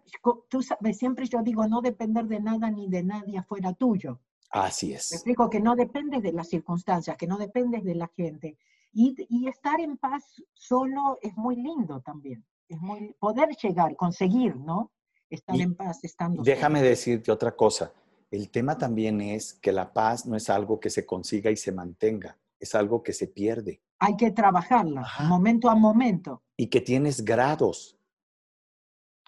tú 0.49 0.61
sabes, 0.61 0.97
siempre 0.97 1.25
yo 1.25 1.41
digo, 1.41 1.65
no 1.67 1.82
depender 1.82 2.25
de 2.25 2.39
nada 2.39 2.69
ni 2.69 2.88
de 2.88 3.01
nadie 3.01 3.39
afuera 3.39 3.73
tuyo. 3.73 4.19
Así 4.51 4.93
es. 4.93 5.09
Me 5.11 5.15
explico 5.15 5.49
que 5.49 5.59
no 5.59 5.75
dependes 5.75 6.21
de 6.21 6.34
las 6.34 6.49
circunstancias, 6.49 7.17
que 7.17 7.25
no 7.25 7.38
dependes 7.38 7.84
de 7.84 7.95
la 7.95 8.11
gente. 8.15 8.57
Y, 8.93 9.15
y 9.29 9.47
estar 9.47 9.79
en 9.79 9.97
paz 9.97 10.43
solo 10.53 11.17
es 11.21 11.36
muy 11.36 11.55
lindo 11.55 12.01
también 12.01 12.45
es 12.71 12.79
muy, 12.79 13.13
poder 13.19 13.49
llegar, 13.61 13.95
conseguir, 13.95 14.55
¿no? 14.55 14.91
Estar 15.29 15.59
en 15.59 15.75
paz 15.75 16.03
estando. 16.03 16.41
Déjame 16.41 16.82
decirte 16.82 17.32
otra 17.32 17.55
cosa. 17.55 17.93
El 18.29 18.49
tema 18.49 18.77
también 18.77 19.21
es 19.21 19.53
que 19.53 19.71
la 19.71 19.91
paz 19.91 20.25
no 20.25 20.36
es 20.36 20.49
algo 20.49 20.79
que 20.79 20.89
se 20.89 21.05
consiga 21.05 21.51
y 21.51 21.57
se 21.57 21.71
mantenga, 21.71 22.38
es 22.62 22.76
algo 22.76 23.03
que 23.03 23.12
se 23.12 23.28
pierde. 23.28 23.82
Hay 23.99 24.16
que 24.16 24.32
trabajarla, 24.32 25.05
momento 25.28 25.70
a 25.70 25.76
momento. 25.76 26.43
Y 26.55 26.68
que 26.68 26.80
tienes 26.80 27.26
grados. 27.26 27.97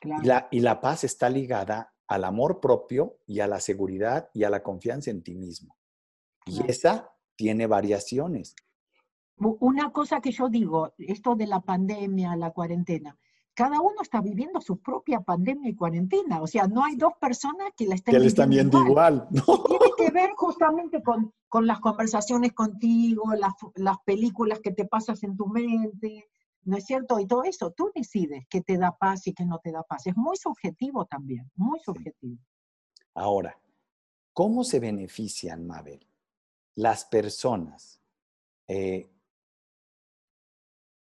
Y, 0.02 0.26
la, 0.26 0.48
y 0.52 0.60
la 0.60 0.80
paz 0.80 1.04
está 1.04 1.30
ligada 1.30 1.94
al 2.08 2.24
amor 2.26 2.60
propio 2.60 3.18
y 3.26 3.40
a 3.40 3.48
la 3.48 3.60
seguridad 3.60 4.30
y 4.34 4.44
a 4.44 4.50
la 4.50 4.62
confianza 4.62 5.10
en 5.10 5.24
ti 5.24 5.36
mismo. 5.36 5.76
Y 6.46 6.70
esa 6.70 7.12
tiene 7.36 7.68
variaciones. 7.68 8.56
Una 9.38 9.92
cosa 9.92 10.22
que 10.22 10.32
yo 10.32 10.48
digo, 10.48 10.94
esto 10.98 11.36
de 11.36 11.48
la 11.48 11.62
pandemia, 11.62 12.36
la 12.36 12.52
cuarentena, 12.52 13.18
cada 13.56 13.82
uno 13.82 14.02
está 14.02 14.22
viviendo 14.22 14.62
su 14.62 14.78
propia 14.78 15.22
pandemia 15.22 15.70
y 15.70 15.76
cuarentena. 15.76 16.42
O 16.42 16.48
sea, 16.48 16.68
no 16.68 16.84
hay 16.84 16.96
dos 16.96 17.14
personas 17.20 17.70
que 17.76 17.88
la 17.88 17.96
estén, 17.96 18.20
que 18.20 18.28
están 18.28 18.50
viendo 18.50 18.80
igual. 18.86 19.28
Tiene 19.32 19.86
que 19.98 20.12
ver 20.12 20.32
justamente 20.36 21.02
con, 21.02 21.34
con 21.54 21.68
las 21.68 21.80
conversaciones 21.82 22.54
contigo, 22.54 23.36
las, 23.36 23.54
las, 23.76 23.98
películas 24.04 24.60
que 24.60 24.72
te 24.72 24.86
pasas 24.86 25.22
en 25.22 25.38
tu 25.38 25.46
mente, 25.46 26.28
¿no 26.64 26.78
es 26.78 26.84
cierto? 26.84 27.20
Y 27.20 27.28
todo 27.28 27.44
eso, 27.44 27.70
tú 27.78 27.92
decides 27.94 28.48
qué 28.50 28.62
te 28.62 28.76
da 28.76 28.98
paz 28.98 29.28
y 29.28 29.36
qué 29.36 29.46
no 29.46 29.60
te 29.60 29.72
da 29.72 29.84
paz. 29.84 30.08
Es 30.08 30.18
muy 30.18 30.36
subjetivo 30.36 31.06
también, 31.06 31.52
muy 31.56 31.80
subjetivo. 31.80 32.40
Ahora, 33.14 33.56
¿cómo 34.34 34.64
se 34.64 34.80
benefician, 34.80 35.68
Mabel, 35.68 36.04
las 36.74 37.06
personas 37.06 38.02
eh, 38.68 39.08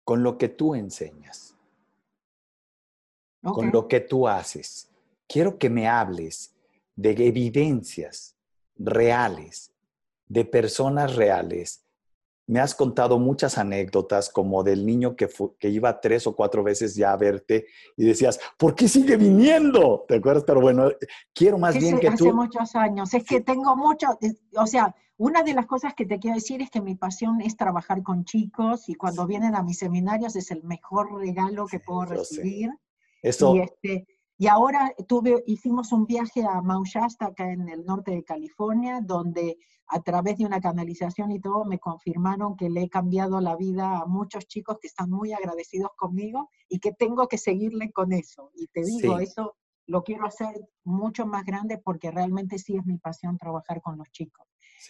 con 0.03 0.23
lo 0.23 0.37
que 0.37 0.49
tú 0.49 0.75
enseñas? 0.75 1.55
con 3.41 3.71
lo 3.71 3.87
que 3.87 4.01
tú 4.01 4.27
haces. 4.27 4.89
Quiero 5.25 5.57
que 5.57 5.69
me 5.69 5.87
hables 5.87 6.53
de 6.97 7.11
evidencias 7.11 8.35
reales, 8.75 9.72
de 10.27 10.45
personas 10.45 11.15
reales. 11.15 11.85
Me 12.45 12.59
has 12.59 12.75
contado 12.75 13.19
muchas 13.19 13.57
anécdotas 13.57 14.29
como 14.29 14.63
del 14.63 14.85
niño 14.85 15.15
que, 15.15 15.29
que 15.57 15.69
iba 15.69 16.01
tres 16.01 16.27
o 16.27 16.35
cuatro 16.35 16.61
veces 16.61 16.93
ya 16.93 17.13
a 17.13 17.17
verte 17.17 17.67
y 17.95 18.03
decías, 18.03 18.39
¿por 18.57 18.75
qué 18.75 18.89
sigue 18.89 19.15
viniendo? 19.15 20.03
¿Te 20.07 20.15
acuerdas? 20.15 20.43
Pero 20.45 20.59
bueno, 20.59 20.89
quiero 21.33 21.57
más 21.57 21.77
bien 21.77 21.99
que 21.99 22.09
tú... 22.09 22.25
Hace 22.25 22.33
muchos 22.33 22.75
años. 22.75 23.13
Es 23.13 23.23
que 23.23 23.39
tengo 23.39 23.77
mucho, 23.77 24.07
o 24.57 24.67
sea, 24.67 24.93
una 25.17 25.43
de 25.43 25.53
las 25.53 25.67
cosas 25.67 25.93
que 25.93 26.05
te 26.05 26.19
quiero 26.19 26.35
decir 26.35 26.61
es 26.61 26.69
que 26.69 26.81
mi 26.81 26.95
pasión 26.95 27.39
es 27.39 27.55
trabajar 27.55 28.03
con 28.03 28.25
chicos 28.25 28.89
y 28.89 28.95
cuando 28.95 29.25
vienen 29.25 29.55
a 29.55 29.63
mis 29.63 29.77
seminarios 29.77 30.35
es 30.35 30.51
el 30.51 30.63
mejor 30.63 31.13
regalo 31.17 31.65
que 31.67 31.79
puedo 31.79 32.05
recibir. 32.05 32.71
Y, 33.21 33.29
este, 33.29 34.07
y 34.37 34.47
ahora 34.47 34.93
tuve, 35.07 35.43
hicimos 35.45 35.91
un 35.91 36.05
viaje 36.05 36.43
a 36.43 36.61
Mount 36.61 36.87
Shasta, 36.87 37.27
acá 37.27 37.51
en 37.51 37.69
el 37.69 37.85
norte 37.85 38.11
de 38.11 38.23
California, 38.23 38.99
donde 39.01 39.57
a 39.87 40.01
través 40.01 40.37
de 40.37 40.45
una 40.45 40.59
canalización 40.59 41.31
y 41.31 41.39
todo 41.39 41.65
me 41.65 41.77
confirmaron 41.77 42.55
que 42.55 42.69
le 42.69 42.83
he 42.83 42.89
cambiado 42.89 43.39
la 43.41 43.55
vida 43.55 43.99
a 43.99 44.05
muchos 44.05 44.47
chicos 44.47 44.77
que 44.81 44.87
están 44.87 45.09
muy 45.09 45.33
agradecidos 45.33 45.91
conmigo 45.95 46.49
y 46.67 46.79
que 46.79 46.93
tengo 46.93 47.27
que 47.27 47.37
seguirle 47.37 47.91
con 47.91 48.11
eso. 48.11 48.49
Y 48.55 48.67
te 48.67 48.83
digo, 48.83 49.19
eso 49.19 49.55
lo 49.85 50.03
quiero 50.03 50.25
hacer 50.25 50.67
mucho 50.83 51.27
más 51.27 51.43
grande 51.45 51.77
porque 51.77 52.09
realmente 52.09 52.57
sí 52.57 52.75
es 52.75 52.85
mi 52.85 52.97
pasión 52.97 53.37
trabajar 53.37 53.81
con 53.81 53.97
los 53.97 54.09
chicos. 54.11 54.47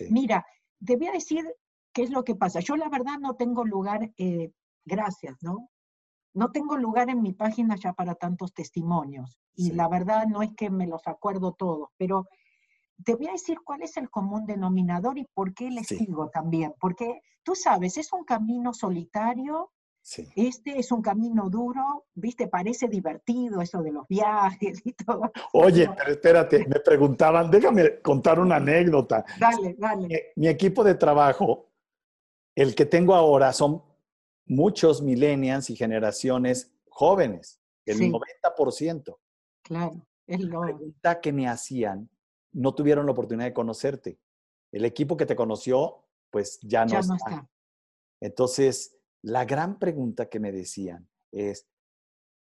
Mira, 0.10 0.46
te 0.86 0.96
voy 0.96 1.08
a 1.08 1.12
decir 1.12 1.44
qué 1.92 2.04
es 2.04 2.12
lo 2.12 2.24
que 2.24 2.36
pasa. 2.36 2.60
Yo 2.60 2.76
la 2.76 2.90
verdad 2.90 3.20
no 3.20 3.36
tengo 3.36 3.66
lugar, 3.66 4.12
eh, 4.18 4.52
gracias, 4.86 5.38
¿no? 5.42 5.70
No 6.34 6.52
tengo 6.52 6.78
lugar 6.78 7.10
en 7.10 7.22
mi 7.22 7.34
página 7.34 7.76
ya 7.76 7.94
para 7.94 8.16
tantos 8.16 8.54
testimonios 8.54 9.40
y 9.56 9.72
la 9.72 9.88
verdad 9.88 10.26
no 10.28 10.42
es 10.42 10.54
que 10.56 10.70
me 10.70 10.88
los 10.88 11.08
acuerdo 11.08 11.54
todos, 11.54 11.90
pero 11.98 12.28
te 13.04 13.16
voy 13.16 13.28
a 13.28 13.34
decir 13.34 13.58
cuál 13.64 13.84
es 13.84 13.98
el 13.98 14.10
común 14.10 14.46
denominador 14.46 15.18
y 15.18 15.28
por 15.34 15.54
qué 15.54 15.70
les 15.70 15.88
sigo 15.88 16.30
también, 16.30 16.74
porque 16.80 17.22
tú 17.44 17.56
sabes, 17.56 17.98
es 17.98 18.12
un 18.14 18.24
camino 18.24 18.74
solitario, 18.74 19.72
este 20.36 20.80
es 20.80 20.92
un 20.92 21.02
camino 21.02 21.50
duro, 21.50 22.06
viste, 22.14 22.48
parece 22.48 22.88
divertido 22.88 23.62
eso 23.62 23.82
de 23.82 23.92
los 23.92 24.08
viajes 24.08 24.82
y 24.84 24.94
todo. 24.94 25.32
Oye, 25.54 25.90
pero 25.96 26.12
espérate, 26.12 26.68
me 26.68 26.80
preguntaban, 26.80 27.50
déjame 27.50 28.02
contar 28.02 28.40
una 28.40 28.58
anécdota. 28.58 29.24
Dale, 29.40 29.76
dale. 29.78 30.08
Mi, 30.08 30.16
mi 30.36 30.48
equipo 30.48 30.84
de 30.84 30.96
trabajo, 30.96 31.70
el 32.56 32.76
que 32.76 32.86
tengo 32.86 33.16
ahora, 33.16 33.54
son 33.54 33.82
muchos 34.46 35.02
millennials 35.02 35.70
y 35.70 35.76
generaciones 35.76 36.72
jóvenes, 36.90 37.60
el 37.86 38.00
90%. 38.00 39.18
Claro, 39.64 40.08
es 40.28 40.42
lo... 40.42 40.64
La 40.64 40.76
pregunta 40.76 41.22
que 41.22 41.34
me 41.34 41.48
hacían, 41.48 42.10
no 42.52 42.74
tuvieron 42.76 43.06
la 43.06 43.12
oportunidad 43.12 43.48
de 43.48 43.54
conocerte. 43.54 44.20
El 44.72 44.86
equipo 44.86 45.18
que 45.18 45.26
te 45.26 45.36
conoció, 45.36 46.06
pues 46.30 46.60
ya 46.62 46.86
no, 46.86 47.00
está. 47.00 47.50
Entonces, 48.20 48.98
la 49.22 49.46
gran 49.46 49.80
pregunta 49.80 50.30
que 50.30 50.40
me 50.40 50.52
decían 50.52 51.08
es, 51.32 51.68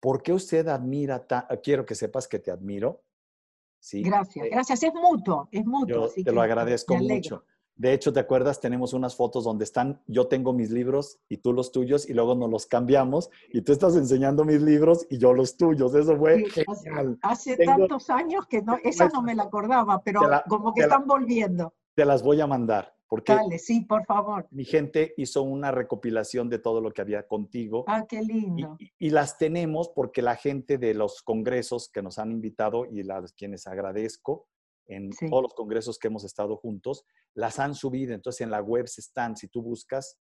¿por 0.00 0.22
qué 0.22 0.32
usted 0.32 0.68
admira 0.68 1.26
Quiero 1.62 1.84
que 1.86 1.94
sepas 1.94 2.26
que 2.28 2.38
te 2.38 2.50
admiro. 2.50 3.04
¿sí? 3.78 4.02
Gracias, 4.02 4.46
eh, 4.46 4.50
gracias. 4.50 4.82
Es 4.82 4.94
mutuo, 4.94 5.48
es 5.50 5.64
mutuo. 5.64 6.12
Yo 6.14 6.24
te 6.24 6.32
lo 6.32 6.42
agradezco 6.42 6.96
mucho. 6.96 7.44
De 7.80 7.94
hecho, 7.94 8.12
¿te 8.12 8.20
acuerdas? 8.20 8.60
Tenemos 8.60 8.92
unas 8.92 9.16
fotos 9.16 9.44
donde 9.44 9.64
están, 9.64 10.02
yo 10.06 10.26
tengo 10.26 10.52
mis 10.52 10.70
libros 10.70 11.18
y 11.30 11.38
tú 11.38 11.54
los 11.54 11.72
tuyos 11.72 12.06
y 12.10 12.12
luego 12.12 12.34
nos 12.34 12.50
los 12.50 12.66
cambiamos 12.66 13.30
y 13.54 13.62
tú 13.62 13.72
estás 13.72 13.96
enseñando 13.96 14.44
mis 14.44 14.60
libros 14.60 15.06
y 15.08 15.16
yo 15.16 15.32
los 15.32 15.56
tuyos. 15.56 15.94
Eso 15.94 16.14
fue 16.18 16.44
genial. 16.50 17.18
Hace, 17.22 17.56
tantos 17.56 18.10
años 18.10 18.46
que 18.46 18.60
no, 18.60 18.76
esa 18.84 19.08
no 19.08 19.22
me 19.22 19.34
la 19.34 19.44
acordaba, 19.44 20.02
pero 20.02 20.20
como 20.46 20.74
que 20.74 20.82
están 20.82 21.06
volviendo. 21.06 21.72
Te 21.94 22.04
las 22.04 22.22
voy 22.22 22.42
a 22.42 22.46
mandar. 22.46 22.92
Porque 23.08 23.34
Dale, 23.34 23.58
sí, 23.58 23.80
por 23.80 24.04
favor. 24.04 24.46
Mi 24.50 24.66
gente 24.66 25.14
hizo 25.16 25.42
una 25.42 25.70
recopilación 25.72 26.50
de 26.50 26.58
todo 26.58 26.82
lo 26.82 26.92
que 26.92 27.00
había 27.00 27.26
contigo. 27.26 27.86
Ah, 27.88 28.04
qué 28.06 28.22
lindo. 28.22 28.76
Y, 28.98 29.08
las 29.08 29.38
tenemos 29.38 29.88
porque 29.88 30.20
la 30.20 30.36
gente 30.36 30.76
de 30.76 30.92
los 30.92 31.22
congresos 31.22 31.88
que 31.88 32.02
nos 32.02 32.18
han 32.18 32.30
invitado 32.30 32.84
y 32.84 33.04
las 33.04 33.32
quienes 33.32 33.66
agradezco, 33.66 34.46
en 34.90 35.12
Sí. 35.12 35.28
todos 35.30 35.42
los 35.42 35.54
congresos 35.54 35.98
que 35.98 36.08
hemos 36.08 36.24
estado 36.24 36.56
juntos, 36.56 37.04
las 37.34 37.58
han 37.58 37.74
subido. 37.74 38.12
Entonces 38.14 38.40
en 38.42 38.50
la 38.50 38.60
web 38.60 38.84
están, 38.86 39.36
si 39.36 39.48
tú 39.48 39.62
buscas, 39.62 40.18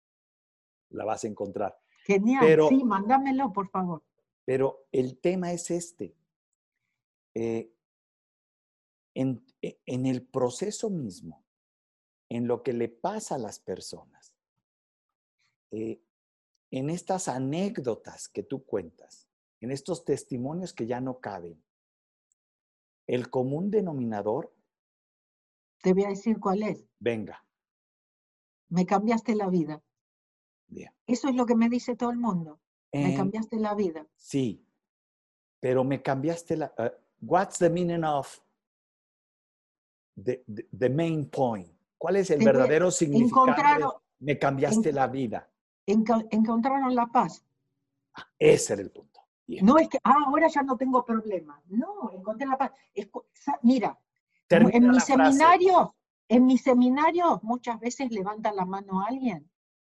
la 0.91 1.05
vas 1.05 1.25
a 1.25 1.29
encontrar. 1.29 1.77
Genial. 2.05 2.41
Pero- 2.45 2.69
sí, 2.69 2.83
mándamelo, 2.85 3.53
por 3.53 3.69
favor. 3.71 4.03
Pero 4.45 4.87
el 4.93 5.19
tema 5.21 5.53
es 5.53 5.71
este. 5.71 6.17
Eh, 7.35 7.73
en, 9.15 9.45
e- 9.63 9.81
en 9.87 10.07
el 10.07 10.27
proceso 10.27 10.91
mismo, 10.91 11.45
en 12.29 12.47
lo 12.47 12.63
que 12.63 12.73
le 12.73 12.89
pasa 12.89 13.35
a 13.35 13.39
las 13.39 13.59
personas, 13.59 14.35
eh, 15.71 16.01
en 16.71 16.89
estas 16.91 17.29
anécdotas 17.29 18.29
que 18.29 18.43
tú 18.43 18.65
cuentas, 18.65 19.29
en 19.61 19.71
estos 19.71 20.05
testimonios 20.05 20.73
que 20.73 20.87
ya 20.87 21.01
no 21.01 21.21
caben, 21.21 21.63
el 23.15 23.29
común 23.29 23.71
denominador, 23.71 24.51
Te 25.83 25.93
voy 25.93 26.05
a 26.05 26.09
decir 26.09 26.39
cuál 26.41 26.63
es. 26.63 26.87
venga, 26.99 27.45
Me 28.71 28.87
cambiaste 28.87 29.35
la 29.35 29.49
vida. 29.51 29.83
bien. 30.69 30.91
Eso 31.07 31.29
es 31.29 31.35
lo 31.35 31.45
que 31.45 31.55
me 31.55 31.69
dice 31.69 31.95
todo 31.97 32.11
el 32.11 32.17
mundo. 32.19 32.59
Me 32.93 33.15
cambiaste 33.15 33.57
la 33.59 33.75
vida. 33.75 34.07
Sí, 34.17 34.65
pero 35.61 35.85
me 35.85 36.01
cambiaste 36.03 36.57
la... 36.57 36.73
uh, 36.79 36.89
what's 37.21 37.59
the 37.59 37.69
meaning 37.69 38.05
of 38.05 38.39
the, 40.17 40.43
the, 40.47 40.67
the 40.79 40.89
main 40.89 41.29
point? 41.29 41.69
¿Cuál 41.99 42.17
es 42.17 42.31
el 42.31 42.39
Te 42.39 42.45
verdadero 42.47 42.91
significado? 42.91 43.47
de 43.47 44.27
me 44.27 44.39
cambiaste 44.39 44.89
en- 44.91 44.95
la 44.95 45.07
vida. 45.09 45.51
enco- 45.87 46.27
encontraron 46.31 46.95
la 46.95 47.07
paz. 47.07 47.45
Ese 48.39 48.73
era 48.75 48.83
el 48.83 48.91
punto. 48.91 49.12
Bien. 49.53 49.67
No 49.67 49.77
es 49.77 49.87
que, 49.89 49.99
ah, 50.03 50.15
ahora 50.27 50.49
ya 50.49 50.63
no 50.63 50.79
tengo 50.79 51.05
problema. 51.05 51.61
No, 51.69 52.11
encontré 52.11 52.47
la 52.47 52.57
paz. 52.57 52.73
Mira, 53.63 53.99
Termina 54.47 54.77
en 54.79 54.87
la 54.87 54.93
mi 54.93 55.01
frase. 55.01 55.13
seminario, 55.13 55.95
en 56.29 56.47
mi 56.47 56.57
seminario 56.57 57.39
muchas 57.43 57.79
veces 57.79 58.11
levanta 58.11 58.51
la 58.53 58.65
mano 58.65 59.03
a 59.03 59.09
alguien 59.09 59.51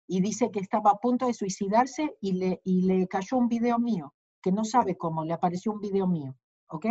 y 0.05 0.21
dice 0.21 0.51
que 0.51 0.59
estaba 0.59 0.91
a 0.91 0.97
punto 0.97 1.25
de 1.25 1.33
suicidarse 1.33 2.15
y 2.21 2.33
le, 2.33 2.61
y 2.65 2.83
le 2.83 3.07
cayó 3.07 3.37
un 3.37 3.47
video 3.47 3.79
mío, 3.79 4.13
que 4.43 4.51
no 4.51 4.63
sabe 4.63 4.95
cómo, 4.95 5.25
le 5.25 5.33
apareció 5.33 5.71
un 5.71 5.79
video 5.79 6.05
mío, 6.05 6.35
¿ok? 6.67 6.85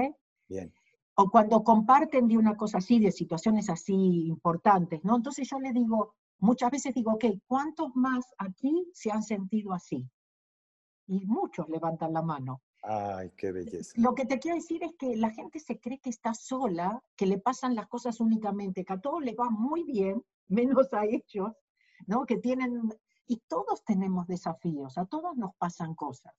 Bien. 0.48 0.72
O 1.14 1.30
cuando 1.30 1.62
comparten 1.62 2.26
de 2.26 2.36
una 2.36 2.56
cosa 2.56 2.78
así, 2.78 2.98
de 2.98 3.12
situaciones 3.12 3.70
así 3.70 4.26
importantes, 4.26 5.04
¿no? 5.04 5.14
Entonces 5.14 5.48
yo 5.48 5.60
le 5.60 5.72
digo, 5.72 6.14
muchas 6.40 6.72
veces 6.72 6.92
digo, 6.92 7.12
ok, 7.12 7.26
¿cuántos 7.46 7.94
más 7.94 8.24
aquí 8.38 8.90
se 8.92 9.12
han 9.12 9.22
sentido 9.22 9.72
así? 9.72 10.10
Y 11.06 11.24
muchos 11.24 11.68
levantan 11.68 12.12
la 12.12 12.22
mano. 12.22 12.62
Ay, 12.82 13.30
qué 13.36 13.52
belleza. 13.52 13.92
Lo 13.96 14.14
que 14.14 14.26
te 14.26 14.38
quiero 14.38 14.56
decir 14.56 14.82
es 14.84 14.94
que 14.96 15.16
la 15.16 15.30
gente 15.30 15.58
se 15.58 15.78
cree 15.80 15.98
que 15.98 16.10
está 16.10 16.34
sola, 16.34 17.02
que 17.16 17.26
le 17.26 17.38
pasan 17.38 17.74
las 17.74 17.88
cosas 17.88 18.20
únicamente, 18.20 18.84
que 18.84 18.92
a 18.92 19.00
todos 19.00 19.22
les 19.22 19.34
va 19.34 19.50
muy 19.50 19.82
bien, 19.84 20.24
menos 20.48 20.92
a 20.92 21.04
ellos, 21.04 21.52
¿no? 22.06 22.26
Que 22.26 22.36
tienen, 22.38 22.92
y 23.26 23.38
todos 23.48 23.84
tenemos 23.84 24.26
desafíos, 24.26 24.98
a 24.98 25.06
todos 25.06 25.36
nos 25.36 25.54
pasan 25.56 25.94
cosas. 25.94 26.34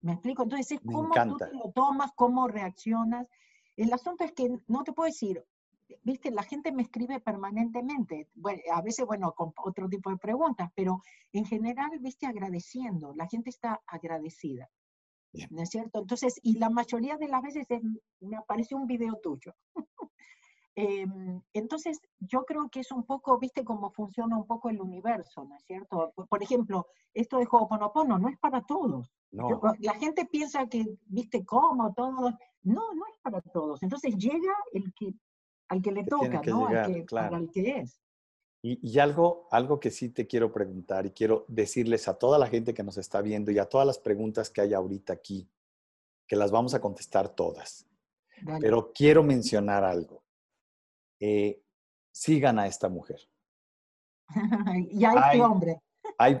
¿Me 0.00 0.14
explico? 0.14 0.42
Entonces 0.42 0.72
es 0.72 0.84
Me 0.84 0.92
cómo 0.92 1.08
encanta. 1.08 1.46
tú 1.46 1.50
te 1.50 1.56
lo 1.56 1.72
tomas, 1.72 2.10
cómo 2.16 2.48
reaccionas. 2.48 3.28
El 3.76 3.92
asunto 3.92 4.24
es 4.24 4.32
que 4.32 4.58
no 4.66 4.82
te 4.82 4.92
puedo 4.92 5.06
decir, 5.06 5.44
viste, 6.02 6.30
la 6.30 6.42
gente 6.42 6.72
me 6.72 6.82
escribe 6.82 7.20
permanentemente, 7.20 8.28
bueno, 8.34 8.60
a 8.72 8.82
veces, 8.82 9.06
bueno, 9.06 9.32
con 9.32 9.52
otro 9.64 9.88
tipo 9.88 10.10
de 10.10 10.16
preguntas, 10.16 10.70
pero 10.74 11.02
en 11.32 11.44
general, 11.44 11.90
viste, 12.00 12.26
agradeciendo, 12.26 13.12
la 13.14 13.26
gente 13.26 13.50
está 13.50 13.80
agradecida. 13.86 14.68
Bien. 15.32 15.48
¿No 15.50 15.62
es 15.62 15.70
cierto? 15.70 16.00
Entonces, 16.00 16.38
y 16.42 16.58
la 16.58 16.68
mayoría 16.68 17.16
de 17.16 17.28
las 17.28 17.42
veces 17.42 17.66
es, 17.70 17.80
me 18.20 18.36
apareció 18.36 18.76
un 18.76 18.86
video 18.86 19.16
tuyo. 19.22 19.54
Em, 20.74 21.42
entonces, 21.52 22.00
yo 22.18 22.44
creo 22.44 22.70
que 22.70 22.80
es 22.80 22.90
un 22.92 23.04
poco, 23.04 23.38
viste, 23.38 23.62
cómo 23.62 23.90
funciona 23.90 24.38
un 24.38 24.46
poco 24.46 24.70
el 24.70 24.80
universo, 24.80 25.44
¿no 25.44 25.54
es 25.54 25.64
cierto? 25.64 26.12
Por, 26.14 26.42
ejemplo, 26.42 26.86
esto 27.12 27.38
de 27.38 27.46
Ho'oponopono 27.50 28.18
no 28.18 28.28
es 28.28 28.38
para 28.38 28.62
todos. 28.62 29.12
No, 29.32 29.50
Yo- 29.50 29.60
la 29.80 29.94
gente 29.94 30.24
piensa 30.24 30.66
que, 30.66 30.86
viste, 31.06 31.44
cómo 31.44 31.92
todos. 31.92 32.34
No, 32.62 32.94
no 32.94 33.06
es 33.12 33.18
para 33.20 33.42
todos. 33.42 33.82
Entonces 33.82 34.16
llega 34.16 34.54
el 34.72 34.94
que, 34.94 35.12
al 35.68 35.82
que 35.82 35.92
le 35.92 36.04
toca, 36.04 36.40
que 36.40 36.50
¿no? 36.50 36.68
llegar, 36.68 36.84
al 36.84 36.94
que, 36.94 37.04
claro. 37.04 37.30
para 37.30 37.42
el 37.42 37.50
que 37.50 37.78
es. 37.78 38.00
Y, 38.62 38.78
y 38.88 38.98
algo, 39.00 39.48
algo 39.50 39.80
que 39.80 39.90
sí 39.90 40.10
te 40.10 40.26
quiero 40.26 40.52
preguntar 40.52 41.04
y 41.06 41.10
quiero 41.10 41.44
decirles 41.48 42.06
a 42.08 42.14
toda 42.14 42.38
la 42.38 42.46
gente 42.46 42.72
que 42.74 42.82
nos 42.84 42.96
está 42.96 43.20
viendo 43.20 43.50
y 43.50 43.58
a 43.58 43.66
todas 43.68 43.86
las 43.86 43.98
preguntas 43.98 44.50
que 44.50 44.60
hay 44.60 44.72
ahorita 44.74 45.12
aquí, 45.12 45.48
que 46.26 46.36
las 46.36 46.50
vamos 46.50 46.74
a 46.74 46.80
contestar 46.80 47.28
todas. 47.30 47.86
Dale. 48.40 48.60
Pero 48.60 48.92
quiero 48.92 49.22
mencionar 49.22 49.84
algo. 49.84 50.22
Eh, 51.18 51.62
sigan 52.12 52.58
a 52.58 52.66
esta 52.66 52.88
mujer. 52.88 53.20
y 54.90 55.04
a 55.04 55.12
este 55.12 55.42
hombre. 55.42 55.80
Hay, 56.18 56.40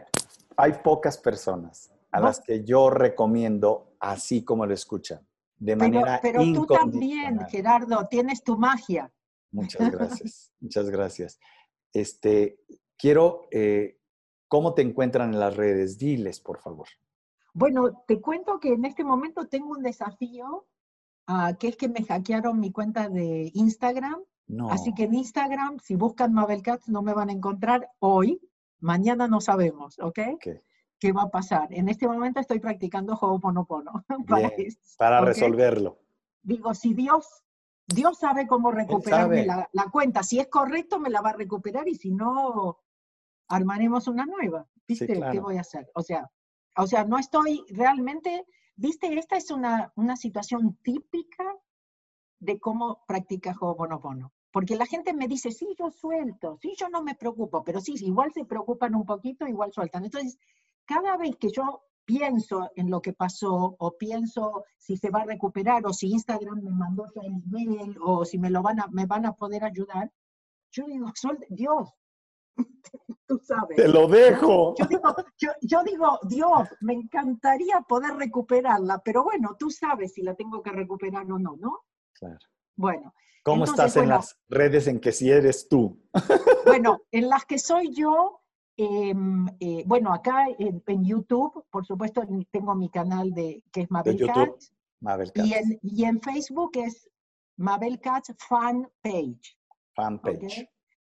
hay 0.56 0.72
pocas 0.84 1.18
personas 1.18 1.92
a 2.10 2.20
No. 2.20 2.26
las 2.26 2.40
que 2.40 2.62
yo 2.64 2.90
recomiendo 2.90 3.94
así 4.00 4.44
como 4.44 4.66
lo 4.66 4.74
escuchan, 4.74 5.26
de 5.62 5.76
Pero, 5.76 5.92
manera 5.92 6.18
pero 6.20 6.42
tú 6.52 6.66
también. 6.66 7.38
Gerardo, 7.48 8.08
tienes 8.08 8.42
tu 8.42 8.58
magia. 8.58 9.12
Muchas 9.52 9.92
gracias, 9.92 10.52
muchas 10.60 10.90
gracias. 10.90 11.38
Este, 11.92 12.58
quiero, 12.98 13.46
eh, 13.52 14.00
¿cómo 14.48 14.74
te 14.74 14.82
encuentran 14.82 15.32
en 15.32 15.38
las 15.38 15.56
redes? 15.56 15.98
Diles, 15.98 16.40
por 16.40 16.58
favor. 16.58 16.88
Bueno, 17.54 18.02
te 18.08 18.20
cuento 18.20 18.58
que 18.58 18.72
en 18.72 18.84
este 18.84 19.04
momento 19.04 19.46
tengo 19.46 19.70
un 19.70 19.82
desafío, 19.82 20.66
ah, 21.28 21.52
que 21.60 21.68
es 21.68 21.76
que 21.76 21.88
me 21.88 22.02
hackearon 22.02 22.58
mi 22.58 22.72
cuenta 22.72 23.08
de 23.08 23.52
Instagram. 23.54 24.20
No, 24.48 24.68
Así 24.68 24.92
que 24.94 25.04
en 25.04 25.14
Instagram, 25.14 25.78
si 25.78 25.94
buscan 25.94 26.32
Mabel 26.32 26.62
Katz, 26.62 26.88
no 26.88 27.02
me 27.02 27.14
van 27.14 27.28
a 27.28 27.32
encontrar 27.32 27.88
hoy. 28.00 28.40
Mañana 28.80 29.28
no 29.28 29.40
sabemos, 29.40 29.96
¿ok? 30.00 30.18
Ok. 30.34 30.48
¿Qué 31.02 31.10
va 31.10 31.22
a 31.22 31.30
pasar? 31.30 31.66
En 31.72 31.88
este 31.88 32.06
momento 32.06 32.38
estoy 32.38 32.60
practicando 32.60 33.14
Ho'oponopono. 33.14 34.04
para, 34.28 34.50
Bien, 34.50 34.70
para 34.96 35.20
resolverlo. 35.20 35.98
Digo, 36.44 36.74
si 36.74 36.94
Dios, 36.94 37.26
Dios 37.88 38.18
sabe 38.20 38.46
cómo 38.46 38.70
recuperarme 38.70 39.44
sabe. 39.44 39.46
la, 39.46 39.68
la 39.72 39.90
cuenta. 39.90 40.22
Si 40.22 40.38
es 40.38 40.46
correcto, 40.46 41.00
me 41.00 41.10
la 41.10 41.20
va 41.20 41.30
a 41.30 41.32
recuperar 41.32 41.88
y 41.88 41.96
si 41.96 42.12
no, 42.12 42.78
armaremos 43.48 44.06
una 44.06 44.26
nueva. 44.26 44.64
¿Viste? 44.86 45.08
¿Qué 45.08 45.14
claro. 45.14 45.42
voy 45.42 45.56
a 45.56 45.62
hacer? 45.62 45.90
O 45.96 46.02
sea, 46.02 46.30
o 46.76 46.86
sea, 46.86 47.02
no 47.02 47.18
estoy 47.18 47.64
realmente, 47.70 48.46
viste, 48.76 49.12
esta 49.18 49.36
es 49.36 49.50
una, 49.50 49.92
una 49.96 50.14
situación 50.14 50.78
típica 50.84 51.44
de 52.38 52.60
cómo 52.60 53.02
practica 53.08 53.56
Ho'oponopono. 53.60 54.32
Porque 54.52 54.76
la 54.76 54.86
gente 54.86 55.12
me 55.14 55.26
dice, 55.26 55.50
sí, 55.50 55.74
yo 55.76 55.90
suelto, 55.90 56.58
sí, 56.62 56.74
yo 56.78 56.88
no 56.90 57.02
me 57.02 57.16
preocupo, 57.16 57.64
pero 57.64 57.80
sí, 57.80 57.94
igual 58.02 58.32
se 58.32 58.44
preocupan 58.44 58.94
un 58.94 59.04
poquito, 59.04 59.48
igual 59.48 59.72
sueltan. 59.72 60.04
Entonces, 60.04 60.38
cada 60.84 61.16
vez 61.16 61.36
que 61.36 61.50
yo 61.50 61.82
pienso 62.04 62.70
en 62.74 62.90
lo 62.90 63.00
que 63.00 63.12
pasó, 63.12 63.76
o 63.78 63.96
pienso 63.96 64.64
si 64.76 64.96
se 64.96 65.10
va 65.10 65.20
a 65.22 65.24
recuperar, 65.26 65.86
o 65.86 65.92
si 65.92 66.10
Instagram 66.10 66.60
me 66.62 66.70
mandó 66.72 67.06
ya 67.14 67.22
el 67.22 67.34
email, 67.56 67.96
o 68.02 68.24
si 68.24 68.38
me 68.38 68.50
lo 68.50 68.62
van 68.62 68.80
a, 68.80 68.86
me 68.88 69.06
van 69.06 69.24
a 69.26 69.32
poder 69.34 69.64
ayudar, 69.64 70.10
yo 70.72 70.84
digo, 70.86 71.06
"Sol- 71.14 71.44
Dios, 71.48 71.90
tú 73.26 73.38
sabes. 73.42 73.76
Te 73.76 73.88
lo 73.88 74.08
dejo. 74.08 74.74
Yo 74.76 74.86
digo, 74.86 75.14
yo, 75.38 75.50
yo 75.62 75.82
digo, 75.84 76.18
Dios, 76.24 76.68
me 76.80 76.94
encantaría 76.94 77.80
poder 77.82 78.14
recuperarla, 78.16 78.98
pero 79.04 79.24
bueno, 79.24 79.56
tú 79.58 79.70
sabes 79.70 80.12
si 80.14 80.22
la 80.22 80.34
tengo 80.34 80.62
que 80.62 80.70
recuperar 80.70 81.30
o 81.30 81.38
no, 81.38 81.56
¿no? 81.56 81.80
Claro. 82.12 82.38
Bueno, 82.76 83.14
¿Cómo 83.44 83.64
Entonces, 83.64 83.84
estás 83.86 83.96
en 83.96 84.02
bueno. 84.08 84.16
las 84.16 84.38
redes 84.48 84.86
en 84.86 85.00
que 85.00 85.10
si 85.10 85.28
eres 85.30 85.68
tú? 85.68 86.00
bueno, 86.66 87.02
en 87.10 87.28
las 87.28 87.44
que 87.44 87.58
soy 87.58 87.92
yo, 87.92 88.41
em, 88.76 89.46
eh, 89.60 89.84
bueno, 89.86 90.12
acá 90.12 90.46
en, 90.58 90.82
en 90.86 91.04
YouTube, 91.04 91.64
por 91.70 91.84
supuesto, 91.86 92.22
en- 92.22 92.46
tengo 92.50 92.74
mi 92.74 92.88
canal 92.88 93.32
de 93.32 93.62
que 93.72 93.82
es 93.82 93.90
Mabel 93.90 94.16
Katz, 94.26 94.72
Mabel 95.00 95.30
y 95.34 95.50
Katz, 95.52 95.60
en, 95.70 95.78
y 95.82 96.04
en 96.04 96.20
Facebook 96.20 96.70
es 96.74 97.08
Mabel 97.56 98.00
Katz 98.00 98.32
Fan 98.48 98.88
Page. 99.02 99.40
fanpage. 99.94 100.62
¿ok? 100.62 100.68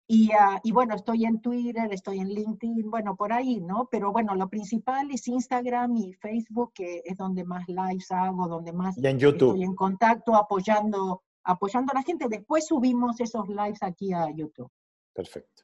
Y, 0.07 0.31
ah, 0.33 0.59
y 0.63 0.73
bueno, 0.73 0.95
estoy 0.95 1.23
en 1.23 1.39
Twitter, 1.39 1.87
estoy 1.93 2.19
en 2.19 2.27
LinkedIn, 2.27 2.89
bueno, 2.91 3.15
por 3.15 3.31
ahí, 3.31 3.61
¿no? 3.61 3.87
Pero 3.89 4.11
bueno, 4.11 4.35
lo 4.35 4.49
principal 4.49 5.09
es 5.09 5.25
Instagram 5.29 5.95
y 5.95 6.11
Facebook, 6.15 6.73
que 6.73 7.01
es 7.05 7.15
donde 7.15 7.45
más 7.45 7.65
lives 7.69 8.11
hago, 8.11 8.49
donde 8.49 8.73
más 8.73 8.97
Y 8.97 9.07
en 9.07 9.17
YouTube. 9.19 9.51
estoy 9.51 9.63
en 9.63 9.73
contacto, 9.75 10.35
apoyando, 10.35 11.23
apoyando 11.45 11.93
a 11.93 11.95
la 11.99 12.03
gente. 12.03 12.27
Después 12.27 12.65
subimos 12.67 13.21
esos 13.21 13.47
lives 13.47 13.81
aquí 13.83 14.11
a 14.11 14.29
YouTube. 14.31 14.69
Perfecto. 15.13 15.63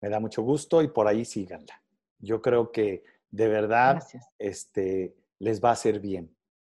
Me 0.00 0.08
da 0.08 0.20
mucho 0.20 0.42
gusto 0.42 0.82
y 0.82 0.88
por 0.88 1.06
ahí 1.06 1.24
síganla. 1.24 1.82
Yo 2.18 2.40
creo 2.40 2.70
que 2.72 3.04
de 3.30 3.48
verdad 3.48 4.02
este, 4.38 5.14
les 5.38 5.62
va 5.62 5.70
a 5.70 5.72
hacer 5.72 6.00
bien. 6.00 6.34